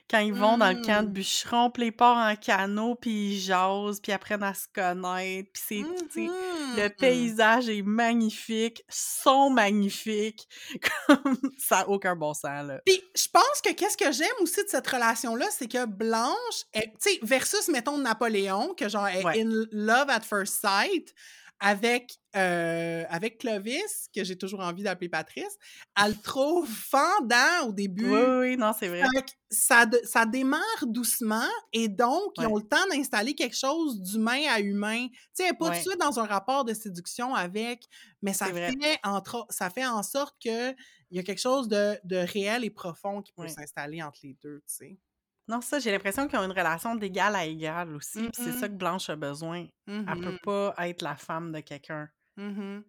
Quand 0.09 0.19
ils 0.19 0.33
vont 0.33 0.57
dans 0.57 0.69
le 0.69 0.81
camp 0.81 1.03
de 1.03 1.09
Mmh. 1.09 1.11
bûcherons, 1.13 1.69
puis 1.69 1.87
ils 1.87 1.91
partent 1.91 2.31
en 2.31 2.41
canot, 2.41 2.95
puis 2.95 3.33
ils 3.33 3.39
jasent, 3.41 3.99
puis 3.99 4.11
ils 4.11 4.15
apprennent 4.15 4.43
à 4.43 4.53
se 4.53 4.67
connaître, 4.73 5.49
puis 5.51 5.63
c'est 5.67 5.75
Mmh 5.81 5.95
tu 6.13 6.27
sais, 6.27 6.81
le 6.81 6.87
paysage 6.89 7.67
est 7.69 7.81
magnifique, 7.81 8.83
sont 8.87 9.49
magnifiques, 9.49 10.47
comme 11.07 11.37
ça 11.57 11.79
a 11.79 11.87
aucun 11.89 12.15
bon 12.15 12.33
sens, 12.33 12.65
là. 12.65 12.79
Puis 12.85 13.01
je 13.15 13.27
pense 13.31 13.61
que 13.63 13.73
qu'est-ce 13.73 13.97
que 13.97 14.11
j'aime 14.13 14.27
aussi 14.41 14.63
de 14.63 14.69
cette 14.69 14.87
relation-là, 14.87 15.45
c'est 15.51 15.67
que 15.67 15.85
Blanche 15.85 16.33
tu 16.73 16.81
sais, 16.99 17.19
versus, 17.21 17.67
mettons, 17.67 17.97
Napoléon, 17.97 18.73
que 18.75 18.87
genre 18.87 19.07
est 19.07 19.25
Ouais. 19.25 19.41
in 19.41 19.49
love 19.71 20.09
at 20.09 20.21
first 20.21 20.61
sight 20.61 21.13
avec, 21.59 22.17
heu, 22.35 23.05
avec 23.09 23.39
Clovis, 23.39 24.09
que 24.15 24.23
j'ai 24.23 24.37
toujours 24.37 24.61
envie 24.61 24.83
d'appeler 24.83 25.09
Patrice, 25.09 25.57
elle 25.97 26.11
le 26.13 26.21
trouve 26.21 26.67
fendant 26.69 27.67
au 27.67 27.73
début. 27.73 28.21
oui, 28.21 28.37
oui, 28.39 28.57
non, 28.57 28.73
c'est 28.73 28.87
vrai. 28.89 29.13
Que 29.15 29.31
ça 29.51 29.85
ça 30.03 30.25
démarre 30.25 30.87
doucement 30.87 31.47
et 31.71 31.87
donc 31.87 32.33
ils 32.39 32.47
ont 32.47 32.57
le 32.57 32.63
temps 32.67 32.85
d'installer 32.91 33.35
quelque 33.35 33.55
chose 33.55 34.01
d'humain 34.01 34.41
à 34.49 34.59
humain. 34.59 35.07
Tu 35.09 35.17
sais, 35.33 35.43
elle 35.49 35.57
pas 35.57 35.69
tout 35.71 35.77
de 35.77 35.81
suite 35.91 35.99
dans 35.99 36.19
un 36.19 36.25
rapport 36.25 36.65
de 36.65 36.73
séduction 36.73 37.35
avec, 37.35 37.85
mais 38.23 38.33
ça 38.33 38.47
fait 38.65 38.99
entre 39.03 39.45
ça 39.51 39.69
fait 39.69 39.85
en 39.85 40.03
sorte 40.03 40.35
qu'il 40.39 40.75
y 41.11 41.19
a 41.19 41.23
quelque 41.23 41.39
chose 41.41 41.67
de 41.69 41.99
de 42.05 42.17
réel 42.17 42.63
et 42.65 42.71
profond 42.71 43.21
qui 43.21 43.33
peut 43.33 43.47
Ouais. 43.47 43.57
s'installer 43.57 44.01
entre 44.03 44.19
les 44.23 44.33
2, 44.41 44.59
tu 44.61 44.73
sais? 44.73 44.99
Non, 45.47 45.61
ça, 45.61 45.79
j'ai 45.79 45.91
l'impression 45.91 46.27
qu'ils 46.27 46.37
ont 46.39 46.43
une 46.43 46.51
relation 46.51 46.95
d'égal 46.95 47.35
à 47.35 47.45
égal 47.45 47.93
aussi, 47.95 48.29
puis 48.29 48.41
c'est 48.43 48.51
ça 48.53 48.67
mh. 48.67 48.69
que 48.69 48.73
Blanche 48.73 49.09
a 49.09 49.15
besoin. 49.15 49.67
Mmh 49.87 50.05
Elle 50.07 50.19
peut 50.19 50.31
mh. 50.33 50.39
pas 50.43 50.75
être 50.79 51.01
la 51.01 51.15
femme 51.15 51.51
de 51.53 51.59
quelqu'un. 51.61 52.09
Mmh 52.37 52.43
mh. 52.77 52.83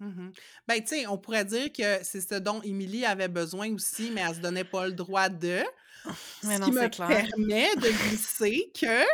Mmh 0.00 0.06
mh. 0.28 0.32
Ben, 0.68 0.80
tu 0.80 0.88
sais, 0.88 1.06
on 1.06 1.18
pourrait 1.18 1.44
dire 1.44 1.72
que 1.72 2.02
c'est 2.04 2.20
ce 2.20 2.34
dont 2.36 2.60
Émilie 2.62 3.04
avait 3.04 3.28
besoin 3.28 3.72
aussi, 3.74 4.10
mais 4.10 4.22
elle 4.22 4.34
se 4.34 4.40
donnait 4.40 4.64
pas 4.64 4.86
le 4.86 4.92
droit 4.92 5.28
de. 5.28 5.62
Mais 6.42 6.56
Ce 6.56 6.60
non, 6.60 6.66
qui 6.66 6.72
me 6.72 6.88
clair. 6.88 7.08
permet 7.08 7.76
de 7.76 7.88
glisser 7.90 8.72
que 8.78 9.04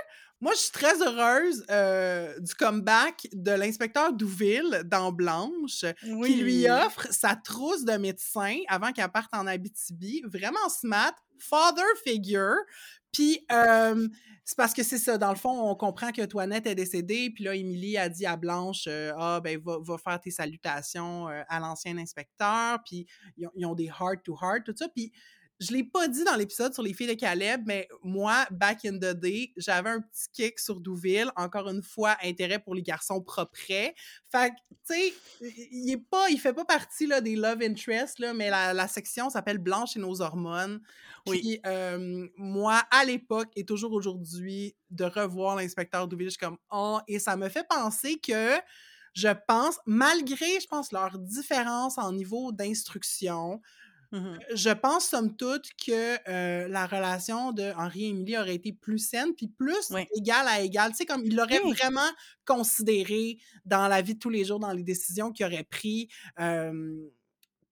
moi, 0.41 0.53
je 0.55 0.59
suis 0.61 0.71
très 0.73 1.01
heureuse, 1.03 1.65
heu, 1.71 2.41
du 2.41 2.55
comeback 2.55 3.29
de 3.33 3.51
l'inspecteur 3.53 4.13
Douville 4.13 4.83
dans 4.85 5.13
Blanche, 5.13 5.85
qui 6.21 6.35
lui 6.37 6.69
offre 6.69 7.07
sa 7.13 7.35
trousse 7.37 7.85
de 7.85 7.97
médecin 7.97 8.59
avant 8.69 8.93
qu'elle 8.93 9.09
parte 9.11 9.35
en 9.35 9.47
Abitibi. 9.47 10.23
Vraiment 10.27 10.69
smart, 10.69 11.15
father 11.39 11.85
figure. 12.05 12.55
Puis, 13.13 13.45
hem, 13.51 14.11
c'est 14.45 14.57
parce 14.57 14.73
que 14.75 14.83
c'est 14.83 14.99
ça, 14.99 15.19
dans 15.19 15.31
le 15.31 15.37
fond, 15.37 15.51
on 15.71 15.75
comprend 15.75 16.13
que 16.13 16.25
Toinette 16.25 16.67
est 16.67 16.75
décédée, 16.75 17.31
puis 17.31 17.45
là, 17.45 17.55
Émilie 17.55 17.99
a 17.99 18.09
dit 18.09 18.27
à 18.27 18.37
Blanche, 18.37 18.87
heu: 18.87 19.13
«Ah, 19.19 19.41
ben, 19.43 19.59
va 19.65 19.79
va 19.81 19.99
faire 19.99 20.21
tes 20.21 20.31
salutations, 20.31 21.27
à 21.27 21.61
l'ancien 21.61 21.97
inspecteur», 21.99 22.79
puis 22.85 23.07
ils 23.37 23.47
ont 23.47 23.51
ils 23.57 23.67
ont 23.67 23.75
des 23.75 23.87
heart 23.87 24.23
to 24.25 24.37
heart, 24.41 24.65
tout 24.65 24.75
ça. 24.77 24.89
Puis 24.89 25.13
je 25.61 25.73
l'ai 25.73 25.83
pas 25.85 26.07
dit 26.09 26.23
dans 26.25 26.37
l'épisode 26.37 26.73
sur 26.73 26.83
les 26.83 26.95
filles 26.95 27.09
de 27.09 27.15
Caleb, 27.15 27.63
mais 27.67 27.89
moi, 28.05 28.47
back 28.51 28.85
in 28.85 28.97
the 28.99 29.15
day, 29.15 29.53
j'avais 29.57 29.91
un 29.91 30.01
petit 30.01 30.29
kick 30.33 30.59
sur 30.61 30.81
Douville. 30.81 31.31
Encore 31.37 31.69
une 31.69 31.83
fois, 31.83 32.17
intérêt 32.23 32.61
pour 32.61 32.75
les 32.75 32.83
garçons 32.83 33.21
proprets. 33.21 33.95
Fait 34.31 34.51
que, 34.51 34.55
tu 34.87 34.95
sais, 34.95 35.15
il 35.73 35.91
est 35.91 35.97
pas 36.11 36.29
il 36.31 36.39
fait 36.39 36.53
pas 36.53 36.65
partie, 36.65 37.07
là, 37.07 37.21
des 37.21 37.35
love 37.35 37.63
interest, 37.63 38.21
là, 38.21 38.35
mais 38.35 38.51
la 38.51 38.73
la 38.73 38.87
section 38.89 39.31
s'appelle 39.31 39.59
«Blanche 39.59 39.97
et 39.97 40.01
nos 40.01 40.21
hormones». 40.21 40.81
Oui. 41.27 41.41
Puis, 41.41 41.61
hem, 41.65 42.29
moi, 42.37 42.83
à 42.91 43.05
l'époque 43.05 43.49
et 43.57 43.65
toujours 43.65 43.93
aujourd'hui, 43.93 44.77
de 44.91 45.05
revoir 45.05 45.57
l'inspecteur 45.57 46.07
Douville, 46.09 46.29
je 46.29 46.33
suis 46.33 46.39
comme: 46.39 46.59
«Oh» 46.71 47.01
et 47.09 47.19
ça 47.19 47.37
me 47.37 47.49
fait 47.49 47.67
penser 47.69 48.19
que 48.21 48.55
je 49.15 49.29
pense, 49.49 49.79
malgré, 49.87 50.61
je 50.61 50.67
pense, 50.69 50.93
leurs 50.93 51.19
différences 51.19 51.99
en 51.99 52.13
niveau 52.13 52.53
d'instruction, 52.53 53.61
Mmh 54.13 54.19
mh. 54.37 54.49
je 54.55 54.71
pense 54.71 55.05
somme 55.07 55.37
toute 55.37 55.69
que, 55.85 56.19
la 56.69 56.87
relation 56.87 57.53
de 57.53 57.73
Henri 57.77 58.05
et 58.07 58.09
Émilie 58.09 58.39
aurait 58.39 58.55
été 58.55 58.73
plus 58.73 58.99
saine, 58.99 59.35
puis 59.37 59.49
plus 59.49 59.91
Oui. 59.91 60.09
égal 60.17 60.47
à 60.49 60.61
égal. 60.63 60.91
Tu 60.93 60.99
sais, 60.99 61.07
comme 61.07 61.25
il 61.25 61.37
l'aurait 61.37 61.61
Oui! 61.63 61.79
vraiment 61.79 62.09
considéré 62.47 63.39
dans 63.67 63.89
la 63.89 64.01
vie 64.03 64.15
de 64.15 64.19
tous 64.19 64.31
les 64.31 64.45
jours, 64.45 64.59
dans 64.61 64.73
les 64.73 64.83
décisions 64.85 65.33
qu'il 65.33 65.45
aurait 65.47 65.65
pris, 65.65 66.09
hem, 66.39 66.99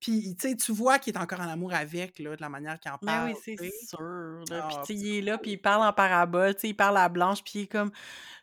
Puis, 0.01 0.37
tu 0.39 0.51
sais, 0.51 0.57
tu 0.57 0.73
vois 0.73 0.99
qu'il 0.99 1.15
est 1.15 1.19
encore 1.19 1.41
en 1.41 1.49
amour 1.49 1.73
avec, 1.73 2.19
là, 2.19 2.37
de 2.37 2.41
la 2.43 2.49
manière 2.49 2.79
qu'il 2.79 2.91
en 2.91 2.99
Ben 3.01 3.07
parle, 3.07 3.31
oui, 3.31 3.37
c'est 3.43 3.57
sûr, 3.57 4.45
là. 4.51 4.63
Puis, 4.69 4.77
Ah, 4.79 4.83
puis 4.85 4.95
il 4.95 5.17
est 5.19 5.21
là, 5.23 5.39
puis 5.39 5.53
il 5.53 5.57
parle 5.59 5.83
en 5.87 5.93
parabole, 5.93 6.55
tu 6.55 6.61
sais, 6.63 6.69
il 6.69 6.75
parle 6.75 6.99
à 6.99 7.09
Blanche, 7.09 7.43
puis 7.43 7.53
il 7.57 7.63
est 7.63 7.67
comme: 7.67 7.91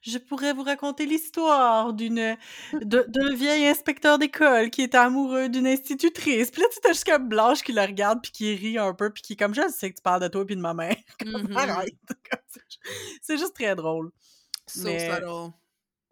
«Je 0.01 0.17
pourrais 0.17 0.53
vous 0.53 0.63
raconter 0.63 1.05
l'histoire 1.05 1.93
d'une 1.93 2.37
d'un 2.81 3.35
vieil 3.35 3.67
inspecteur 3.67 4.17
d'école 4.17 4.69
qui 4.71 4.81
est 4.81 4.95
amoureux 4.95 5.49
d'une 5.49 5.67
institutrice». 5.67 6.51
Puis 6.51 6.61
là, 6.61 6.67
tu 6.73 6.79
tu 6.81 6.87
juste 6.89 7.05
comme 7.05 7.29
Blanche 7.29 7.61
qui 7.63 7.71
le 7.73 7.81
regarde, 7.81 8.21
puis 8.21 8.31
qui 8.31 8.55
rit 8.55 8.77
un 8.79 8.93
peu, 8.93 9.11
puis 9.11 9.21
qui 9.21 9.33
est 9.33 9.37
comme: 9.37 9.53
«Je 9.53 9.67
sais 9.69 9.91
que 9.91 9.97
tu 9.97 10.01
parles 10.03 10.21
de 10.21 10.27
toi 10.27 10.45
puis 10.45 10.55
de 10.55 10.61
ma 10.61 10.73
mère». 10.73 10.95
Mmh! 11.25 11.53
Comme 12.29 12.39
c'est 12.47 12.61
ju 12.69 12.77
c'est 13.21 13.37
juste 13.37 13.53
très 13.55 13.75
drôle. 13.75 14.11
So 14.67 14.83
Mais 14.83 14.99
subtle. 14.99 15.53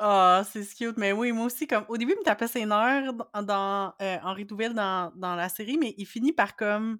Ah, 0.02 0.44
c'est 0.52 0.66
cute. 0.76 0.98
Mais 0.98 1.12
oui, 1.14 1.32
moi 1.32 1.46
aussi, 1.46 1.68
comme 1.68 1.86
au 1.90 1.98
début, 1.98 2.14
il 2.14 2.20
me 2.20 2.24
tapait 2.24 2.48
ses 2.48 2.66
nerfs 2.66 3.14
dans 3.44 3.94
Henri 4.00 4.46
Douville 4.46 4.74
dans 4.74 5.12
dans 5.16 5.36
la 5.36 5.50
série, 5.50 5.78
mais 5.78 5.94
il 5.98 6.06
finit 6.08 6.34
par 6.34 6.56
comme 6.56 7.00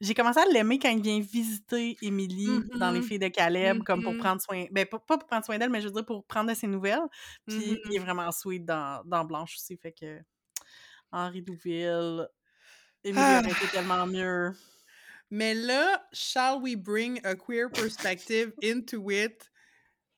j'ai 0.00 0.14
commencé 0.14 0.40
à 0.40 0.46
l'aimer 0.46 0.78
quand 0.78 0.90
il 0.90 1.02
vient 1.02 1.20
visiter 1.20 1.98
Émilie 2.02 2.66
dans 2.74 2.90
Les 2.92 3.02
Mmh 3.02 3.04
filles 3.04 3.18
de. 3.20 3.28
Caleb, 3.28 3.82
comme 3.84 4.02
pour 4.02 4.16
Mmh 4.16 4.22
mh. 4.22 4.26
prendre 4.26 4.42
soin 4.42 4.66
ben, 4.72 4.86
pas 4.86 4.98
pas 5.00 5.18
pour 5.18 5.26
prendre 5.28 5.44
soin 5.46 5.58
d'elle, 5.58 5.70
mais 5.70 5.80
je 5.82 5.86
veux 5.88 5.92
dire 5.94 6.06
pour 6.06 6.26
prendre 6.26 6.50
de 6.50 6.54
ses 6.56 6.68
nouvelles. 6.68 7.02
Puis 7.48 7.80
il 7.84 7.96
est 7.96 8.00
mh. 8.00 8.00
vraiment 8.00 8.32
sweet 8.32 8.64
dans 8.66 9.02
dans 9.06 9.24
Blanche 9.24 9.56
aussi, 9.56 9.76
fait 9.78 9.92
que 9.92 10.20
Henri 11.12 11.42
Douville, 11.42 12.28
Émilie 13.04 13.34
Ah! 13.34 13.40
aurait 13.40 13.52
été 13.52 13.68
tellement 13.68 14.06
mieux. 14.06 14.52
Mais 15.30 15.54
là, 15.54 16.06
shall 16.12 16.60
we 16.62 16.76
bring 16.76 17.20
a 17.24 17.34
queer 17.36 17.70
perspective 17.70 18.52
into 18.62 19.10
it? 19.10 19.50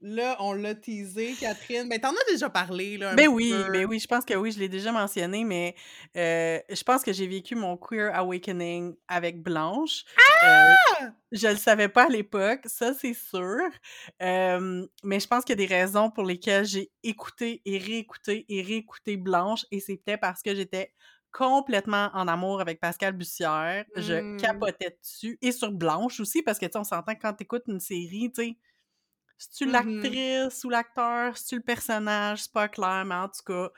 Là, 0.01 0.37
on 0.41 0.53
l'a 0.53 0.75
teasé, 0.75 1.37
Catherine. 1.37 1.89
Ben, 1.89 2.01
tu 2.01 2.07
en 2.07 2.13
as 2.13 2.31
déjà 2.31 2.49
parlé, 2.51 2.99
là, 2.99 3.17
Ben 3.17 3.27
oui, 3.29 3.71
peu. 3.71 3.71
ben 3.71 3.87
oui, 3.87 3.99
je 4.01 4.07
pense 4.07 4.25
que 4.27 4.35
oui, 4.35 4.53
je 4.53 4.59
l'ai 4.59 4.69
déjà 4.69 4.93
mentionné, 4.93 5.43
mais 5.45 5.75
heu, 6.15 6.61
je 6.69 6.83
pense 6.83 7.03
que 7.03 7.13
j'ai 7.13 7.27
vécu 7.27 7.55
mon 7.55 7.79
queer 7.79 8.15
awakening 8.15 8.95
avec 9.09 9.43
Blanche. 9.43 10.05
Heu, 10.43 10.77
Ah! 10.97 11.15
je 11.33 11.49
le 11.49 11.57
savais 11.57 11.89
pas 11.89 12.07
à 12.07 12.09
l'époque, 12.11 12.63
ça, 12.67 12.95
c'est 12.95 13.15
sûr. 13.15 13.61
Hem, 14.21 14.89
mais 15.05 15.21
je 15.21 15.27
pense 15.29 15.45
qu'il 15.45 15.59
y 15.61 15.65
a 15.65 15.67
des 15.67 15.75
raisons 15.75 16.11
pour 16.11 16.25
lesquelles 16.25 16.67
j'ai 16.67 16.93
écouté 17.03 17.63
et 17.67 17.79
réécouté 17.79 18.47
et 18.49 18.63
réécouté 18.63 19.17
Blanche 19.17 19.67
et 19.71 19.81
c'était 19.81 20.19
parce 20.19 20.43
que 20.43 20.55
j'étais 20.55 20.95
complètement 21.33 22.11
en 22.15 22.29
amour 22.29 22.61
avec 22.61 22.81
Pascal 22.81 23.15
Bussière. 23.15 23.85
Je 23.97 24.15
Mmh. 24.17 24.39
capotais 24.39 24.99
dessus 25.03 25.39
et 25.43 25.53
sur 25.53 25.73
Blanche 25.73 26.21
aussi 26.21 26.43
parce 26.43 26.59
que, 26.59 26.67
tu 26.67 26.73
sais, 26.73 26.79
on 26.79 26.85
s'entend 26.85 27.15
que 27.15 27.21
quand 27.23 27.35
tu 27.35 27.45
écoutes 27.45 27.65
une 27.69 27.81
série, 27.81 28.31
tu 28.35 28.43
sais, 28.43 28.59
c'est-tu 29.39 29.67
Mmh 29.67 29.71
mh. 29.71 30.19
l'actrice 30.19 30.65
ou 30.65 30.71
l'acteur, 30.71 31.37
c'est-tu 31.37 31.57
le 31.57 31.63
personnage, 31.63 32.43
c'est 32.45 32.53
pas 32.53 32.69
clair, 32.69 33.05
mais 33.07 33.15
en 33.15 33.29
tout 33.29 33.43
cas 33.47 33.71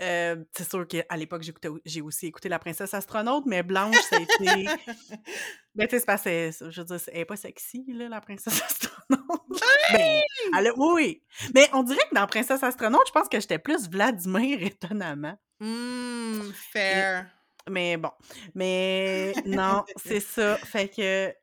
heu, 0.00 0.46
c'est 0.56 0.68
sûr 0.68 0.86
qu'à 0.86 1.16
l'époque, 1.16 1.42
j'ai 1.84 2.00
aussi 2.02 2.26
écouté 2.26 2.48
La 2.48 2.58
Princesse 2.58 2.94
Astronaute, 2.94 3.44
mais 3.46 3.62
Blanche, 3.62 4.12
a 4.12 4.18
été 4.18 4.74
ben, 5.74 5.86
tu 5.86 5.96
sais, 5.96 6.00
c'est 6.00 6.06
parce 6.06 6.22
que 6.24 6.70
je 6.70 6.80
veux 6.80 6.86
dire, 6.86 6.98
elle 7.12 7.20
est 7.20 7.24
pas 7.24 7.36
sexy, 7.36 7.84
là, 7.88 8.08
la 8.08 8.20
princesse 8.20 8.62
astronaute. 8.62 9.42
Ben, 9.88 10.00
Oui! 10.00 10.58
elle 10.58 10.66
a 10.68 10.72
oui, 10.76 11.22
mais 11.54 11.68
on 11.72 11.82
dirait 11.82 11.98
que 12.10 12.14
dans 12.14 12.26
Princesse 12.26 12.62
Astronaute, 12.62 13.06
je 13.06 13.12
pense 13.12 13.28
que 13.28 13.40
j'étais 13.40 13.58
plus 13.58 13.88
Vladimir, 13.88 14.62
étonnamment 14.62 15.38
Mmh, 15.60 16.52
et 16.88 17.08
fair. 17.12 17.30
mais 17.70 17.96
bon, 17.98 18.10
mais 18.54 19.40
non, 19.44 19.84
c'est 19.96 20.20
ça, 20.20 20.60
fait 20.64 20.88
que 20.88 21.34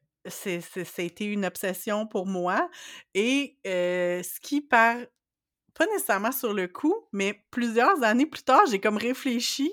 été 0.98 1.26
une 1.26 1.46
obsession 1.46 2.08
pour 2.08 2.26
moi 2.26 2.70
et 3.14 3.58
ce 3.66 4.40
qui 4.40 4.62
par 4.62 4.98
pas 5.76 5.86
nécessairement 5.88 6.32
sur 6.32 6.54
le 6.54 6.68
coup, 6.68 6.96
mais 7.14 7.46
plusieurs 7.52 8.04
années 8.04 8.26
plus 8.26 8.44
tard, 8.44 8.66
j'ai 8.70 8.80
comme 8.82 8.98
réfléchi 8.98 9.72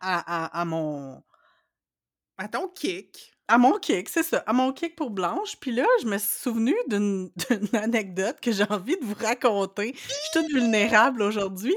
à 0.00 0.18
à 0.46 0.60
à 0.60 0.64
mon 0.64 1.22
À 2.38 2.48
ton 2.48 2.68
kick. 2.68 3.35
À 3.48 3.58
mon 3.58 3.78
kick, 3.78 4.08
c'est 4.08 4.24
ça, 4.24 4.42
à 4.44 4.52
mon 4.52 4.72
kick 4.72 4.96
pour 4.96 5.10
Blanche. 5.10 5.56
Puis 5.60 5.70
là, 5.70 5.86
je 6.02 6.06
me 6.08 6.18
suis 6.18 6.36
souvenue 6.40 6.74
d'une 6.88 7.30
d'une 7.48 7.76
anecdote 7.76 8.40
que 8.40 8.50
j'ai 8.50 8.64
envie 8.64 8.96
de 8.98 9.04
vous 9.04 9.14
raconter. 9.14 9.94
Je 9.94 10.00
suis 10.00 10.30
toute 10.32 10.48
vulnérable 10.48 11.22
aujourd'hui, 11.22 11.74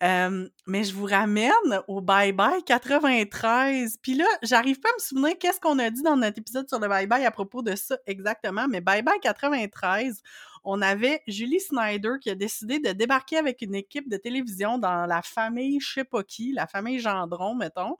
hem, 0.00 0.48
mais 0.66 0.82
je 0.82 0.92
vous 0.92 1.04
ramène 1.06 1.52
au 1.86 2.00
Bye 2.00 2.32
Bye 2.32 2.64
93. 2.64 3.98
Puis 4.02 4.14
là, 4.14 4.24
j'arrive 4.42 4.80
pas 4.80 4.88
à 4.88 4.94
me 4.94 5.00
souvenir 5.00 5.38
qu'est-ce 5.38 5.60
qu'on 5.60 5.78
a 5.78 5.90
dit 5.90 6.02
dans 6.02 6.16
notre 6.16 6.40
épisode 6.40 6.68
sur 6.68 6.80
le 6.80 6.88
Bye 6.88 7.06
Bye 7.06 7.24
à 7.24 7.30
propos 7.30 7.62
de 7.62 7.76
ça 7.76 7.96
exactement, 8.06 8.66
mais 8.68 8.80
Bye 8.80 9.02
Bye 9.02 9.20
93, 9.22 10.22
on 10.64 10.82
avait 10.82 11.22
Julie 11.28 11.60
Snyder 11.60 12.14
qui 12.20 12.30
a 12.30 12.34
décidé 12.34 12.80
de 12.80 12.90
débarquer 12.90 13.36
avec 13.36 13.62
une 13.62 13.76
équipe 13.76 14.08
de 14.08 14.16
télévision 14.16 14.78
dans 14.78 15.06
la 15.06 15.22
famille 15.22 15.78
je 15.80 15.92
sais 15.92 16.04
pas 16.04 16.24
qui, 16.24 16.52
la 16.52 16.66
famille 16.66 16.98
Gendron, 16.98 17.54
mettons, 17.54 17.96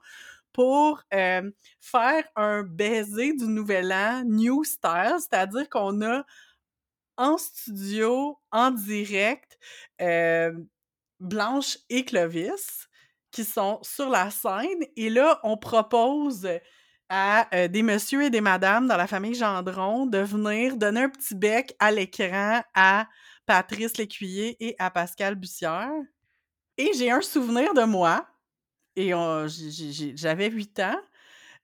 pour, 0.57 1.01
faire 1.11 2.23
un 2.35 2.63
baiser 2.63 3.33
du 3.33 3.45
nouvel 3.45 3.93
an 3.93 4.23
new 4.25 4.63
style, 4.63 5.17
c'est-à-dire 5.19 5.69
qu'on 5.69 6.01
a 6.01 6.25
en 7.15 7.37
studio, 7.37 8.37
en 8.51 8.71
direct, 8.71 9.57
Blanche 11.19 11.77
et 11.89 12.05
Clovis 12.05 12.87
qui 13.31 13.43
sont 13.43 13.79
sur 13.83 14.09
la 14.09 14.29
scène 14.29 14.83
et 14.95 15.09
là, 15.09 15.39
on 15.43 15.57
propose 15.57 16.47
à, 17.09 17.47
heu, 17.55 17.69
des 17.69 17.83
messieurs 17.83 18.23
et 18.23 18.29
des 18.29 18.41
madames 18.41 18.87
dans 18.87 18.97
la 18.97 19.07
famille 19.07 19.35
Gendron 19.35 20.05
de 20.05 20.19
venir 20.19 20.75
donner 20.77 21.03
un 21.03 21.09
petit 21.09 21.35
bec 21.35 21.75
à 21.79 21.91
l'écran 21.91 22.61
à 22.73 23.07
Patrice 23.45 23.97
Lécuyer 23.97 24.57
et 24.59 24.75
à 24.79 24.91
Pascal 24.91 25.35
Bussière. 25.35 25.91
Et 26.77 26.91
j'ai 26.95 27.11
un 27.11 27.21
souvenir 27.21 27.73
de 27.73 27.83
moi 27.83 28.27
et 28.97 29.11
j'avais 30.15 30.49
8 30.49 30.79
ans, 30.79 30.99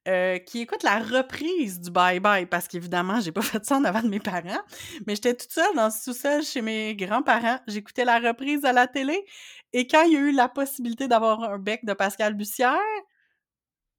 heu, 0.07 0.37
qui 0.45 0.61
écoute 0.61 0.83
la 0.83 0.99
reprise 0.99 1.81
du 1.81 1.91
Bye 1.91 2.19
Bye 2.19 2.45
parce 2.45 2.67
qu'évidemment, 2.67 3.19
j'ai 3.19 3.31
pas 3.31 3.41
fait 3.41 3.65
ça 3.65 3.77
en 3.77 3.83
avant 3.83 4.01
de 4.01 4.07
mes 4.07 4.19
parents, 4.19 4.61
mais 5.07 5.15
j'étais 5.15 5.33
toute 5.33 5.51
seule 5.51 5.75
dans 5.75 5.85
le 5.85 5.91
sous-sol 5.91 6.43
chez 6.43 6.61
mes 6.61 6.95
grands-parents. 6.95 7.59
J'écoutais 7.67 8.05
la 8.05 8.19
reprise 8.19 8.63
à 8.65 8.73
la 8.73 8.87
télé 8.87 9.25
et 9.73 9.87
quand 9.87 10.03
il 10.03 10.13
y 10.13 10.17
a 10.17 10.19
eu 10.19 10.31
la 10.31 10.47
possibilité 10.47 11.07
d'avoir 11.07 11.43
un 11.43 11.57
bec 11.57 11.83
de 11.85 11.93
Pascal 11.93 12.35
Bussière 12.35 12.79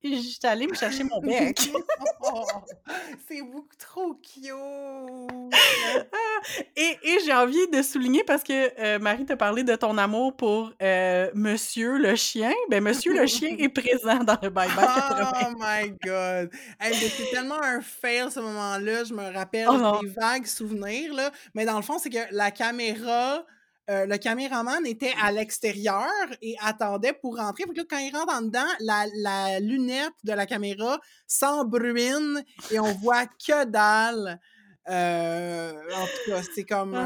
j'étais 0.04 0.48
allée 0.48 0.66
me 0.66 0.74
chercher 0.74 1.04
mon 1.04 1.20
bec. 1.20 1.58
C'est 3.28 3.42
beaucoup 3.42 3.76
trop 3.78 4.14
cute! 4.14 4.44
Et 6.76 6.98
et 7.02 7.18
j'ai 7.24 7.32
envie 7.32 7.66
de 7.68 7.80
souligner 7.82 8.22
parce 8.24 8.42
que, 8.42 8.96
heu, 8.96 8.98
Marie 8.98 9.24
t'a 9.24 9.36
parlé 9.36 9.62
de 9.64 9.74
ton 9.76 9.96
amour 9.96 10.36
pour, 10.36 10.72
heu, 10.82 11.30
Monsieur 11.34 11.96
le 11.98 12.14
chien. 12.16 12.52
Ben, 12.68 12.82
Monsieur 12.82 13.14
le 13.18 13.26
chien 13.26 13.56
est 13.58 13.68
présent 13.68 14.22
dans 14.24 14.36
le 14.42 14.50
Bye 14.50 14.68
Bye 14.74 14.76
93. 14.76 15.46
Oh 15.46 15.54
my 15.58 15.90
god! 16.04 16.50
Hey, 16.80 16.94
c'est 16.94 17.30
tellement 17.30 17.62
un 17.62 17.80
fail 17.80 18.30
ce 18.30 18.40
moment-là, 18.40 19.04
je 19.04 19.14
me 19.14 19.22
Oh 19.28 19.32
rappelle 19.32 19.68
non! 19.68 20.00
des 20.00 20.08
vagues 20.08 20.46
souvenirs, 20.46 21.14
là, 21.14 21.30
mais 21.54 21.64
dans 21.64 21.76
le 21.76 21.82
fond, 21.82 21.98
c'est 21.98 22.10
que 22.10 22.18
la 22.30 22.50
caméra, 22.50 23.44
heu, 23.90 24.06
le 24.06 24.16
caméraman 24.18 24.86
était 24.86 25.14
à 25.20 25.32
l'extérieur 25.32 26.06
et 26.42 26.56
attendait 26.60 27.12
pour 27.14 27.36
rentrer. 27.36 27.64
Fait 27.64 27.70
que 27.72 27.78
là, 27.78 27.84
quand 27.88 27.98
il 27.98 28.14
rentre 28.16 28.34
en 28.34 28.42
dedans, 28.42 28.66
la 28.80 29.06
la 29.16 29.60
lunette 29.60 30.12
de 30.24 30.32
la 30.32 30.46
caméra 30.46 30.98
s'embruine 31.26 32.42
et 32.68 32.80
on 32.80 32.94
voit 32.94 33.26
que 33.26 33.64
dalle. 33.66 34.40
Heu, 34.88 35.94
en 35.94 36.08
tout 36.08 36.22
cas, 36.30 36.42
c'est 36.50 36.64
comme, 36.66 36.96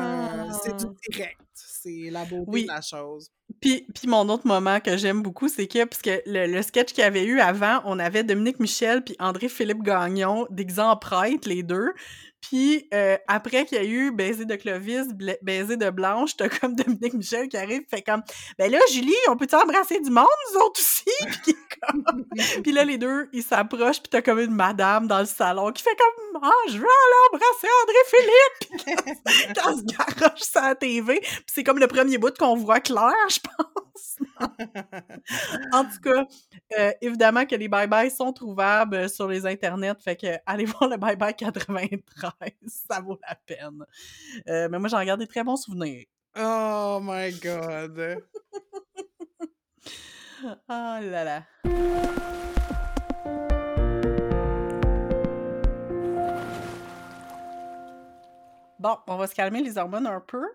c'est 0.51 0.75
du 0.77 0.87
Ah! 0.87 1.09
direct. 1.11 1.41
C'est 1.55 2.11
la 2.11 2.25
beauté 2.25 2.61
de 2.63 2.67
la 2.69 2.81
chose. 2.81 3.31
Puis 3.61 3.87
puis 3.95 4.09
mon 4.09 4.29
autre 4.29 4.47
moment 4.47 4.79
que 4.81 4.97
j'aime 4.97 5.23
beaucoup, 5.23 5.49
c'est 5.49 5.67
que 5.67 5.85
puisque 5.85 6.11
le 6.27 6.47
le 6.47 6.63
sketch 6.63 6.93
qu'il 6.93 7.01
y 7.03 7.07
avait 7.07 7.25
eu 7.25 7.41
avant, 7.41 7.81
on 7.87 7.99
avait 7.99 8.23
Dominique 8.23 8.61
Michel 8.61 9.03
puis 9.03 9.17
André-Philippe 9.19 9.83
Gagnon 9.83 10.47
déguisés 10.51 10.83
en 10.83 10.97
prêtres, 10.97 11.49
les 11.49 11.63
2. 11.63 11.93
Puis, 12.41 12.89
heu, 12.95 13.19
après 13.27 13.65
qu'il 13.65 13.79
y 13.79 13.81
a 13.81 13.85
eu 13.85 14.11
Baiser 14.13 14.45
de 14.45 14.55
Clovis, 14.55 15.09
Baiser 15.43 15.77
de 15.77 15.91
Blanche, 15.91 16.37
tu 16.37 16.45
as 16.45 16.49
comme 16.49 16.75
Dominique 16.77 17.15
Michel 17.15 17.49
qui 17.49 17.57
arrive, 17.57 17.83
fait 17.91 18.03
comme: 18.03 18.23
«Ben 18.59 18.71
là, 18.71 18.79
Julie, 18.93 19.15
on 19.29 19.37
peut-tu 19.37 19.57
embrasser 19.57 20.01
du 20.01 20.11
monde, 20.11 20.27
nous 20.53 20.61
autres 20.61 20.81
aussi?» 20.81 21.05
Puis 21.45 21.57
comme 21.81 22.25
puis 22.63 22.73
là, 22.73 22.85
les 22.85 22.99
2, 22.99 23.29
ils 23.33 23.43
s'approchent, 23.43 24.01
puis 24.01 24.11
tu 24.11 24.17
as 24.17 24.23
comme 24.23 24.39
une 24.39 24.55
madame 24.55 25.07
dans 25.07 25.21
le 25.21 25.27
salon 25.27 25.73
qui 25.73 25.83
fait 25.83 25.97
comme: 25.97 26.43
«Ah, 26.43 26.51
je 26.69 26.79
veux 26.79 26.87
aller 26.87 27.21
embrasser 27.33 27.69
André-Philippe!» 27.83 28.59
Puis 28.61 28.85
qu'elle 28.85 29.55
qu'elle 29.55 29.77
se 29.77 29.85
garoche 29.85 30.41
sur 30.41 30.61
la 30.63 30.75
TV, 30.75 31.21
puis 31.21 31.43
c'est 31.47 31.65
comme 31.65 31.79
le 31.79 31.87
1er 31.87 32.19
bout 32.19 32.37
qu'on 32.37 32.57
voit 32.57 32.81
clair, 32.81 33.15
je 33.29 33.41
pense. 33.41 33.88
En 35.73 35.85
tout 35.85 36.01
cas, 36.03 36.27
heu, 36.79 36.93
évidemment 37.01 37.45
que 37.47 37.55
les 37.55 37.69
Bye 37.69 37.87
Bye 37.87 38.11
sont 38.11 38.33
trouvables 38.33 39.09
sur 39.09 39.29
les 39.29 39.47
internets, 39.47 39.95
fait 40.03 40.17
qu'allez 40.17 40.65
voir 40.67 40.89
le 40.89 40.97
Bye 40.97 41.17
Bye 41.17 41.35
93, 41.37 42.53
ça 42.91 43.01
vaut 43.01 43.19
la 43.29 43.35
peine. 43.35 43.85
Heu, 44.49 44.69
mais 44.69 44.79
moi, 44.79 44.89
j'en 44.89 45.05
garde 45.05 45.21
des 45.21 45.27
très 45.27 45.45
bons 45.45 45.57
souvenirs. 45.57 46.07
Oh 46.37 47.01
my 47.03 47.33
god! 47.33 48.23
Ah 50.69 51.01
là 51.03 51.25
là! 51.25 51.43
Bon, 58.79 58.97
on 59.09 59.17
va 59.17 59.27
se 59.27 59.35
calmer 59.35 59.63
les 59.63 59.77
hormones 59.77 60.07
un 60.07 60.21
peu. 60.21 60.47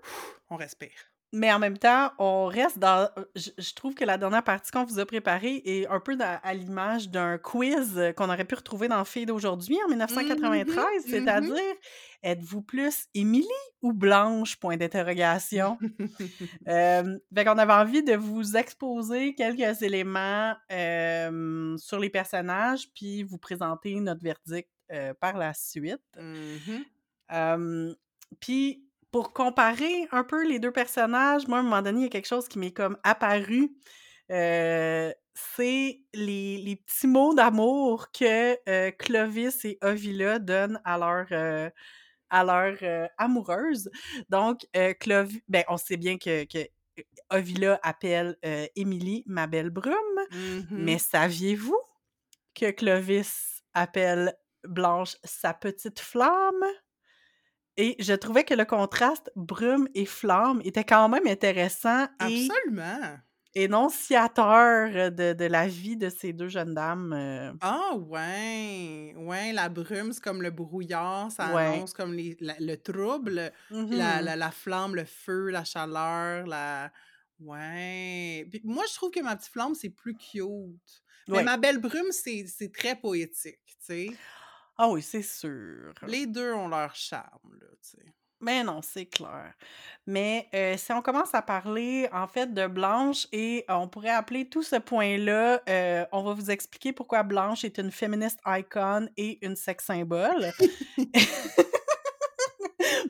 On 0.50 0.56
respire. 0.56 1.13
Mais 1.34 1.52
en 1.52 1.58
même 1.58 1.80
temps, 1.80 2.12
on 2.20 2.46
reste 2.46 2.78
dans 2.78 3.10
euh, 3.18 3.26
je 3.36 3.50
je 3.58 3.74
trouve 3.74 3.96
que 3.96 4.06
la 4.06 4.20
dernière 4.20 4.44
partie 4.44 4.70
qu'on 4.72 4.84
vous 4.86 5.00
a 5.00 5.06
préparée 5.06 5.64
est 5.66 5.88
un 5.88 6.00
peu 6.00 6.16
dans 6.16 6.40
à 6.44 6.54
l'image 6.54 7.10
d'un 7.10 7.40
quiz, 7.40 8.00
qu'on 8.16 8.30
aurait 8.30 8.46
pu 8.46 8.54
retrouver 8.56 8.88
dans 8.88 9.04
Filles 9.04 9.26
d'aujourd'hui 9.26 9.78
en 9.84 9.90
Mmh 10.08 10.36
mh, 10.36 10.64
1993, 10.70 11.08
mmh 11.08 11.10
mh. 11.10 11.10
c'est-à-dire: 11.10 11.76
«Êtes-vous 12.22 12.62
plus 12.62 13.08
Émilie 13.16 13.48
ou 13.82 13.94
Blanche?» 13.94 14.58
point 14.58 14.78
d'interrogation. 14.78 15.80
Hem, 16.66 17.20
fait 17.36 17.46
qu'on 17.46 17.58
avait 17.58 17.74
envie 17.74 18.04
de 18.04 18.14
vous 18.16 18.56
exposer 18.56 19.36
quelques 19.36 19.82
éléments, 19.82 20.56
hem, 20.70 21.76
sur 21.80 22.00
les 22.00 22.10
personnages, 22.10 22.90
puis 22.94 23.24
vous 23.24 23.38
présenter 23.40 24.00
notre 24.00 24.22
verdict, 24.24 24.70
heu, 24.92 25.14
par 25.20 25.38
la 25.38 25.54
suite. 25.54 26.02
Mmh 26.18 26.56
mh. 26.68 26.84
Hem, 27.30 27.96
puis 28.40 28.88
pour 29.14 29.34
comparer 29.34 30.10
un 30.14 30.26
peu 30.26 30.46
les 30.48 30.60
2 30.60 30.72
personnages, 30.74 31.48
moi, 31.50 31.60
à 31.60 31.62
un 31.62 31.66
moment 31.66 31.84
donné, 31.84 32.02
il 32.02 32.04
y 32.06 32.08
a 32.08 32.10
quelque 32.10 32.28
chose 32.28 32.50
qui 32.50 32.60
m'est 32.60 32.74
comme 32.74 32.98
apparu, 33.06 33.72
heu, 34.32 35.14
c'est 35.36 36.02
les 36.16 36.58
les 36.60 36.78
petits 36.78 37.08
mots 37.08 37.36
d'amour 37.36 38.12
que, 38.14 38.54
heu, 38.70 38.92
Clovis 39.00 39.66
et 39.66 39.80
Ovila 39.84 40.40
donnent 40.40 40.82
à 40.86 40.98
leur, 41.00 41.28
heu, 41.34 41.72
à 42.32 42.44
leur, 42.46 42.78
heu, 42.84 43.08
amoureuse. 43.20 43.90
Donc, 44.30 44.68
heu, 44.78 44.94
Clovi 45.00 45.42
ben, 45.50 45.64
on 45.70 45.78
sait 45.78 45.98
bien 45.98 46.18
que 46.20 46.46
que 46.46 46.68
Ovila 47.32 47.80
appelle, 47.84 48.38
Émilie 48.76 49.24
«ma 49.28 49.48
belle 49.48 49.70
brume», 49.72 49.96
Mmh 50.30 50.74
mais 50.76 51.00
saviez-vous 51.00 51.80
que 52.56 52.72
Clovis 52.72 53.64
appelle 53.76 54.36
Blanche 54.66 55.18
«sa 55.24 55.54
petite 55.54 56.00
flamme»? 56.02 56.64
Et 57.78 57.96
je 58.00 58.14
trouvais 58.14 58.44
que 58.44 58.54
le 58.54 58.66
contraste 58.66 59.32
brume 59.36 59.88
et 59.96 60.06
flamme 60.06 60.62
était 60.64 60.84
quand 60.84 61.10
même 61.10 61.26
intéressant 61.26 62.08
et 62.20 62.56
Absolument! 62.60 63.24
énonciateur 63.56 65.12
de 65.12 65.34
de 65.34 65.46
la 65.46 65.68
vie 65.68 65.98
de 65.98 66.10
ces 66.10 66.34
2 66.34 66.50
jeunes 66.50 66.74
dames, 66.76 67.14
heu 67.14 67.60
Ah 67.62 67.96
ouais! 67.96 69.14
Ouais, 69.16 69.54
la 69.54 69.70
brume, 69.70 70.12
c'est 70.12 70.22
comme 70.22 70.42
le 70.42 70.52
brouillard, 70.52 71.32
ça 71.32 71.48
Ouais. 71.48 71.86
annonce 71.86 71.94
comme 71.94 72.14
les 72.14 72.36
la 72.40 72.56
le 72.60 72.76
trouble, 72.78 73.52
Mmh 73.70 73.88
puis 73.88 73.98
la 73.98 74.22
mh. 74.22 74.22
la 74.22 74.36
la 74.36 74.52
flamme, 74.52 74.96
le 74.96 75.06
feu, 75.06 75.50
la 75.50 75.64
chaleur, 75.64 76.46
la 76.48 76.92
ouais! 77.40 78.46
Puis 78.50 78.62
moi, 78.64 78.84
je 78.90 78.96
trouve 78.96 79.12
que 79.12 79.22
Ma 79.22 79.36
petite 79.38 79.52
flamme, 79.52 79.76
c'est 79.76 79.90
plus 79.90 80.18
cute. 80.18 81.04
Mais 81.32 81.40
Ouais. 81.40 81.44
Ma 81.44 81.58
belle 81.58 81.80
brume, 81.80 82.12
c'est 82.12 82.46
c'est 82.48 82.72
très 82.72 82.96
poétique, 83.00 83.60
tu 83.66 83.76
sais? 83.80 84.20
Ah 84.78 84.90
oui, 84.90 85.02
c'est 85.02 85.22
sûr. 85.22 85.94
Les 86.08 86.26
2 86.26 86.54
ont 86.54 86.68
leur 86.68 86.96
charme, 86.96 87.58
là, 87.60 87.68
tu 87.82 87.98
sais. 87.98 88.14
Mais 88.44 88.62
non, 88.62 88.82
c'est 88.82 89.06
clair. 89.06 89.54
Mais, 90.06 90.50
si 90.78 90.92
on 90.92 91.02
commence 91.02 91.34
à 91.34 91.42
parler, 91.42 92.10
en 92.12 92.28
fait, 92.28 92.54
de 92.54 92.68
Blanche 92.68 93.26
et 93.32 93.64
on 93.70 93.88
pourrait 93.88 94.10
appeler 94.10 94.50
tout 94.50 94.64
ce 94.64 94.76
point-là, 94.76 95.62
on 96.12 96.24
va 96.24 96.34
vous 96.34 96.52
expliquer 96.52 96.92
pourquoi 96.92 97.24
Blanche 97.24 97.64
est 97.64 97.78
une 97.78 97.90
feminist 97.90 98.40
icon 98.46 99.08
et 99.16 99.44
une 99.46 99.56
sex 99.56 99.86
symbol. 99.86 100.52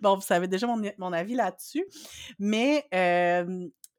Bon, 0.02 0.16
vous 0.16 0.22
savez 0.22 0.48
déjà 0.48 0.68
mon 0.68 0.82
mon 0.98 1.14
avis 1.14 1.36
là-dessus. 1.36 1.86
Mais, 2.38 2.86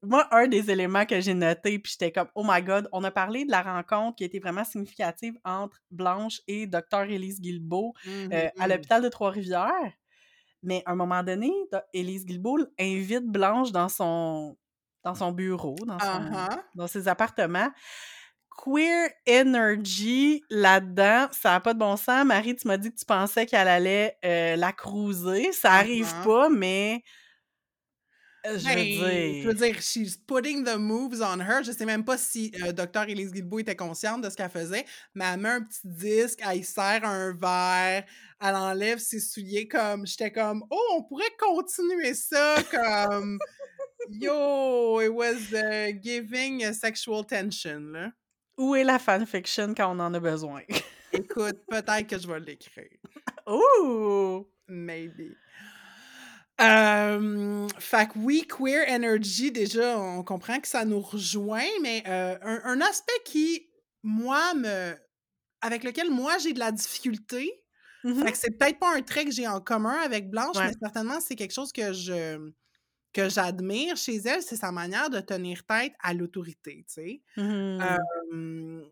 moi, 0.06 0.28
un 0.34 0.46
des 0.48 0.70
éléments 0.70 1.06
que 1.06 1.20
j'ai 1.20 1.34
noté, 1.34 1.78
puis 1.78 1.92
j'étais 1.92 2.12
comme: 2.12 2.28
«Oh 2.34 2.44
my 2.46 2.62
god!» 2.62 2.88
on 2.92 3.04
a 3.04 3.10
parlé 3.10 3.44
de 3.44 3.50
la 3.50 3.62
rencontre 3.62 4.16
qui 4.16 4.24
a 4.24 4.26
été 4.26 4.38
vraiment 4.40 4.64
significative 4.64 5.34
entre 5.44 5.78
Blanche 5.90 6.40
et 6.48 6.66
docteur 6.66 7.02
Élise 7.04 7.40
Guilbeault, 7.40 7.94
Mmh 8.04 8.30
heu, 8.32 8.48
à 8.58 8.68
mh. 8.68 8.68
l'hôpital 8.68 9.02
de 9.02 9.08
Trois-Rivières. 9.08 9.92
Mais 10.62 10.82
à 10.86 10.92
un 10.92 10.96
moment 10.96 11.22
donné, 11.22 11.52
do 11.72 11.78
Élise 11.92 12.24
Guilbeault 12.26 12.66
invite 12.80 13.26
Blanche 13.26 13.72
dans 13.72 13.88
son 13.88 14.56
dans 15.04 15.14
son 15.14 15.32
bureau, 15.32 15.84
dans 15.86 16.00
dans 16.74 16.86
ses 16.88 17.08
appartements. 17.08 17.70
Queer 18.56 19.10
energy 19.28 20.42
là-dedans, 20.48 21.26
ça 21.32 21.56
a 21.56 21.60
pas 21.60 21.74
de 21.74 21.78
bon 21.80 21.96
sens. 21.96 22.24
Marie, 22.24 22.54
tu 22.54 22.68
m'as 22.68 22.76
dit 22.76 22.90
que 22.92 22.98
tu 22.98 23.04
pensais 23.04 23.46
qu'elle 23.46 23.66
allait, 23.68 24.16
heu, 24.24 24.56
la 24.56 24.72
cruiser. 24.72 25.52
Ça 25.52 25.72
Ah 25.72 25.74
arrive 25.74 26.16
ah. 26.22 26.24
pas, 26.24 26.48
mais 26.50 27.02
je 28.44 28.64
Ben, 28.64 28.76
veux 28.76 29.40
je 29.40 29.48
veux 29.48 29.54
dire 29.54 29.80
she's 29.80 30.16
putting 30.16 30.64
the 30.64 30.76
moves 30.78 31.20
on 31.22 31.40
her. 31.40 31.62
Je 31.62 31.72
sais 31.72 31.84
même 31.86 32.04
pas 32.04 32.18
si, 32.18 32.52
heu, 32.62 32.72
docteur 32.72 33.08
Élise 33.08 33.32
Guilbeault 33.32 33.60
était 33.60 33.76
consciente 33.76 34.22
de 34.22 34.30
ce 34.30 34.36
qu'elle 34.36 34.50
faisait, 34.50 34.84
mais 35.14 35.24
elle 35.32 35.40
met 35.40 35.48
un 35.50 35.62
petit 35.62 35.80
disque, 35.84 36.40
elle 36.46 36.64
sert 36.64 37.04
un 37.04 37.32
verre, 37.32 38.04
elle 38.40 38.54
enlève 38.54 38.98
ses 38.98 39.20
souliers 39.20 39.66
comme 39.68 40.06
j'étais 40.06 40.30
comme: 40.32 40.64
«Oh, 40.70 40.88
on 40.96 41.02
pourrait 41.04 41.34
continuer 41.38 42.14
ça 42.14 42.56
comme 42.70 43.38
yo, 44.10 45.00
it 45.00 45.10
was, 45.10 45.52
heu, 45.52 45.92
giving 46.02 46.72
sexual 46.72 47.24
tension, 47.26 47.80
là». 47.92 48.12
Où 48.58 48.74
est 48.76 48.84
la 48.84 48.98
fanfiction 48.98 49.74
quand 49.74 49.96
on 49.96 50.00
en 50.00 50.14
a 50.14 50.20
besoin? 50.20 50.62
Écoute, 51.12 51.58
peut-être 51.68 52.06
que 52.06 52.18
je 52.18 52.26
vais 52.28 52.40
l'écrire. 52.40 52.98
Ouh! 53.48 54.46
Maybe. 54.68 55.34
Hem, 56.58 57.66
fait 57.80 58.08
que 58.10 58.18
oui, 58.18 58.46
queer 58.46 58.84
energy, 58.88 59.50
déjà, 59.50 59.98
on 59.98 60.22
comprend 60.22 60.60
que 60.60 60.68
ça 60.68 60.84
nous 60.84 61.00
rejoint, 61.00 61.64
mais, 61.82 62.02
heu, 62.06 62.38
un 62.42 62.60
un 62.64 62.80
aspect 62.80 63.12
qui, 63.24 63.68
moi, 64.04 64.54
me 64.54 64.94
avec 65.62 65.84
lequel 65.84 66.10
moi 66.10 66.38
j'ai 66.38 66.52
de 66.54 66.58
la 66.60 66.72
difficulté, 66.72 67.64
Mmh 68.04 68.26
fait 68.26 68.32
que 68.32 68.38
c'est 68.38 68.52
peut-être 68.58 68.78
pas 68.80 68.94
un 68.96 69.02
trait 69.02 69.24
que 69.26 69.32
j'ai 69.32 69.48
en 69.48 69.60
commun 69.60 69.98
avec 70.02 70.30
Blanche, 70.30 70.58
mais 70.64 70.72
certainement 70.82 71.20
c'est 71.20 71.36
quelque 71.36 71.54
chose 71.54 71.72
que 71.72 71.92
je 71.94 72.52
que 73.14 73.28
j'admire 73.30 73.96
chez 73.96 74.16
elle, 74.26 74.42
c'est 74.42 74.56
sa 74.56 74.72
manière 74.72 75.10
de 75.10 75.20
tenir 75.20 75.64
tête 75.66 75.94
à 76.02 76.14
l'autorité, 76.14 76.84
tu 76.88 76.94
sais? 76.94 77.22
Mmh 77.36 77.94
mh. 77.94 78.04
Hem, 78.32 78.84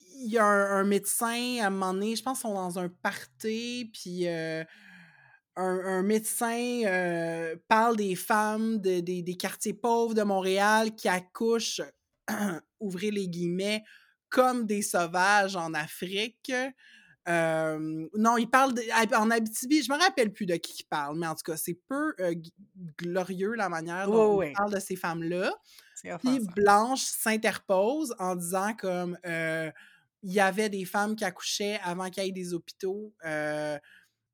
il 0.00 0.30
y 0.32 0.38
a 0.38 0.44
un 0.46 0.80
un 0.80 0.84
médecin, 0.84 1.58
à 1.62 1.66
un 1.68 1.70
moment 1.70 1.94
donné, 1.94 2.16
je 2.16 2.22
pense 2.22 2.40
qu'ils 2.40 2.48
sont 2.50 2.54
dans 2.54 2.78
un 2.80 2.88
party, 2.90 3.90
puis, 3.94 4.26
heu, 4.28 4.64
un 5.58 5.80
un 6.00 6.02
médecin, 6.04 6.82
heu, 6.86 7.62
parle 7.68 7.96
des 7.98 8.16
femmes 8.16 8.78
de 8.80 9.00
des 9.00 9.22
des 9.22 9.36
quartiers 9.36 9.74
pauvres 9.74 10.14
de 10.14 10.22
Montréal 10.24 10.94
qui 10.96 11.08
accouchent, 11.08 11.82
ouvrez 12.80 13.10
les 13.12 13.28
guillemets, 13.28 13.84
«comme 14.30 14.66
des 14.66 14.82
sauvages 14.82 15.56
en 15.56 15.74
Afrique». 15.74 16.52
Hem, 17.26 18.08
non, 18.16 18.38
il 18.38 18.48
parle 18.50 18.74
de 18.74 18.82
en 19.16 19.30
Abitibi, 19.30 19.82
je 19.82 19.92
me 19.92 19.98
rappelle 19.98 20.32
plus 20.32 20.46
de 20.46 20.56
qui 20.56 20.74
qu'il 20.74 20.86
parle, 20.88 21.18
mais 21.18 21.26
en 21.28 21.34
tout 21.36 21.44
cas, 21.44 21.56
c'est 21.58 21.78
peu, 21.88 22.14
heu, 22.20 22.32
g 22.32 22.52
glorieux 22.98 23.54
la 23.54 23.68
manière 23.70 24.10
dont 24.10 24.26
il 24.32 24.40
oui. 24.40 24.58
parle 24.58 24.72
de 24.74 24.80
ces 24.80 24.96
femmes-là. 24.96 25.52
Puis. 26.18 26.40
Blanche 26.40 27.02
s'interpose 27.02 28.14
en 28.20 28.36
disant 28.36 28.74
comme, 28.74 29.18
il 29.26 30.32
y 30.32 30.40
avait 30.40 30.70
des 30.70 30.84
femmes 30.86 31.16
qui 31.16 31.24
accouchaient 31.24 31.80
avant 31.84 32.10
qu'il 32.10 32.24
y 32.24 32.28
ait 32.28 32.32
des 32.32 32.54
hôpitaux, 32.54 33.14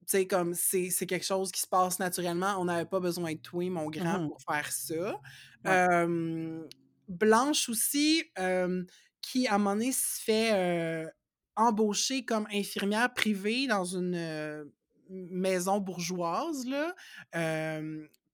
sais, 0.07 0.26
comme 0.26 0.55
c'est 0.55 0.90
quelque 1.07 1.24
chose 1.24 1.52
qui 1.52 1.61
se 1.61 1.66
passe 1.66 1.98
naturellement, 1.98 2.57
on 2.59 2.64
n'avait 2.64 2.84
pas 2.84 3.00
besoin 3.00 3.32
de 3.32 3.38
toi, 3.38 3.68
mon 3.70 3.88
Mmh 3.88 3.90
grand, 3.90 4.28
pour 4.28 4.40
faire 4.42 4.70
ça. 4.70 5.20
Ouais. 5.64 6.68
Blanche 7.09 7.68
aussi, 7.68 8.24
qui 9.20 9.46
à 9.46 9.55
un 9.55 9.59
moment 9.59 9.74
donné 9.74 9.92
se 9.92 10.22
fait, 10.22 11.07
embaucher 11.57 12.24
comme 12.24 12.46
infirmière 12.52 13.12
privée 13.14 13.66
dans 13.66 13.84
une, 13.84 14.70
maison 15.11 15.78
bourgeoise, 15.78 16.66
là, 16.66 16.94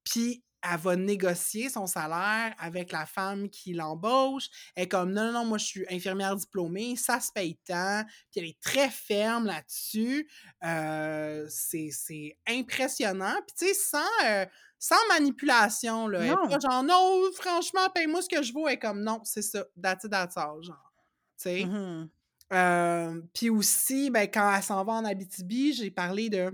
puis 0.04 0.42
elle 0.62 0.78
va 0.78 0.96
négocier 0.96 1.68
son 1.70 1.86
salaire 1.86 2.54
avec 2.58 2.92
la 2.92 3.06
femme 3.06 3.48
qui 3.50 3.72
l'embauche. 3.72 4.48
Elle 4.76 4.84
est 4.84 4.88
comme: 4.88 5.12
«Non, 5.12 5.26
non, 5.26 5.32
non, 5.32 5.44
moi 5.44 5.58
je 5.58 5.64
suis 5.66 5.86
infirmière 5.90 6.36
diplômée, 6.36 6.96
ça 6.96 7.20
se 7.20 7.32
paye 7.32 7.56
tant», 7.66 8.04
puis 8.30 8.40
elle 8.40 8.46
est 8.46 8.60
très 8.60 8.90
ferme 8.90 9.46
là-dessus. 9.46 10.28
Heu, 10.64 11.46
c'est 11.50 11.90
c'est 11.92 12.38
impressionnant, 12.48 13.34
puis 13.46 13.56
tu 13.58 13.66
sais, 13.68 13.74
sans, 13.74 13.98
heu, 14.26 14.46
sans 14.78 14.96
manipulation, 15.08 16.08
là. 16.08 16.24
Elle 16.26 16.32
est 16.32 16.36
pas 16.48 16.58
Non! 16.58 16.70
genre: 16.70 16.82
«Non, 16.84 17.30
franchement, 17.34 17.88
paye-moi 17.94 18.22
ce 18.22 18.28
que 18.28 18.42
je 18.42 18.52
vaux». 18.52 18.68
Elle 18.68 18.74
est 18.74 18.78
comme: 18.78 19.02
«Non, 19.02 19.20
c'est 19.24 19.42
ça, 19.42 19.64
that's 19.82 20.04
it, 20.04 20.10
that's 20.10 20.36
all», 20.36 20.62
genre, 20.62 20.92
tu 21.38 21.44
Mmh 21.58 21.66
sais? 21.68 21.74
mh. 21.74 22.10
Hem, 22.50 23.28
puis 23.34 23.50
aussi, 23.50 24.10
ben, 24.10 24.28
quand 24.30 24.54
elle 24.54 24.62
s'en 24.62 24.84
va 24.84 24.94
en 24.94 25.04
Abitibi, 25.04 25.72
j'ai 25.72 25.90
parlé 25.90 26.30
de, 26.30 26.52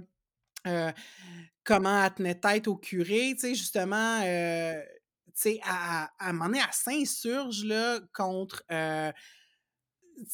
heu, 0.66 0.92
comment 1.66 2.04
elle 2.04 2.14
tenait 2.14 2.36
tête 2.36 2.68
au 2.68 2.76
curé, 2.76 3.32
tu 3.34 3.40
sais, 3.40 3.56
justement, 3.56 4.20
heu, 4.24 4.82
tu 5.28 5.32
sais, 5.34 5.60
à 5.64 6.04
à 6.20 6.30
un 6.30 6.34
moment 6.34 6.46
donné, 6.46 6.60
s'insurge, 6.72 7.64
là, 7.64 8.00
contre, 8.14 8.64
heu 8.72 9.12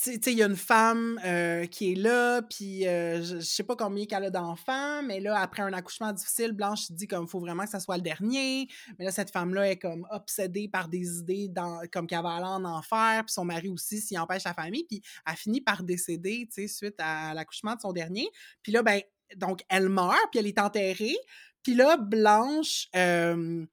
tu 0.01 0.13
sais 0.23 0.33
il 0.33 0.39
y 0.39 0.43
a 0.43 0.47
une 0.47 0.57
femme, 0.57 1.19
heu, 1.27 1.65
qui 1.67 1.93
est 1.93 1.95
là, 1.97 2.41
puis, 2.43 2.83
je 2.85 3.37
je 3.39 3.41
sais 3.41 3.65
pas 3.65 3.75
combien 3.77 4.07
qu'elle 4.07 4.25
a 4.25 4.31
d'enfants, 4.31 5.03
mais 5.03 5.19
là, 5.21 5.39
après 5.41 5.63
un 5.63 5.73
accouchement 5.73 6.13
difficile, 6.13 6.53
Blanche 6.53 6.91
dit 6.93 7.09
comme: 7.09 7.27
«Faut 7.27 7.41
vraiment 7.41 7.65
que 7.65 7.71
ça 7.71 7.81
soit 7.81 7.97
le 7.97 8.03
dernier». 8.03 8.69
Mais 8.99 9.05
là, 9.05 9.11
cette 9.11 9.31
femme-là 9.33 9.71
est 9.71 9.79
comme 9.79 10.07
obsédée 10.11 10.69
par 10.69 10.89
des 10.89 11.19
idées 11.19 11.51
comme 11.93 12.07
qu'elle 12.07 12.23
va 12.23 12.35
aller 12.37 12.47
en 12.47 12.65
enfer, 12.65 13.25
puis 13.27 13.33
son 13.33 13.45
mari 13.45 13.69
aussi 13.69 14.01
s'il 14.01 14.19
empêche 14.19 14.43
sa 14.43 14.55
famille, 14.55 14.85
puis 14.85 15.03
elle 15.29 15.37
finit 15.37 15.61
par 15.61 15.83
décéder, 15.83 16.47
tu 16.53 16.63
sais, 16.63 16.69
suite 16.69 16.95
à 16.99 17.35
l'accouchement 17.35 17.75
de 17.75 17.81
son 17.81 17.93
dernier. 17.93 18.29
Puis 18.63 18.71
là, 18.73 18.83
ben, 18.83 19.01
donc 19.37 19.63
elle 19.69 19.89
meurt, 19.89 20.17
puis 20.31 20.41
elle 20.41 20.47
est 20.47 20.59
enterrée. 20.59 21.17
Puis 21.63 21.75
là, 21.75 21.97
Blanche, 21.97 22.89
hem, 22.93 23.67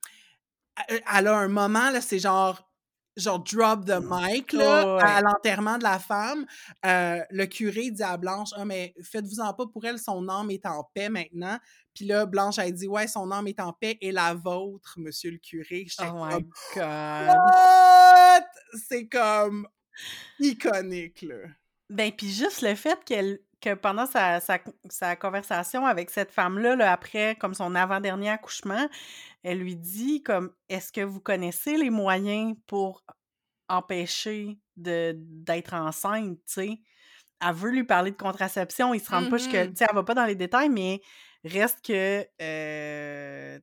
elle 0.87 1.27
a 1.27 1.35
un 1.35 1.47
moment, 1.47 1.89
là, 1.89 2.01
c'est 2.01 2.19
genre 2.19 2.65
genre 3.17 3.43
drop 3.43 3.85
the 3.85 3.99
mic, 4.01 4.53
là, 4.53 4.85
Ouais, 4.85 4.93
ouais. 4.95 5.03
à 5.03 5.21
l'enterrement 5.21 5.77
de 5.77 5.83
la 5.83 5.99
femme. 5.99 6.45
Heu, 6.85 7.21
le 7.29 7.45
curé 7.47 7.91
dit 7.91 8.03
à 8.03 8.15
Blanche: 8.15 8.51
«Ah 8.55 8.63
mais 8.63 8.93
faites-vous-en 9.03 9.53
pas 9.53 9.65
pour 9.67 9.83
elle, 9.85 9.99
son 9.99 10.29
âme 10.29 10.51
est 10.51 10.65
en 10.65 10.83
paix 10.93 11.09
maintenant». 11.09 11.59
Puis 11.93 12.05
là, 12.05 12.25
Blanche, 12.25 12.59
elle 12.59 12.73
dit: 12.73 12.87
«Ouais, 12.87 13.07
son 13.07 13.29
âme 13.31 13.47
est 13.47 13.59
en 13.59 13.73
paix 13.73 13.97
et 13.99 14.13
la 14.13 14.33
vôtre, 14.35 14.93
monsieur 14.97 15.31
le 15.31 15.37
curé». 15.37 15.85
Oh 15.99 16.25
my 16.25 16.45
god! 16.75 18.43
C'est 18.87 19.07
comme 19.09 19.67
iconique, 20.39 21.23
là. 21.23 21.47
Ben, 21.89 22.11
puis 22.11 22.31
juste 22.31 22.61
le 22.61 22.75
fait 22.75 23.03
qu'elle 23.03 23.39
que 23.61 23.73
pendant 23.75 24.05
sa 24.05 24.39
sa 24.39 24.59
sa 24.89 25.15
conversation 25.15 25.85
avec 25.85 26.09
cette 26.09 26.31
femme-là, 26.31 26.75
là, 26.75 26.91
après 26.91 27.35
comme 27.35 27.53
son 27.53 27.75
avant-dernier 27.75 28.29
accouchement, 28.29 28.87
elle 29.43 29.59
lui 29.59 29.75
dit 29.77 30.23
comme: 30.23 30.53
«Est-ce 30.69 30.91
que 30.93 31.01
vous 31.01 31.21
connaissez 31.21 31.77
les 31.77 31.89
moyens 31.91 32.55
pour 32.67 33.03
empêcher 33.69 34.59
de 34.77 35.15
d'être 35.17 35.73
enceinte?» 35.75 36.39
tu 36.47 36.53
sais? 36.53 36.81
Elle 37.41 37.55
veut 37.55 37.71
lui 37.71 37.85
parler 37.85 38.11
de 38.11 38.17
contraception, 38.17 38.93
ils 38.93 38.99
se 39.01 39.09
rendent 39.11 39.29
pas 39.29 39.37
jusque 39.37 39.51
Mmh 39.51 39.75
sais, 39.75 39.85
elle 39.89 39.95
va 39.95 40.03
pas 40.03 40.13
dans 40.15 40.25
les 40.25 40.35
détails, 40.35 40.69
mais 40.69 41.01
reste 41.45 41.85
que, 41.85 42.25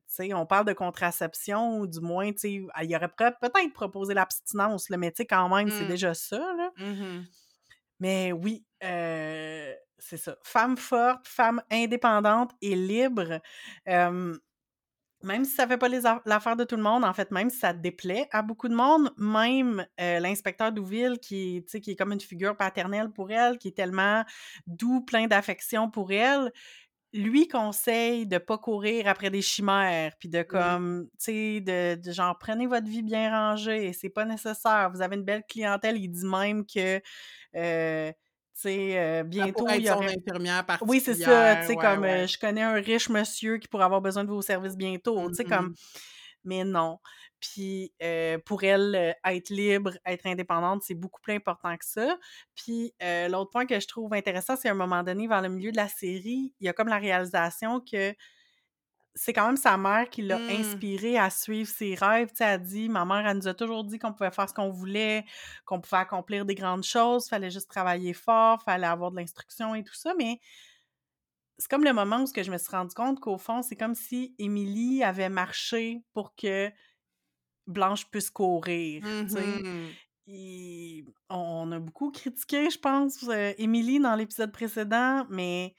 sais, 0.07 0.33
on 0.33 0.45
parle 0.45 0.65
de 0.65 0.73
contraception 0.73 1.79
ou 1.79 1.87
du 1.87 1.99
moins, 2.01 2.31
tu 2.33 2.39
sais, 2.39 2.51
il 2.53 2.95
aurait 2.95 3.09
peut 3.09 3.31
peut-être 3.41 3.73
proposé 3.73 4.13
l'abstinence, 4.13 4.89
là, 4.89 4.97
mais 4.97 5.11
quand 5.29 5.49
même, 5.55 5.69
c'est 5.71 5.85
Mmh. 5.85 5.85
déjà 5.85 6.13
ça, 6.13 6.37
là. 6.57 6.71
Mmh 6.77 7.27
Mais 7.99 8.31
oui, 8.31 8.65
heu, 8.83 9.75
c'est 9.99 10.17
ça. 10.17 10.37
Femme 10.43 10.77
forte, 10.77 11.27
femme 11.27 11.61
indépendante 11.71 12.51
et 12.61 12.75
libre, 12.75 13.39
même 15.23 15.45
si 15.45 15.51
ça 15.51 15.67
fait 15.67 15.77
pas 15.79 15.89
l'affaire 16.25 16.55
de 16.55 16.63
tout 16.63 16.75
le 16.75 16.83
monde, 16.83 17.03
en 17.03 17.11
fait, 17.13 17.31
même 17.31 17.49
si 17.49 17.57
ça 17.57 17.73
déplaît 17.73 18.27
à 18.31 18.43
beaucoup 18.43 18.67
de 18.67 18.75
monde, 18.75 19.11
même, 19.17 19.85
l'inspecteur 19.97 20.71
Douville 20.71 21.17
qui 21.19 21.57
est, 21.57 21.61
tu 21.63 21.71
sais, 21.71 21.81
qui 21.81 21.91
est 21.91 21.95
comme 21.95 22.11
une 22.13 22.21
figure 22.21 22.55
paternelle 22.55 23.09
pour 23.11 23.31
elle, 23.31 23.57
qui 23.57 23.69
est 23.69 23.75
tellement 23.77 24.23
doux, 24.67 25.01
plein 25.01 25.25
d'affection 25.27 25.89
pour 25.89 26.11
elle, 26.11 26.51
lui 27.13 27.47
conseille 27.47 28.27
de 28.27 28.37
pas 28.37 28.57
courir 28.59 29.07
après 29.07 29.29
des 29.31 29.41
chimères, 29.41 30.13
puis 30.19 30.29
de 30.29 30.43
comme, 30.43 31.07
tu 31.19 31.25
sais, 31.25 31.61
de 31.61 31.95
de 31.95 32.11
genre: 32.11 32.37
«Prenez 32.39 32.67
votre 32.67 32.87
vie 32.87 33.03
bien 33.03 33.31
rangée, 33.31 33.93
c'est 33.93 34.09
pas 34.09 34.25
nécessaire, 34.25 34.91
vous 34.93 35.01
avez 35.01 35.15
une 35.17 35.23
belle 35.23 35.43
clientèle». 35.49 35.97
Il 35.97 36.09
dit 36.09 36.25
même 36.25 36.65
que, 36.65 37.01
tu 38.57 38.63
sais, 38.63 39.21
heu, 39.21 39.23
Elle 39.39 39.51
bientôt, 39.53 39.77
il 39.77 39.83
y 39.85 39.91
aurait 39.91 40.17
infirmière 40.17 40.65
oui, 40.81 41.01
c'est 41.01 41.15
ça, 41.15 41.55
tu 41.57 41.65
particulière, 41.65 41.73
sais, 41.73 41.77
ouais, 41.77 41.77
comme, 41.77 42.05
ouais. 42.05 42.23
heu: 42.23 42.27
«Je 42.27 42.37
connais 42.39 42.61
un 42.63 42.73
riche 42.75 43.09
monsieur 43.09 43.57
qui 43.59 43.67
pourrait 43.67 43.85
avoir 43.85 44.01
besoin 44.01 44.23
de 44.25 44.29
vos 44.31 44.41
services 44.43 44.77
bientôt», 44.77 45.29
tu 45.31 45.37
sais, 45.37 45.45
comme 45.45 45.71
mais 46.45 46.63
non. 46.65 46.99
Puis, 47.39 47.93
heu, 48.03 48.39
pour 48.45 48.63
elle, 48.63 48.95
heu, 48.95 49.13
être 49.31 49.49
libre, 49.49 49.91
être 50.05 50.25
indépendante, 50.27 50.83
c'est 50.83 50.95
beaucoup 50.95 51.21
plus 51.21 51.33
important 51.35 51.75
que 51.77 51.85
ça. 51.85 52.17
Puis, 52.55 52.93
l'autre 53.29 53.51
point 53.51 53.65
que 53.67 53.79
je 53.79 53.87
trouve 53.87 54.13
intéressant, 54.13 54.55
c'est 54.57 54.69
à 54.69 54.71
un 54.73 54.75
moment 54.75 55.03
donné, 55.03 55.27
vers 55.27 55.41
le 55.41 55.49
milieu 55.49 55.71
de 55.71 55.77
la 55.77 55.87
série, 55.89 56.53
il 56.59 56.65
y 56.65 56.69
a 56.69 56.73
comme 56.73 56.87
la 56.89 56.99
réalisation 56.99 57.81
que 57.81 58.13
c'est 59.17 59.33
quand 59.33 59.47
même 59.47 59.57
sa 59.57 59.77
mère 59.77 60.09
qui 60.09 60.21
l'a 60.23 60.43
Mmh. 60.43 60.47
inspirée 60.49 61.17
à 61.17 61.29
suivre 61.31 61.69
ses 61.69 61.95
rêves. 61.95 62.29
Tu 62.29 62.37
sais, 62.37 62.45
elle 62.45 62.63
dit: 62.63 62.89
«Ma 62.89 63.05
mère, 63.05 63.27
elle 63.27 63.37
nous 63.37 63.47
a 63.49 63.55
toujours 63.55 63.83
dit 63.85 63.99
qu'on 63.99 64.13
pouvait 64.13 64.31
faire 64.31 64.49
ce 64.49 64.53
qu'on 64.53 64.69
voulait, 64.71 65.25
qu'on 65.65 65.81
pouvait 65.81 65.97
accomplir 65.97 66.45
des 66.45 66.55
grandes 66.55 66.83
choses, 66.85 67.29
fallait 67.29 67.51
juste 67.51 67.69
travailler 67.69 68.13
fort, 68.13 68.61
fallait 68.63 68.87
avoir 68.87 69.11
de 69.11 69.17
l'instruction 69.17 69.75
et 69.75 69.83
tout 69.83 69.95
ça», 69.95 70.13
mais 70.17 70.39
c'est 71.57 71.69
comme 71.69 71.83
le 71.83 71.93
moment 71.93 72.23
où 72.23 72.27
je 72.27 72.51
me 72.51 72.57
suis 72.57 72.71
rendu 72.71 72.93
compte 72.93 73.19
qu'au 73.19 73.37
fond, 73.37 73.61
c'est 73.61 73.75
comme 73.75 73.95
si 73.95 74.35
Émilie 74.37 75.03
avait 75.03 75.29
marché 75.29 76.03
pour 76.13 76.35
que 76.35 76.71
Blanche 77.67 78.09
puisse 78.11 78.29
courir? 78.31 79.03
Mmh 79.03 79.97
Et 80.27 81.05
on 81.29 81.71
a 81.71 81.79
beaucoup 81.79 82.11
critiqué, 82.11 82.69
je 82.69 82.79
pense, 82.79 83.23
heu, 83.23 83.53
Émilie 83.57 83.99
dans 83.99 84.15
l'épisode 84.15 84.51
précédent, 84.51 85.25
mais 85.29 85.73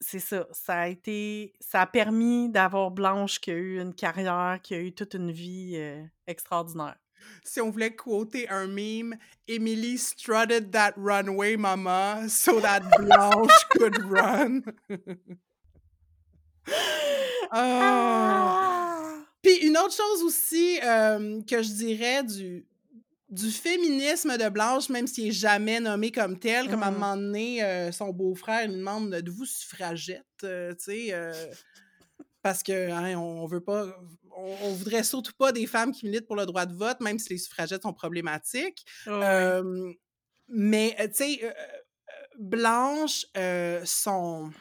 c'est 0.00 0.18
ça, 0.18 0.46
ça 0.52 0.80
a 0.80 0.88
été 0.88 1.52
ça 1.60 1.82
a 1.82 1.86
permis 1.86 2.48
d'avoir 2.48 2.90
Blanche 2.90 3.40
qui 3.40 3.50
a 3.50 3.54
eu 3.54 3.80
une 3.80 3.94
carrière, 3.94 4.58
qui 4.62 4.74
a 4.74 4.78
eu 4.80 4.92
toute 4.92 5.14
une 5.14 5.30
vie, 5.32 5.76
heu, 5.76 6.04
extraordinaire. 6.26 6.96
Si 7.42 7.60
on 7.60 7.70
voulait 7.70 7.94
quoter 7.94 8.48
un 8.48 8.66
meme, 8.66 9.16
Emily 9.48 9.98
strutted 9.98 10.70
that 10.72 10.92
runway, 10.96 11.56
mama, 11.56 12.28
so 12.28 12.60
that 12.60 12.82
Blanche 12.98 13.66
could 13.70 13.98
run. 14.04 14.62
Ah! 17.52 19.02
Puis 19.40 19.54
une 19.66 19.78
autre 19.78 19.94
chose 19.94 20.22
aussi, 20.24 20.78
hem, 20.82 21.44
que 21.44 21.62
je 21.62 21.72
dirais 21.72 22.24
du 22.24 22.66
du 23.28 23.50
féminisme 23.50 24.38
de 24.38 24.48
Blanche, 24.48 24.88
même 24.88 25.06
s'il 25.08 25.28
est 25.28 25.32
jamais 25.32 25.80
nommé 25.80 26.12
comme 26.12 26.38
tel, 26.38 26.68
comme 26.68 26.82
à 26.84 26.88
un 26.88 26.90
Mmh. 26.90 26.92
moment 26.92 27.16
donné, 27.16 27.62
heu, 27.64 27.90
son 27.92 28.10
beau-frère 28.10 28.68
lui 28.68 28.76
demande: 28.76 29.12
«Êtes-vous 29.14 29.44
suffragette?» 29.44 30.24
heu, 30.44 30.74
tu 30.78 30.84
sais, 30.84 31.14
heu, 31.14 31.56
parce 32.42 32.62
que, 32.62 32.90
hein, 32.90 33.16
on 33.18 33.46
veut 33.46 33.62
pas 33.62 33.86
on 34.32 34.58
on 34.62 34.74
voudrait 34.74 35.04
surtout 35.04 35.34
pas 35.38 35.52
des 35.52 35.66
femmes 35.66 35.92
qui 35.92 36.06
militent 36.06 36.26
pour 36.26 36.36
le 36.36 36.46
droit 36.46 36.66
de 36.66 36.74
vote, 36.74 37.00
même 37.00 37.18
si 37.18 37.30
les 37.30 37.38
suffragettes 37.38 37.82
sont 37.82 37.94
problématiques. 37.94 38.84
Hem, 39.20 39.94
mais, 40.48 40.96
tu 41.10 41.14
sais, 41.16 41.54
Blanche, 42.38 43.26
son 43.86 44.52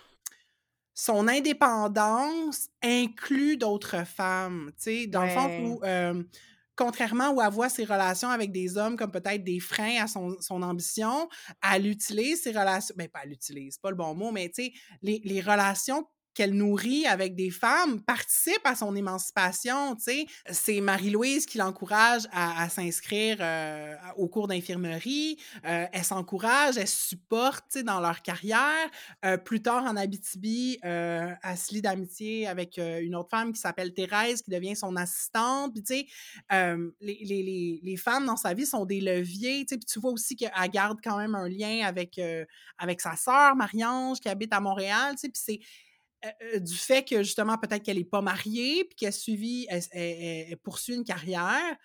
son 0.94 1.28
indépendance 1.28 2.70
inclut 2.82 3.58
d'autres 3.58 4.06
femmes, 4.06 4.72
tu 4.78 4.84
sais, 4.84 5.08
dans 5.08 5.24
le 5.24 5.30
Ouais. 5.30 5.50
où, 5.58 5.82
contrairement 6.76 7.42
elle 7.42 7.52
voit 7.52 7.70
ses 7.70 7.86
relations 7.86 8.30
avec 8.30 8.52
des 8.52 8.78
hommes 8.78 8.98
comme 8.98 9.12
peut-être 9.12 9.44
des 9.44 9.60
freins 9.60 10.04
à 10.04 10.08
son 10.08 10.36
son 10.40 10.62
ambition, 10.62 11.28
elle 11.62 11.88
utilise 11.88 12.42
ses 12.44 12.52
relations 12.52 12.96
ben, 12.98 13.08
pas 13.10 13.22
elle 13.24 13.34
utilise, 13.34 13.78
pas 13.78 13.90
le 13.90 13.96
bon 13.96 14.14
mot, 14.16 14.32
mais 14.32 14.50
tu 14.50 14.66
sais, 14.66 14.74
les 15.02 15.22
les 15.24 15.42
relations 15.42 16.06
qu'elle 16.36 16.54
nourrit 16.54 17.08
avec 17.08 17.36
des 17.36 17.50
femmes 17.50 18.02
participent 18.04 18.66
à 18.66 18.76
son 18.76 18.96
émancipation. 18.96 19.98
C'est 20.52 20.82
Marie-Louise 20.82 21.46
qui 21.48 21.58
l'encourage 21.58 22.24
à 22.32 22.70
s'inscrire, 22.70 23.38
heu, 23.42 23.96
au 24.18 24.28
cours 24.28 24.48
d'infirmerie, 24.48 25.38
heu, 25.66 25.88
elle 25.92 26.04
s'encourage, 26.04 26.78
elle 26.78 26.88
supporte, 26.88 27.78
dans 27.84 28.00
leur 28.02 28.22
carrière. 28.22 28.90
Heu, 29.26 29.38
plus 29.38 29.62
tard 29.62 29.84
en 29.86 29.96
Abitibi, 29.96 30.78
elle 30.84 31.38
se 31.58 31.74
lie 31.74 31.82
d'amitié 31.82 32.48
avec, 32.48 32.78
une 32.78 33.16
autre 33.16 33.30
femme 33.30 33.54
qui 33.54 33.60
s'appelle 33.62 33.94
Thérèse, 33.94 34.42
qui 34.42 34.52
devient 34.52 34.76
son 34.76 34.96
assistante. 34.98 35.74
Puis 35.74 36.08
les 37.02 37.18
les 37.24 37.80
les 37.84 37.98
femmes 37.98 38.26
dans 38.26 38.36
sa 38.38 38.54
vie 38.54 38.66
sont 38.66 38.86
des 38.86 39.02
leviers. 39.02 39.66
Puis 39.66 39.80
tu 39.80 40.00
vois 40.00 40.12
aussi 40.12 40.36
qu'elle 40.36 40.52
garde 40.72 41.00
quand 41.04 41.18
même 41.18 41.36
un 41.36 41.48
lien 41.50 41.86
avec, 41.86 42.20
avec 42.78 43.02
sa 43.02 43.16
sœur 43.16 43.56
Marie-Ange 43.56 44.20
qui 44.20 44.30
habite 44.30 44.54
à 44.54 44.60
Montréal. 44.60 45.16
Puis 45.22 45.32
c'est, 45.34 45.60
du 46.60 46.76
fait 46.76 47.04
que 47.04 47.24
justement 47.24 47.58
peut-être 47.58 47.84
qu'elle 47.84 47.98
est 48.00 48.06
pas 48.06 48.22
mariée, 48.22 48.86
puis 48.86 48.96
qu'elle 48.96 49.14
suivi 49.14 49.68
elle 49.70 49.84
elle 49.92 50.02
elle 50.02 50.48
elle 50.52 50.58
poursuit 50.58 50.96
une 50.96 51.04
carrière, 51.04 51.78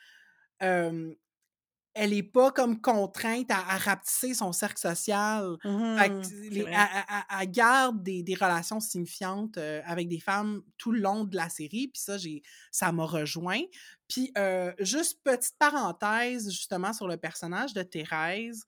elle 1.95 2.13
est 2.13 2.23
pas 2.23 2.53
comme 2.53 2.81
contrainte 2.81 3.51
à 3.51 3.59
à 3.59 3.77
rapetisser 3.79 4.35
son 4.35 4.53
cercle 4.53 4.79
social. 4.81 5.57
Fait 5.99 6.11
que 6.11 6.15
Mmh 6.15 6.31
les 6.51 6.67
elle 6.71 7.51
garde 7.51 8.03
des 8.03 8.23
des 8.23 8.35
relations 8.35 8.79
signifiantes, 8.81 9.59
heu, 9.59 9.83
avec 9.85 10.09
des 10.09 10.21
femmes 10.21 10.63
tout 10.79 10.93
le 10.93 11.01
long 11.01 11.25
de 11.25 11.37
la 11.37 11.49
série, 11.49 11.89
puis 11.89 12.01
ça, 12.01 12.17
j'ai 12.19 12.43
ça 12.71 12.93
m'a 12.93 13.05
rejoint. 13.05 13.63
Puis, 14.09 14.33
heu, 14.39 14.73
juste 14.79 15.21
petite 15.25 15.57
parenthèse 15.59 16.51
justement 16.51 16.93
sur 16.93 17.09
le 17.09 17.17
personnage 17.17 17.75
de 17.75 17.83
Thérèse, 17.83 18.65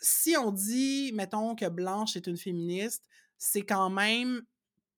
si 0.00 0.36
on 0.36 0.52
dit, 0.52 1.12
mettons, 1.14 1.54
que 1.54 1.68
Blanche 1.68 2.16
est 2.16 2.26
une 2.26 2.36
féministe, 2.36 3.04
c'est 3.38 3.62
quand 3.62 3.90
même 3.90 4.42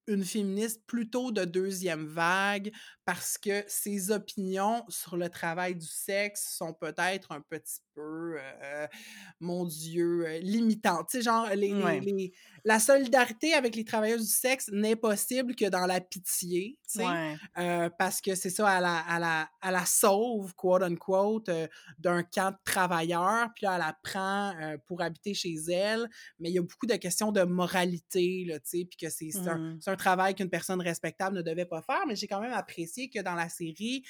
une 0.06 0.24
féministe 0.24 0.82
plutôt 0.86 1.30
de 1.32 1.44
deuxième 1.44 2.06
vague 2.06 2.72
parce 3.10 3.38
que 3.38 3.64
ses 3.66 4.12
opinions 4.12 4.84
sur 4.88 5.16
le 5.16 5.28
travail 5.28 5.74
du 5.74 5.86
sexe 5.86 6.54
sont 6.56 6.72
peut-être 6.74 7.32
un 7.32 7.40
petit 7.40 7.80
peu, 7.94 8.36
heu, 8.38 8.86
mon 9.40 9.64
Dieu, 9.64 10.26
heu, 10.28 10.38
limitantes. 10.38 11.08
Tu 11.10 11.18
sais, 11.18 11.22
genre, 11.24 11.48
les 11.56 11.74
les 11.74 11.98
Ouais. 11.98 12.00
les 12.00 12.32
la 12.64 12.78
solidarité 12.78 13.54
avec 13.54 13.74
les 13.74 13.84
travailleuses 13.84 14.26
du 14.26 14.32
sexe 14.32 14.68
n'est 14.72 14.94
possible 14.96 15.56
que 15.56 15.68
dans 15.68 15.86
la 15.86 16.00
pitié, 16.00 16.78
tu 16.88 16.94
sais, 17.00 17.18
Ouais. 17.18 17.40
heu, 17.58 17.90
parce 17.98 18.20
que 18.20 18.36
c'est 18.36 18.50
ça, 18.50 18.76
elle 18.76 18.82
la 18.84 19.04
elle 19.10 19.20
la 19.22 19.50
la 19.72 19.86
«sauve» 19.86 20.54
quote 20.54 20.82
unquote, 20.84 21.50
d'un 21.98 22.22
camp 22.22 22.52
de 22.52 22.56
travailleurs, 22.64 23.48
puis 23.54 23.66
là, 23.66 23.74
elle 23.74 23.80
la 23.80 23.96
prend, 24.02 24.54
pour 24.86 25.02
habiter 25.02 25.34
chez 25.34 25.54
elle, 25.70 26.08
mais 26.38 26.50
il 26.50 26.54
y 26.54 26.58
a 26.58 26.62
beaucoup 26.62 26.86
de 26.86 26.96
questions 26.96 27.32
de 27.32 27.42
moralité, 27.42 28.44
là, 28.46 28.58
tu 28.60 28.68
sais, 28.80 28.84
puis 28.88 28.96
que 28.96 29.10
c'est 29.10 29.30
c'est 29.32 29.48
un 29.48 29.58
Mmh 29.58 29.82
c'est 29.82 29.90
un 29.90 29.96
travail 29.96 30.34
qu'une 30.34 30.50
personne 30.50 30.80
respectable 30.80 31.36
ne 31.36 31.42
devait 31.42 31.66
pas 31.66 31.82
faire, 31.82 32.02
mais 32.06 32.16
j'ai 32.16 32.26
quand 32.26 32.40
même 32.40 32.52
apprécié 32.52 32.99
que 33.08 33.20
dans 33.20 33.34
la 33.34 33.48
série, 33.48 34.04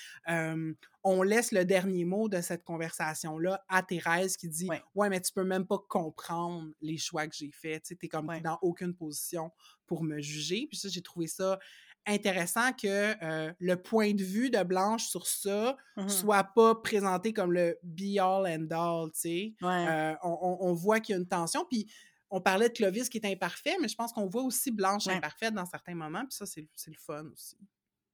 on 1.02 1.22
laisse 1.22 1.52
le 1.52 1.64
dernier 1.64 2.04
mot 2.04 2.28
de 2.28 2.40
cette 2.40 2.64
conversation-là 2.64 3.64
à 3.68 3.82
Thérèse 3.82 4.36
qui 4.36 4.48
dit: 4.48 4.68
Ouais. 4.68 4.82
«Ouais, 4.94 5.08
mais 5.08 5.20
tu 5.20 5.32
peux 5.32 5.44
même 5.44 5.66
pas 5.66 5.78
comprendre 5.88 6.70
les 6.80 6.98
choix 6.98 7.26
que 7.26 7.34
j'ai 7.36 7.50
faits, 7.50 7.84
tu 7.84 7.96
sais, 8.00 8.08
comme 8.08 8.28
Ouais. 8.28 8.40
dans 8.40 8.58
aucune 8.62 8.94
position 8.94 9.50
pour 9.86 10.02
me 10.02 10.20
juger». 10.20 10.66
Puis 10.68 10.78
ça, 10.78 10.88
j'ai 10.88 11.02
trouvé 11.02 11.26
ça 11.26 11.58
intéressant 12.06 12.72
que 12.72 13.14
euh, 13.22 13.52
le 13.58 13.76
point 13.76 14.14
de 14.14 14.24
vue 14.24 14.50
de 14.50 14.62
Blanche 14.62 15.04
sur 15.06 15.26
ça 15.26 15.76
Mhm. 15.96 16.08
soit 16.08 16.44
pas 16.44 16.74
présenté 16.74 17.32
comme 17.32 17.52
le 17.52 17.78
be 17.82 18.18
all 18.18 18.46
and 18.46 18.68
all, 18.70 19.10
tu 19.12 19.20
sais. 19.20 19.54
Ouais. 19.62 19.86
Euh, 19.88 20.14
on, 20.22 20.72
voit 20.72 21.00
qu'il 21.00 21.12
y 21.14 21.16
a 21.16 21.20
une 21.20 21.28
tension, 21.28 21.64
puis 21.66 21.90
on 22.30 22.40
parlait 22.40 22.68
de 22.68 22.74
Clovis 22.74 23.08
qui 23.08 23.18
est 23.18 23.26
imparfait, 23.30 23.76
mais 23.80 23.88
je 23.88 23.94
pense 23.96 24.12
qu'on 24.12 24.26
voit 24.26 24.42
aussi 24.42 24.70
Blanche 24.70 25.06
Ouais. 25.06 25.14
imparfaite 25.14 25.52
dans 25.52 25.66
certains 25.66 25.94
moments, 25.94 26.24
puis 26.24 26.36
ça, 26.36 26.46
c'est 26.46 26.62
le 26.86 26.96
fun 26.98 27.24
aussi. 27.32 27.56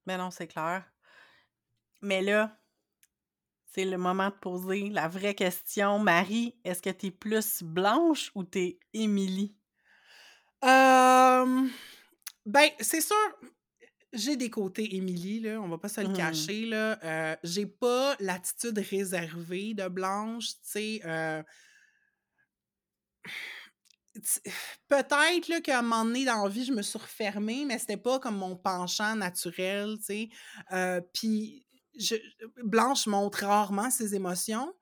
Mais 0.07 0.17
non, 0.17 0.31
c'est 0.31 0.47
clair. 0.47 0.85
Mais 2.03 2.23
là, 2.23 2.57
c'est 3.73 3.85
le 3.85 3.99
moment 3.99 4.29
de 4.29 4.35
poser 4.35 4.89
la 4.91 5.09
vraie 5.09 5.35
question. 5.35 5.99
Marie, 5.99 6.55
est-ce 6.65 6.81
que 6.83 6.91
t'es 6.91 7.11
plus 7.11 7.63
Blanche 7.63 8.31
ou 8.35 8.45
t'es 8.45 8.79
Émilie? 8.93 9.57
Euh, 10.65 11.69
ben, 12.47 12.71
c'est 12.81 13.01
sûr, 13.01 13.17
j'ai 14.13 14.37
des 14.37 14.51
côtés 14.51 14.97
Émilie, 14.97 15.41
là, 15.41 15.61
on 15.61 15.69
va 15.69 15.79
pas 15.79 15.89
se 15.89 16.01
le 16.01 16.09
Mhm. 16.09 16.15
cacher, 16.17 16.67
là. 16.67 16.99
Euh, 17.05 17.37
j'ai 17.45 17.67
pas 17.67 18.17
l'attitude 18.21 18.79
réservée 18.79 19.75
de 19.75 19.89
Blanche, 19.89 20.49
tu 20.49 20.59
sais. 20.63 21.01
euh, 21.05 21.43
Peut-être 24.89 25.49
là, 25.49 25.61
qu'à 25.61 25.79
un 25.81 25.83
moment 25.83 26.05
donné 26.05 26.25
dans 26.25 26.43
la 26.45 26.49
vie, 26.49 26.65
je 26.65 26.73
me 26.73 26.83
suis 26.83 26.99
refermée, 26.99 27.65
mais 27.65 27.79
c'était 27.79 27.97
pas 27.97 28.19
comme 28.19 28.37
mon 28.37 28.57
penchant 28.57 29.15
naturel, 29.17 29.97
tu 29.99 30.05
sais. 30.05 30.29
Euh, 30.73 31.01
Puis 31.13 31.67
je- 31.99 32.17
Blanche 32.65 33.07
montre 33.07 33.45
rarement 33.45 33.91
ses 33.91 34.15
émotions, 34.15 34.73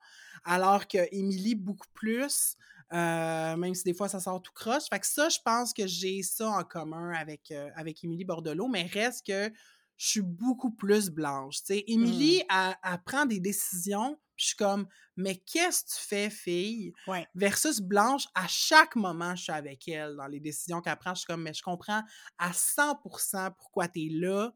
alors 0.43 0.87
que 0.87 0.97
Émilie 1.11 1.55
beaucoup 1.55 1.87
plus. 1.93 2.55
euh, 2.93 3.57
même 3.57 3.73
si 3.73 3.83
des 3.83 3.95
fois 3.95 4.07
ça 4.07 4.19
sort 4.19 4.39
tout 4.43 4.51
croche. 4.53 4.83
Fait 4.91 4.99
que 4.99 5.07
ça, 5.07 5.27
je 5.27 5.39
pense 5.43 5.73
que 5.73 5.87
j'ai 5.87 6.21
ça 6.21 6.47
en 6.49 6.63
commun 6.63 7.13
avec, 7.13 7.49
euh, 7.49 7.71
avec 7.75 8.03
Émilie 8.03 8.25
Bordelot, 8.25 8.67
mais 8.67 8.83
reste 8.83 9.25
que 9.25 9.51
je 9.97 10.07
suis 10.07 10.21
beaucoup 10.21 10.69
plus 10.69 11.09
blanche. 11.09 11.57
tu 11.63 11.73
sais. 11.73 11.83
Émilie, 11.87 12.43
elle, 12.47 12.75
elle 12.83 13.03
prend 13.03 13.25
des 13.25 13.39
décisions, 13.39 14.19
puis 14.35 14.43
je 14.43 14.47
suis 14.47 14.55
comme, 14.57 14.87
mais 15.15 15.37
qu'est-ce 15.37 15.83
que 15.83 15.89
tu 15.89 16.07
fais, 16.07 16.29
fille? 16.29 16.93
Ouais. 17.07 17.27
versus 17.35 17.79
Blanche, 17.79 18.27
à 18.35 18.47
chaque 18.47 18.95
moment, 18.95 19.35
je 19.35 19.43
suis 19.43 19.51
avec 19.51 19.87
elle 19.87 20.15
dans 20.15 20.27
les 20.27 20.39
décisions 20.39 20.81
qu'elle 20.81 20.97
prend. 20.97 21.13
Je 21.13 21.19
suis 21.19 21.27
comme, 21.27 21.41
mais 21.41 21.53
je 21.53 21.63
comprends 21.63 22.01
à 22.37 22.51
100% 22.51 23.51
pourquoi 23.57 23.87
tu 23.87 24.01
es 24.01 24.09
là. 24.09 24.51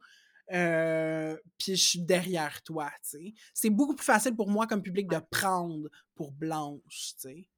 euh, 0.52 1.38
puis 1.58 1.76
je 1.76 1.84
suis 1.84 2.02
derrière 2.02 2.62
toi, 2.64 2.90
tu 3.04 3.10
sais. 3.10 3.34
C'est 3.54 3.70
beaucoup 3.70 3.96
plus 3.96 4.06
facile 4.06 4.36
pour 4.36 4.50
moi 4.50 4.66
comme 4.68 4.82
public 4.82 5.08
de 5.08 5.20
prendre 5.30 5.90
pour 6.16 6.32
Blanche, 6.32 6.82
tu 6.90 7.20
sais. 7.20 7.50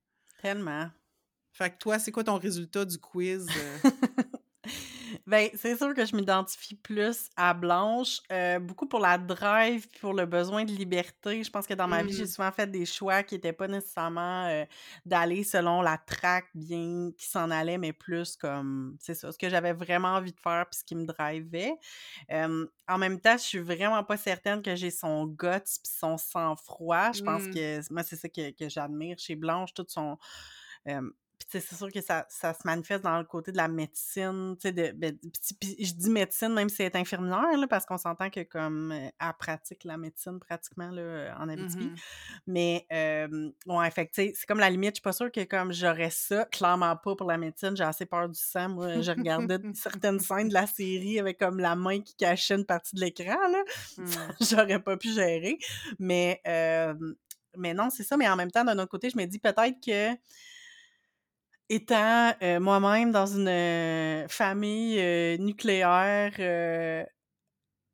Tellement. 0.42 0.90
Fait 1.54 1.70
que 1.72 1.78
toi, 1.78 2.00
c'est 2.00 2.12
quoi 2.12 2.24
ton 2.24 2.38
résultat 2.38 2.86
du 2.86 2.98
quiz? 2.98 3.48
Ben, 5.32 5.50
c'est 5.56 5.78
sûr 5.78 5.94
que 5.94 6.06
je 6.06 6.14
m'identifie 6.14 6.76
plus 6.76 7.30
à 7.38 7.54
Blanche, 7.54 8.20
euh, 8.34 8.60
beaucoup 8.60 8.86
pour 8.86 9.00
la 9.00 9.18
drive 9.18 9.88
pour 10.02 10.14
le 10.14 10.26
besoin 10.26 10.66
de 10.66 10.72
liberté. 10.74 11.42
Je 11.42 11.50
pense 11.50 11.66
que 11.68 11.74
dans 11.74 11.88
ma 11.88 12.04
vie, 12.04 12.12
j'ai 12.14 12.26
Mm. 12.26 12.28
souvent 12.28 12.52
fait 12.52 12.68
des 12.70 12.86
choix 12.86 13.24
qui 13.24 13.36
n'étaient 13.36 13.54
pas 13.54 13.70
nécessairement 13.70 14.48
euh, 14.48 14.66
d'aller 15.06 15.46
selon 15.46 15.82
la 15.82 15.98
track 15.98 16.48
bien 16.54 17.12
qui 17.18 17.26
s'en 17.28 17.50
allait, 17.50 17.78
mais 17.78 17.94
plus 17.94 18.36
comme, 18.36 18.98
c'est 19.00 19.14
ça, 19.16 19.32
ce 19.32 19.38
que 19.38 19.50
j'avais 19.50 19.72
vraiment 19.72 20.10
envie 20.16 20.34
de 20.34 20.40
faire 20.42 20.66
puis 20.70 20.80
ce 20.80 20.84
qui 20.84 20.96
me 20.96 21.06
drivait. 21.06 21.76
Euh, 22.32 22.68
en 22.90 22.98
même 22.98 23.20
temps, 23.22 23.38
je 23.38 23.44
suis 23.44 23.60
vraiment 23.60 24.04
pas 24.04 24.18
certaine 24.18 24.62
que 24.62 24.76
j'ai 24.76 24.92
son 24.92 25.26
guts 25.28 25.48
puis 25.64 25.94
son 25.98 26.18
sang-froid. 26.18 27.14
Je 27.14 27.22
pense 27.22 27.48
Mm. 27.48 27.48
que 27.48 27.80
moi, 27.94 28.04
c'est 28.04 28.18
ça 28.18 28.30
que, 28.30 28.52
que 28.52 28.70
j'admire 28.70 29.18
chez 29.18 29.36
Blanche, 29.36 29.74
tout 29.74 29.86
son... 29.88 30.18
euh, 30.88 31.02
puis 31.42 31.48
tu 31.50 31.60
sais, 31.60 31.68
c'est 31.68 31.76
sûr 31.76 31.92
que 31.92 32.02
ça, 32.02 32.28
ça 32.30 32.54
se 32.54 32.60
manifeste 32.66 33.04
dans 33.04 33.18
le 33.18 33.24
côté 33.24 33.52
de 33.52 33.58
la 33.58 33.68
médecine, 33.68 34.56
tu 34.60 34.68
sais, 34.68 34.72
de, 34.72 34.92
ben, 34.92 35.18
puis- 35.60 35.76
je 35.84 35.94
dis 35.94 36.10
médecine 36.12 36.50
même 36.54 36.70
si 36.70 36.84
elle 36.84 36.92
est 36.92 36.96
infirmière, 36.96 37.58
là, 37.58 37.68
parce 37.68 37.84
qu'on 37.84 37.98
s'entend 37.98 38.30
que 38.30 38.44
comme 38.44 38.92
euh, 38.92 39.10
elle 39.20 39.34
pratique 39.40 39.84
la 39.84 39.98
médecine 39.98 40.40
pratiquement 40.40 40.92
là, 40.92 41.36
en 41.40 41.50
Abitibi. 41.50 41.86
Mhm. 41.86 41.96
Mais 42.46 42.86
euh, 42.94 43.50
ouais, 43.66 43.90
fait 43.90 44.06
que, 44.06 44.12
tu 44.12 44.22
sais, 44.22 44.34
c'est 44.36 44.46
comme 44.46 44.60
la 44.60 44.70
limite, 44.70 44.92
je 44.92 44.96
suis 44.96 45.02
pas 45.02 45.14
sûre 45.14 45.32
que 45.32 45.44
comme 45.46 45.74
j'aurais 45.74 46.12
ça, 46.12 46.46
clairement 46.46 46.96
pas 46.96 47.16
pour 47.16 47.28
la 47.28 47.40
médecine, 47.40 47.76
j'ai 47.76 47.84
assez 47.84 48.06
peur 48.06 48.30
du 48.30 48.40
sang. 48.40 48.70
Moi, 48.70 49.02
je 49.02 49.12
regardais 49.12 49.58
certaines 49.74 50.20
scènes 50.20 50.50
de 50.50 50.54
la 50.54 50.68
série 50.68 51.18
avec 51.20 51.40
comme 51.40 51.58
la 51.60 51.76
main 51.76 52.02
qui 52.02 52.16
cachait 52.16 52.54
une 52.54 52.66
partie 52.66 52.96
de 52.96 53.02
l'écran, 53.02 53.40
là. 53.52 53.64
Mm. 53.98 54.06
j'aurais 54.42 54.80
pas 54.80 54.96
pu 54.96 55.12
gérer. 55.12 55.58
Mais, 55.98 56.40
euh, 56.46 56.94
mais 57.58 57.74
non, 57.74 57.90
c'est 57.90 58.04
ça. 58.04 58.16
Mais 58.16 58.30
en 58.30 58.36
même 58.36 58.52
temps, 58.52 58.64
d'un 58.64 58.78
autre 58.78 58.92
côté, 58.92 59.10
je 59.10 59.18
me 59.18 59.26
dis 59.26 59.40
peut-être 59.40 59.84
que 59.84 60.16
étant 61.72 62.34
euh, 62.44 62.60
moi-même 62.60 63.12
dans 63.12 63.26
une 63.26 63.48
euh, 63.48 64.28
famille 64.28 65.00
euh, 65.00 65.38
nucléaire, 65.38 66.34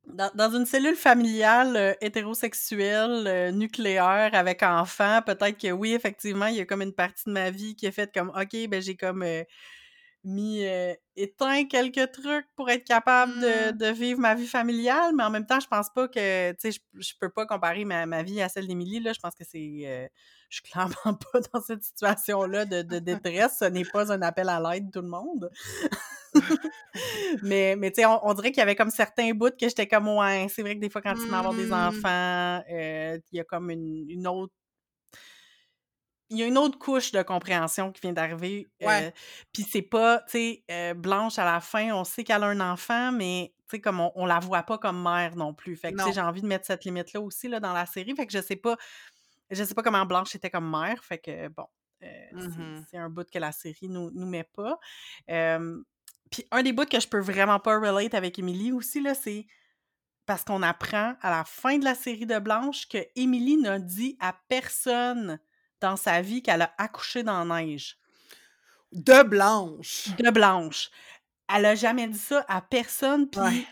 dans, 0.07 0.31
dans 0.33 0.49
une 0.55 0.65
cellule 0.65 0.95
familiale 0.95 1.95
hétérosexuelle 2.01 3.53
nucléaire 3.53 4.31
avec 4.33 4.63
enfant, 4.63 5.21
peut-être 5.25 5.57
que 5.57 5.71
oui, 5.71 5.93
effectivement, 5.93 6.47
il 6.47 6.55
y 6.55 6.61
a 6.61 6.65
comme 6.65 6.81
une 6.81 6.93
partie 6.93 7.25
de 7.27 7.31
ma 7.31 7.51
vie 7.51 7.75
qui 7.75 7.85
est 7.85 7.91
faite 7.91 8.11
comme 8.13 8.29
OK, 8.29 8.67
ben 8.67 8.81
j'ai 8.81 8.95
comme 8.95 9.23
mis 10.23 10.65
euh, 10.65 10.93
éteint 11.15 11.65
quelques 11.65 12.11
trucs 12.11 12.47
pour 12.55 12.69
être 12.69 12.83
capable 12.85 13.39
de, 13.39 13.71
Mm. 13.71 13.71
de 13.71 13.85
vivre 13.91 14.19
ma 14.19 14.35
vie 14.35 14.47
familiale, 14.47 15.13
mais 15.15 15.23
en 15.23 15.29
même 15.29 15.45
temps, 15.45 15.59
je 15.59 15.67
pense 15.67 15.89
pas 15.89 16.07
que, 16.07 16.51
tu 16.51 16.57
sais, 16.59 16.71
je, 16.71 16.79
je 17.01 17.13
peux 17.19 17.29
pas 17.29 17.45
comparer 17.45 17.85
ma, 17.85 18.05
ma 18.05 18.23
vie 18.23 18.41
à 18.41 18.49
celle 18.49 18.67
d'Émilie, 18.67 18.99
là, 18.99 19.13
je 19.13 19.19
pense 19.19 19.35
que 19.35 19.43
c'est, 19.45 19.81
euh, 19.85 20.07
je 20.49 20.57
suis 20.57 20.63
clairement 20.71 20.95
pas 21.33 21.39
dans 21.53 21.61
cette 21.61 21.83
situation-là 21.83 22.65
de, 22.65 22.81
de 22.81 22.99
détresse, 22.99 23.57
ce 23.59 23.65
n'est 23.65 23.85
pas 23.85 24.11
un 24.11 24.21
appel 24.21 24.49
à 24.49 24.59
l'aide, 24.59 24.91
tout 24.91 25.01
le 25.01 25.07
monde. 25.09 25.49
mais, 27.41 27.75
mais 27.77 27.91
tu 27.91 28.01
sais, 28.01 28.05
on, 28.05 28.25
on 28.27 28.33
dirait 28.33 28.51
qu'il 28.51 28.59
y 28.59 28.63
avait 28.63 28.75
comme 28.75 28.89
certains 28.91 29.31
bouts 29.33 29.49
que 29.51 29.67
j'étais 29.67 29.87
comme, 29.87 30.07
ouais, 30.09 30.47
c'est 30.49 30.61
vrai 30.61 30.75
que 30.75 30.81
des 30.81 30.89
fois, 30.89 31.01
quand 31.01 31.15
tu 31.15 31.29
vas 31.29 31.39
avoir 31.39 31.53
des 31.53 31.71
Mm. 31.71 31.73
enfants, 31.73 32.61
euh, 32.71 33.17
il 33.31 33.37
y 33.37 33.39
a 33.39 33.43
comme 33.43 33.69
une, 33.71 34.09
une 34.09 34.27
autre 34.27 34.53
il 36.29 36.37
y 36.37 36.43
a 36.43 36.45
une 36.47 36.57
autre 36.57 36.77
couche 36.77 37.11
de 37.11 37.21
compréhension 37.23 37.91
qui 37.91 38.01
vient 38.01 38.13
d'arriver. 38.13 38.67
Ouais. 38.81 39.07
euh, 39.07 39.11
Puis 39.53 39.63
c'est 39.63 39.81
pas, 39.81 40.19
tu 40.21 40.31
sais, 40.31 40.63
euh, 40.71 40.93
Blanche 40.93 41.39
à 41.39 41.45
la 41.45 41.59
fin, 41.61 41.91
on 41.93 42.03
sait 42.03 42.23
qu'elle 42.23 42.43
a 42.43 42.47
un 42.47 42.59
enfant, 42.59 43.11
mais 43.11 43.53
tu 43.69 43.77
sais, 43.77 43.81
comme 43.81 43.99
on, 43.99 44.11
on 44.15 44.25
la 44.25 44.39
voit 44.39 44.63
pas 44.63 44.77
comme 44.77 45.01
mère 45.01 45.35
non 45.35 45.53
plus. 45.53 45.75
Fait 45.75 45.91
que 45.93 45.97
j'ai 46.13 46.21
envie 46.21 46.41
de 46.41 46.47
mettre 46.47 46.65
cette 46.65 46.83
limite-là 46.85 47.21
aussi 47.21 47.47
là, 47.47 47.59
dans 47.59 47.73
la 47.73 47.85
série. 47.85 48.15
Fait 48.15 48.25
que 48.25 48.33
je 48.33 48.41
sais 48.41 48.55
pas, 48.55 48.75
je 49.49 49.63
sais 49.63 49.73
pas 49.73 49.83
comment 49.83 50.05
Blanche 50.05 50.35
était 50.35 50.49
comme 50.49 50.69
mère. 50.69 51.03
Fait 51.03 51.17
que 51.17 51.47
bon, 51.49 51.65
euh, 52.03 52.07
c'est- 52.37 52.47
Mhm. 52.59 52.85
c'est 52.91 52.97
un 52.97 53.09
bout 53.09 53.29
que 53.29 53.39
la 53.39 53.51
série 53.51 53.87
nous, 53.89 54.11
nous 54.11 54.25
met 54.27 54.43
pas. 54.43 54.77
Puis 56.29 56.45
un 56.51 56.61
des 56.61 56.73
bouts 56.73 56.85
que 56.85 56.99
je 56.99 57.07
peux 57.07 57.19
vraiment 57.21 57.59
pas 57.59 57.77
relate 57.79 58.13
avec 58.13 58.37
Émilie 58.37 58.71
aussi, 58.73 58.99
là, 59.01 59.13
c'est 59.15 59.47
parce 60.25 60.43
qu'on 60.43 60.61
apprend 60.61 61.15
à 61.21 61.29
la 61.29 61.45
fin 61.45 61.77
de 61.77 61.85
la 61.85 61.95
série 61.95 62.25
de 62.25 62.37
Blanche 62.39 62.87
que 62.89 62.97
Émilie 63.15 63.55
n'a 63.57 63.79
dit 63.79 64.17
à 64.19 64.35
personne 64.49 65.39
dans 65.81 65.95
sa 65.97 66.21
vie 66.21 66.41
qu'elle 66.41 66.61
a 66.61 66.73
accouché 66.77 67.23
dans 67.23 67.43
la 67.43 67.61
neige. 67.61 67.97
De 68.91 69.23
Blanche. 69.23 70.07
De 70.17 70.29
Blanche. 70.31 70.89
Elle 71.53 71.65
a 71.65 71.75
jamais 71.75 72.07
dit 72.07 72.17
ça 72.17 72.45
à 72.47 72.61
personne, 72.61 73.29
puis 73.29 73.39
Ouais. 73.41 73.65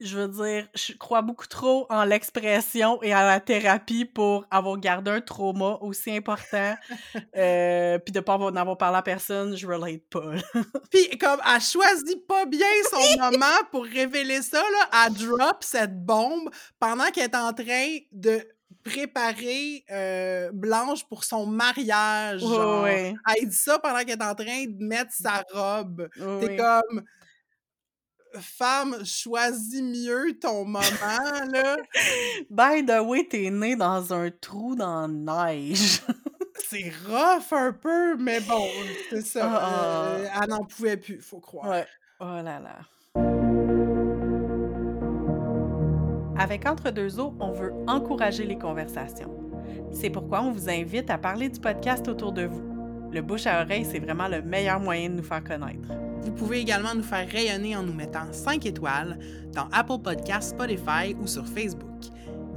je 0.00 0.16
veux 0.18 0.28
dire, 0.28 0.68
je 0.74 0.92
crois 0.94 1.20
beaucoup 1.22 1.46
trop 1.46 1.86
en 1.90 2.04
l'expression 2.04 3.02
et 3.02 3.12
à 3.12 3.26
la 3.26 3.40
thérapie 3.40 4.06
pour 4.06 4.46
avoir 4.50 4.78
gardé 4.78 5.10
un 5.10 5.20
trauma 5.20 5.76
aussi 5.82 6.16
important, 6.16 6.74
euh, 7.36 7.98
puis 7.98 8.12
de 8.12 8.20
pas 8.20 8.34
avoir, 8.34 8.52
en 8.52 8.56
avoir 8.56 8.78
parlé 8.78 8.98
à 8.98 9.02
personne, 9.02 9.56
je 9.56 9.66
relate 9.66 10.02
pas. 10.10 10.32
Puis 10.90 11.18
comme 11.18 11.40
elle 11.46 11.60
choisit 11.60 12.26
pas 12.26 12.46
bien 12.46 12.66
son 12.90 13.18
moment 13.18 13.46
pour 13.70 13.84
révéler 13.84 14.40
ça, 14.42 14.62
là, 14.62 15.06
elle 15.06 15.14
drop 15.14 15.62
cette 15.62 16.04
bombe 16.04 16.48
pendant 16.78 17.10
qu'elle 17.10 17.24
est 17.24 17.36
en 17.36 17.52
train 17.52 17.98
de 18.12 18.46
préparer 18.84 19.84
euh, 19.90 20.50
Blanche 20.52 21.04
pour 21.08 21.24
son 21.24 21.46
mariage. 21.46 22.40
Genre. 22.40 22.84
ouais. 22.84 23.14
Elle 23.36 23.48
dit 23.48 23.56
ça 23.56 23.78
pendant 23.78 23.98
qu'elle 24.00 24.20
est 24.20 24.24
en 24.24 24.34
train 24.34 24.64
de 24.66 24.84
mettre 24.84 25.12
sa 25.12 25.44
robe. 25.52 26.08
T'es 26.40 26.56
comme 26.56 27.04
femme, 28.38 29.04
choisis 29.04 29.82
mieux 29.82 30.38
ton 30.38 30.64
moment, 30.64 30.80
là. 31.52 31.76
By 32.50 32.84
the 32.84 33.00
way, 33.04 33.26
t'es 33.28 33.50
né 33.50 33.76
dans 33.76 34.12
un 34.12 34.30
trou 34.30 34.76
dans 34.76 35.02
la 35.02 35.52
neige. 35.52 36.02
C'est 36.68 36.92
rough 37.08 37.52
un 37.52 37.72
peu, 37.72 38.16
mais 38.16 38.38
bon, 38.40 38.68
c'est 39.08 39.26
ça. 39.26 39.50
Ah. 39.50 40.08
euh, 40.10 40.28
elle 40.40 40.50
n'en 40.50 40.64
pouvait 40.64 40.96
plus, 40.98 41.20
faut 41.20 41.40
croire. 41.40 41.68
Ouais. 41.68 41.86
Oh 42.20 42.24
là 42.26 42.60
là. 42.60 42.78
Avec 46.40 46.66
Entre 46.66 46.90
deux 46.90 47.20
eaux, 47.20 47.34
on 47.38 47.52
veut 47.52 47.74
encourager 47.86 48.46
les 48.46 48.56
conversations. 48.56 49.30
C'est 49.92 50.08
pourquoi 50.08 50.40
on 50.40 50.52
vous 50.52 50.70
invite 50.70 51.10
à 51.10 51.18
parler 51.18 51.50
du 51.50 51.60
podcast 51.60 52.08
autour 52.08 52.32
de 52.32 52.46
vous. 52.46 52.62
Le 53.12 53.20
bouche 53.20 53.46
à 53.46 53.60
oreille, 53.60 53.84
c'est 53.84 53.98
vraiment 53.98 54.26
le 54.26 54.40
meilleur 54.40 54.80
moyen 54.80 55.10
de 55.10 55.16
nous 55.16 55.22
faire 55.22 55.44
connaître. 55.44 55.90
Vous 56.22 56.32
pouvez 56.32 56.60
également 56.60 56.94
nous 56.94 57.02
faire 57.02 57.28
rayonner 57.28 57.76
en 57.76 57.82
nous 57.82 57.92
mettant 57.92 58.32
5 58.32 58.64
étoiles 58.64 59.18
dans 59.52 59.68
Apple 59.70 59.98
Podcasts, 60.02 60.52
Spotify 60.52 61.14
ou 61.20 61.26
sur 61.26 61.46
Facebook. 61.46 62.06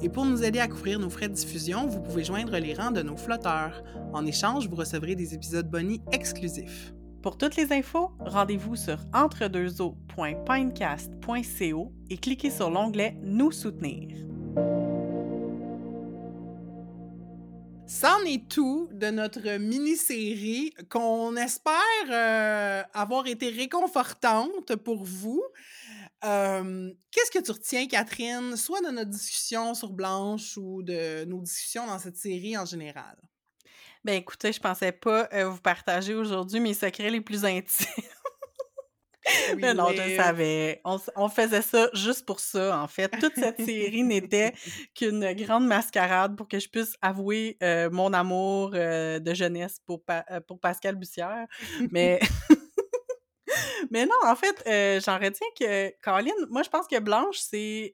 Et 0.01 0.07
pour 0.07 0.23
nous 0.23 0.45
aider 0.45 0.59
à 0.59 0.69
couvrir 0.69 0.97
nos 0.97 1.09
frais 1.09 1.27
de 1.27 1.33
diffusion, 1.33 1.85
vous 1.85 1.99
pouvez 1.99 2.23
joindre 2.23 2.57
les 2.57 2.73
rangs 2.75 2.91
de 2.91 3.01
nos 3.01 3.17
flotteurs. 3.17 3.83
En 4.13 4.25
échange, 4.25 4.69
vous 4.69 4.77
recevrez 4.77 5.15
des 5.15 5.33
épisodes 5.33 5.69
bonus 5.69 5.99
exclusifs. 6.13 6.93
Pour 7.23 7.37
toutes 7.37 7.55
les 7.55 7.71
infos, 7.71 8.11
rendez-vous 8.19 8.75
sur 8.75 8.99
entredeuxeaux.pinecast.co 9.13 11.93
et 12.09 12.17
cliquez 12.17 12.51
sur 12.51 12.69
l'onglet 12.69 13.17
Nous 13.23 13.53
soutenir. 13.53 14.17
C'en 17.87 18.19
est 18.25 18.49
tout 18.49 18.89
de 18.91 19.09
notre 19.09 19.57
mini-série 19.57 20.73
qu'on 20.89 21.37
espère 21.37 21.71
euh, 22.11 22.83
avoir 22.93 23.25
été 23.27 23.47
réconfortante 23.47 24.75
pour 24.75 25.05
vous. 25.05 25.41
Euh, 26.25 26.91
Qu'est-ce 27.09 27.31
que 27.31 27.41
tu 27.41 27.51
retiens, 27.51 27.87
Catherine, 27.87 28.57
soit 28.57 28.81
de 28.81 28.89
notre 28.89 29.11
discussion 29.11 29.73
sur 29.75 29.93
Blanche 29.93 30.57
ou 30.57 30.83
de 30.83 31.23
nos 31.23 31.41
discussions 31.41 31.87
dans 31.87 31.99
cette 31.99 32.17
série 32.17 32.57
en 32.57 32.65
général? 32.65 33.15
Ben 34.03 34.15
écoutez, 34.15 34.51
je 34.51 34.59
pensais 34.59 34.91
pas 34.91 35.29
euh, 35.33 35.47
vous 35.47 35.61
partager 35.61 36.13
aujourd'hui 36.13 36.59
mes 36.59 36.73
secrets 36.73 37.09
les 37.09 37.21
plus 37.21 37.45
intimes. 37.45 37.87
Mais 39.57 39.73
non, 39.73 39.89
je 39.95 40.01
le 40.01 40.17
savais. 40.17 40.81
On, 40.83 40.99
on, 41.15 41.29
faisait 41.29 41.61
ça 41.61 41.89
juste 41.93 42.25
pour 42.25 42.41
ça, 42.41 42.77
en 42.77 42.87
fait. 42.87 43.07
Toute 43.07 43.35
cette 43.35 43.63
série 43.63 44.03
n'était 44.03 44.53
qu'une 44.95 45.31
grande 45.33 45.65
mascarade 45.65 46.35
pour 46.35 46.49
que 46.49 46.59
je 46.59 46.67
puisse 46.67 46.97
avouer 47.01 47.57
euh, 47.63 47.89
mon 47.89 48.11
amour 48.11 48.71
euh, 48.73 49.19
de 49.19 49.33
jeunesse 49.33 49.79
pour, 49.85 50.03
Pa- 50.03 50.25
pour 50.47 50.59
Pascal 50.59 50.95
Bussière. 50.95 51.47
Mais... 51.91 52.19
Mais 53.91 54.05
non, 54.05 54.15
en 54.25 54.35
fait, 54.35 54.63
euh, 54.65 54.99
j'en 55.05 55.19
retiens 55.19 55.47
que, 55.59 55.89
Caroline, 56.01 56.33
moi, 56.49 56.63
je 56.63 56.69
pense 56.69 56.87
que 56.87 56.99
Blanche, 56.99 57.37
c'est... 57.37 57.93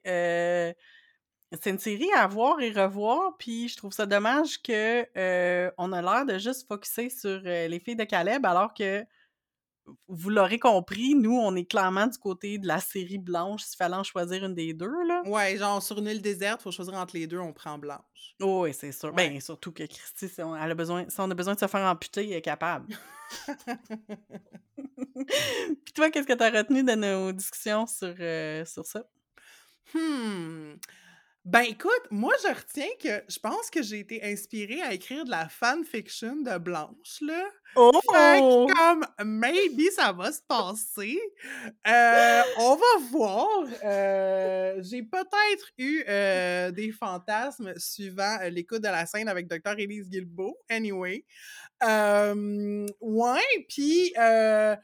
c'est 1.52 1.70
une 1.70 1.78
série 1.78 2.10
à 2.12 2.26
voir 2.26 2.60
et 2.60 2.70
revoir, 2.70 3.36
puis 3.38 3.68
je 3.68 3.76
trouve 3.76 3.92
ça 3.92 4.06
dommage 4.06 4.62
que 4.62 5.06
euh, 5.16 5.70
on 5.78 5.92
a 5.92 6.00
l'air 6.00 6.26
de 6.26 6.38
juste 6.38 6.66
focuser 6.68 7.10
sur 7.10 7.42
euh, 7.44 7.68
les 7.68 7.80
filles 7.80 7.96
de 7.96 8.04
Caleb, 8.04 8.46
alors 8.46 8.72
que 8.72 9.04
vous 10.06 10.30
l'aurez 10.30 10.58
compris, 10.58 11.16
nous, 11.16 11.36
on 11.36 11.56
est 11.56 11.64
clairement 11.64 12.06
du 12.06 12.18
côté 12.18 12.58
de 12.58 12.68
la 12.68 12.78
série 12.78 13.18
Blanche, 13.18 13.62
s'il 13.64 13.76
fallait 13.76 13.96
en 13.96 14.04
choisir 14.04 14.44
une 14.44 14.54
des 14.54 14.72
deux, 14.72 15.02
là. 15.06 15.22
Ouais, 15.26 15.56
genre 15.56 15.82
sur 15.82 15.98
une 15.98 16.06
île 16.06 16.22
déserte, 16.22 16.62
faut 16.62 16.70
choisir 16.70 16.94
entre 16.94 17.16
les 17.16 17.26
deux, 17.26 17.38
on 17.38 17.52
prend 17.52 17.78
Blanche. 17.78 18.36
Oh, 18.40 18.62
oui, 18.62 18.72
c'est 18.72 18.92
sûr. 18.92 19.08
Ouais. 19.08 19.30
Ben, 19.30 19.40
surtout 19.40 19.72
que 19.72 19.82
Christy, 19.82 20.28
si 20.28 20.42
on, 20.42 20.54
elle 20.54 20.70
a 20.70 20.74
besoin, 20.74 21.08
si 21.08 21.18
on 21.18 21.30
a 21.30 21.34
besoin 21.34 21.54
de 21.54 21.58
se 21.58 21.66
faire 21.66 21.80
amputer, 21.80 22.28
elle 22.30 22.36
est 22.36 22.42
capable. 22.42 22.86
Puis 25.84 25.92
toi, 25.94 26.10
qu'est-ce 26.10 26.26
que 26.26 26.32
tu 26.34 26.44
as 26.44 26.50
retenu 26.50 26.82
de 26.84 26.92
nos 26.92 27.32
discussions 27.32 27.86
sur, 27.86 28.14
euh, 28.20 28.64
sur 28.64 28.84
ça? 28.84 29.04
Hmm. 29.94 30.74
Ben 31.46 31.62
écoute, 31.62 32.02
moi 32.10 32.34
je 32.42 32.48
retiens 32.48 32.90
que 33.02 33.24
je 33.26 33.38
pense 33.38 33.70
que 33.70 33.82
j'ai 33.82 34.00
été 34.00 34.22
inspirée 34.22 34.82
à 34.82 34.92
écrire 34.92 35.24
de 35.24 35.30
la 35.30 35.48
fanfiction 35.48 36.36
de 36.36 36.58
Blanche, 36.58 37.18
là. 37.22 37.42
Oh! 37.76 37.92
Fait 38.12 38.40
que 38.40 38.74
comme 38.74 39.06
maybe 39.24 39.90
ça 39.94 40.12
va 40.12 40.32
se 40.32 40.42
passer. 40.46 41.18
Euh, 41.88 42.42
on 42.58 42.74
va 42.76 43.06
voir. 43.10 43.48
Euh, 43.84 44.82
j'ai 44.82 45.02
peut-être 45.02 45.70
eu 45.78 46.04
euh, 46.08 46.72
des 46.72 46.92
fantasmes 46.92 47.72
suivant 47.78 48.36
l'écoute 48.50 48.82
de 48.82 48.88
la 48.88 49.06
scène 49.06 49.28
avec 49.28 49.48
Dr. 49.48 49.78
Elise 49.78 50.10
Guilbeault. 50.10 50.58
Anyway. 50.68 51.24
Ouais, 53.00 53.66
puis 53.68 54.12
euh, 54.18 54.76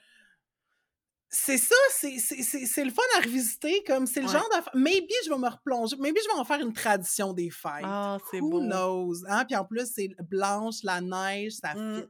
c'est 1.38 1.58
ça, 1.58 1.74
c'est- 1.90 2.84
le 2.84 2.90
fun 2.90 3.02
à 3.18 3.20
revisiter. 3.22 3.84
Comme 3.86 4.06
c'est 4.06 4.20
le 4.20 4.26
Ouais. 4.26 4.32
genre 4.32 4.48
d'affaire. 4.50 4.72
Maybe 4.74 5.10
je 5.24 5.30
vais 5.30 5.38
me 5.38 5.48
replonger. 5.48 5.96
Maybe 5.98 6.16
je 6.22 6.28
vais 6.34 6.38
en 6.40 6.44
faire 6.44 6.60
une 6.60 6.72
tradition 6.72 7.32
des 7.32 7.50
fêtes. 7.50 7.82
Ah, 7.84 8.18
c'est 8.30 8.40
Who 8.40 8.50
beau. 8.50 8.60
knows? 8.60 9.24
Hein? 9.28 9.44
Puis 9.44 9.56
en 9.56 9.64
plus, 9.64 9.90
c'est 9.92 10.08
blanche, 10.28 10.76
la 10.82 11.00
neige, 11.00 11.52
ça 11.52 11.74
Mm. 11.74 12.00
fit. 12.00 12.08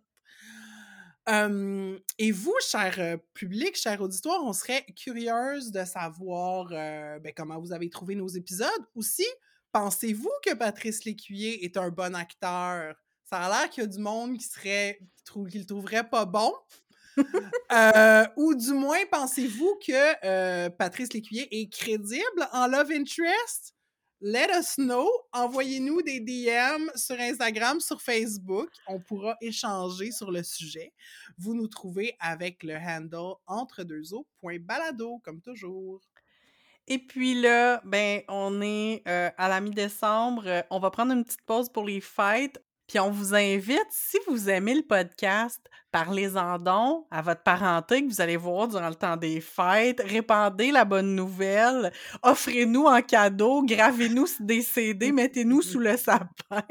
Et 2.18 2.30
vous, 2.32 2.54
cher 2.60 3.18
public, 3.34 3.76
cher 3.76 4.00
auditoire, 4.00 4.42
on 4.44 4.52
serait 4.52 4.84
curieuse 4.96 5.72
de 5.72 5.84
savoir 5.84 6.68
euh, 6.70 7.18
ben, 7.18 7.32
comment 7.36 7.58
vous 7.60 7.72
avez 7.72 7.90
trouvé 7.90 8.14
nos 8.14 8.28
épisodes. 8.28 8.68
Aussi, 8.94 9.26
pensez-vous 9.72 10.30
que 10.44 10.54
Patrice 10.54 11.04
Lécuyer 11.04 11.64
est 11.64 11.76
un 11.76 11.90
bon 11.90 12.14
acteur? 12.14 12.94
Ça 13.24 13.38
a 13.40 13.48
l'air 13.48 13.70
qu'il 13.70 13.82
y 13.82 13.86
a 13.86 13.88
du 13.88 13.98
monde 13.98 14.38
qui 14.38 14.44
serait 14.44 15.00
qui 15.50 15.58
le 15.58 15.64
trouverait 15.66 16.08
pas 16.08 16.24
bon. 16.24 16.52
Euh, 17.72 18.24
ou 18.36 18.54
du 18.54 18.72
moins, 18.72 19.00
pensez-vous 19.10 19.78
que 19.84 20.24
euh, 20.24 20.70
Patrice 20.70 21.12
Lécuyer 21.12 21.48
est 21.50 21.70
crédible 21.70 22.48
en 22.52 22.68
Love 22.68 22.92
Interest? 22.92 23.74
Let 24.20 24.48
us 24.58 24.76
know. 24.76 25.10
Envoyez-nous 25.32 26.00
des 26.02 26.20
DM 26.20 26.88
sur 26.94 27.20
Instagram, 27.20 27.80
sur 27.80 28.00
Facebook. 28.00 28.70
On 28.86 28.98
pourra 28.98 29.36
échanger 29.40 30.10
sur 30.10 30.30
le 30.30 30.42
sujet. 30.42 30.92
Vous 31.38 31.54
nous 31.54 31.68
trouvez 31.68 32.14
avec 32.20 32.62
le 32.62 32.76
handle 32.76 33.34
entredeuxeaux.balado, 33.46 35.20
comme 35.22 35.42
toujours. 35.42 36.00
Et 36.88 36.98
puis 36.98 37.40
là, 37.40 37.82
ben, 37.84 38.22
on 38.28 38.62
est 38.62 39.02
euh, 39.08 39.30
à 39.36 39.48
la 39.48 39.60
mi-décembre. 39.60 40.64
On 40.70 40.78
va 40.78 40.90
prendre 40.90 41.12
une 41.12 41.24
petite 41.24 41.42
pause 41.42 41.68
pour 41.68 41.84
les 41.84 42.00
fêtes. 42.00 42.62
Puis 42.86 43.00
on 43.00 43.10
vous 43.10 43.34
invite, 43.34 43.86
si 43.90 44.16
vous 44.28 44.48
aimez 44.48 44.74
le 44.74 44.82
podcast, 44.82 45.60
parlez-en 45.90 46.58
donc 46.58 47.06
à 47.10 47.20
votre 47.20 47.42
parenté 47.42 48.02
que 48.02 48.08
vous 48.08 48.20
allez 48.20 48.36
voir 48.36 48.68
durant 48.68 48.88
le 48.88 48.94
temps 48.94 49.16
des 49.16 49.40
fêtes. 49.40 50.00
Répandez 50.04 50.70
la 50.70 50.84
bonne 50.84 51.14
nouvelle. 51.14 51.92
Offrez-nous 52.22 52.84
en 52.84 53.02
cadeau. 53.02 53.64
Gravez-nous 53.64 54.26
des 54.40 54.62
CD. 54.62 55.10
Mettez-nous 55.12 55.62
sous 55.62 55.80
le 55.80 55.96
sapin. 55.96 56.62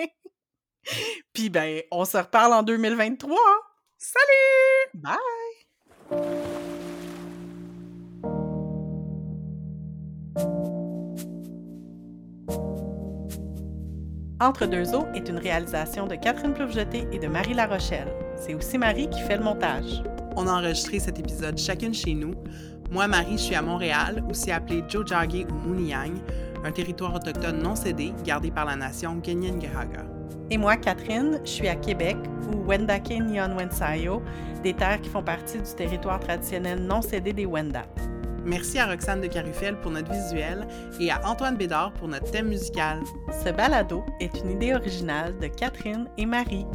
Puis 1.34 1.50
ben, 1.50 1.82
on 1.92 2.06
se 2.06 2.18
reparle 2.18 2.54
en 2.54 2.64
2023. 2.64 3.38
Salut! 3.98 4.92
Bye! 4.94 5.16
Entre 14.42 14.66
deux 14.66 14.94
eaux 14.94 15.06
est 15.16 15.30
une 15.30 15.38
réalisation 15.38 16.08
de 16.08 16.16
Catherine 16.16 16.54
Ploufjeté 16.54 17.08
et 17.14 17.20
de 17.20 17.28
Marie 17.28 17.54
La 17.54 17.68
Rochelle. 17.68 18.12
C'est 18.36 18.54
aussi 18.54 18.78
Marie 18.78 19.10
qui 19.10 19.22
fait 19.22 19.38
le 19.38 19.44
montage. 19.44 20.04
On 20.36 20.46
a 20.48 20.52
enregistré 20.52 21.00
cet 21.00 21.18
épisode 21.18 21.58
chacune 21.58 21.94
chez 21.94 22.14
nous. 22.14 22.34
Moi, 22.92 23.08
Marie, 23.08 23.38
je 23.38 23.44
suis 23.44 23.56
à 23.56 23.62
Montréal, 23.62 24.22
aussi 24.30 24.52
appelé 24.52 24.84
Jojage 24.90 25.46
ou 25.50 25.70
Mouniang, 25.70 26.16
un 26.66 26.72
territoire 26.72 27.16
autochtone 27.16 27.64
non 27.64 27.76
cédé 27.76 28.12
gardé 28.26 28.52
par 28.52 28.66
la 28.66 28.76
nation 28.76 29.16
Ganyangahaga. 29.16 30.04
Et 30.52 30.58
moi, 30.58 30.76
Catherine, 30.76 31.40
je 31.46 31.50
suis 31.50 31.70
à 31.70 31.76
Québec, 31.76 32.18
ou 32.52 32.70
Wendake 32.70 33.12
Nyon 33.12 33.56
Wensayo, 33.58 34.22
des 34.64 34.74
terres 34.74 35.00
qui 35.00 35.10
font 35.10 35.24
partie 35.24 35.60
du 35.60 35.76
territoire 35.78 36.20
traditionnel 36.20 36.82
non 36.82 37.02
cédé 37.02 37.32
des 37.32 37.46
Wendat. 37.46 37.88
Merci 38.46 38.78
à 38.78 38.86
Roxane 38.86 39.22
de 39.22 39.28
Carufel 39.28 39.76
pour 39.78 39.92
notre 39.92 40.12
visuel 40.12 40.68
et 41.00 41.10
à 41.10 41.20
Antoine 41.28 41.58
Bédard 41.58 41.92
pour 41.94 42.08
notre 42.08 42.30
thème 42.30 42.48
musical. 42.48 43.02
Ce 43.44 43.50
balado 43.50 44.06
est 44.20 44.40
une 44.40 44.52
idée 44.52 44.76
originale 44.76 45.36
de 45.40 45.48
Catherine 45.48 46.08
et 46.18 46.28
Marie. 46.28 46.66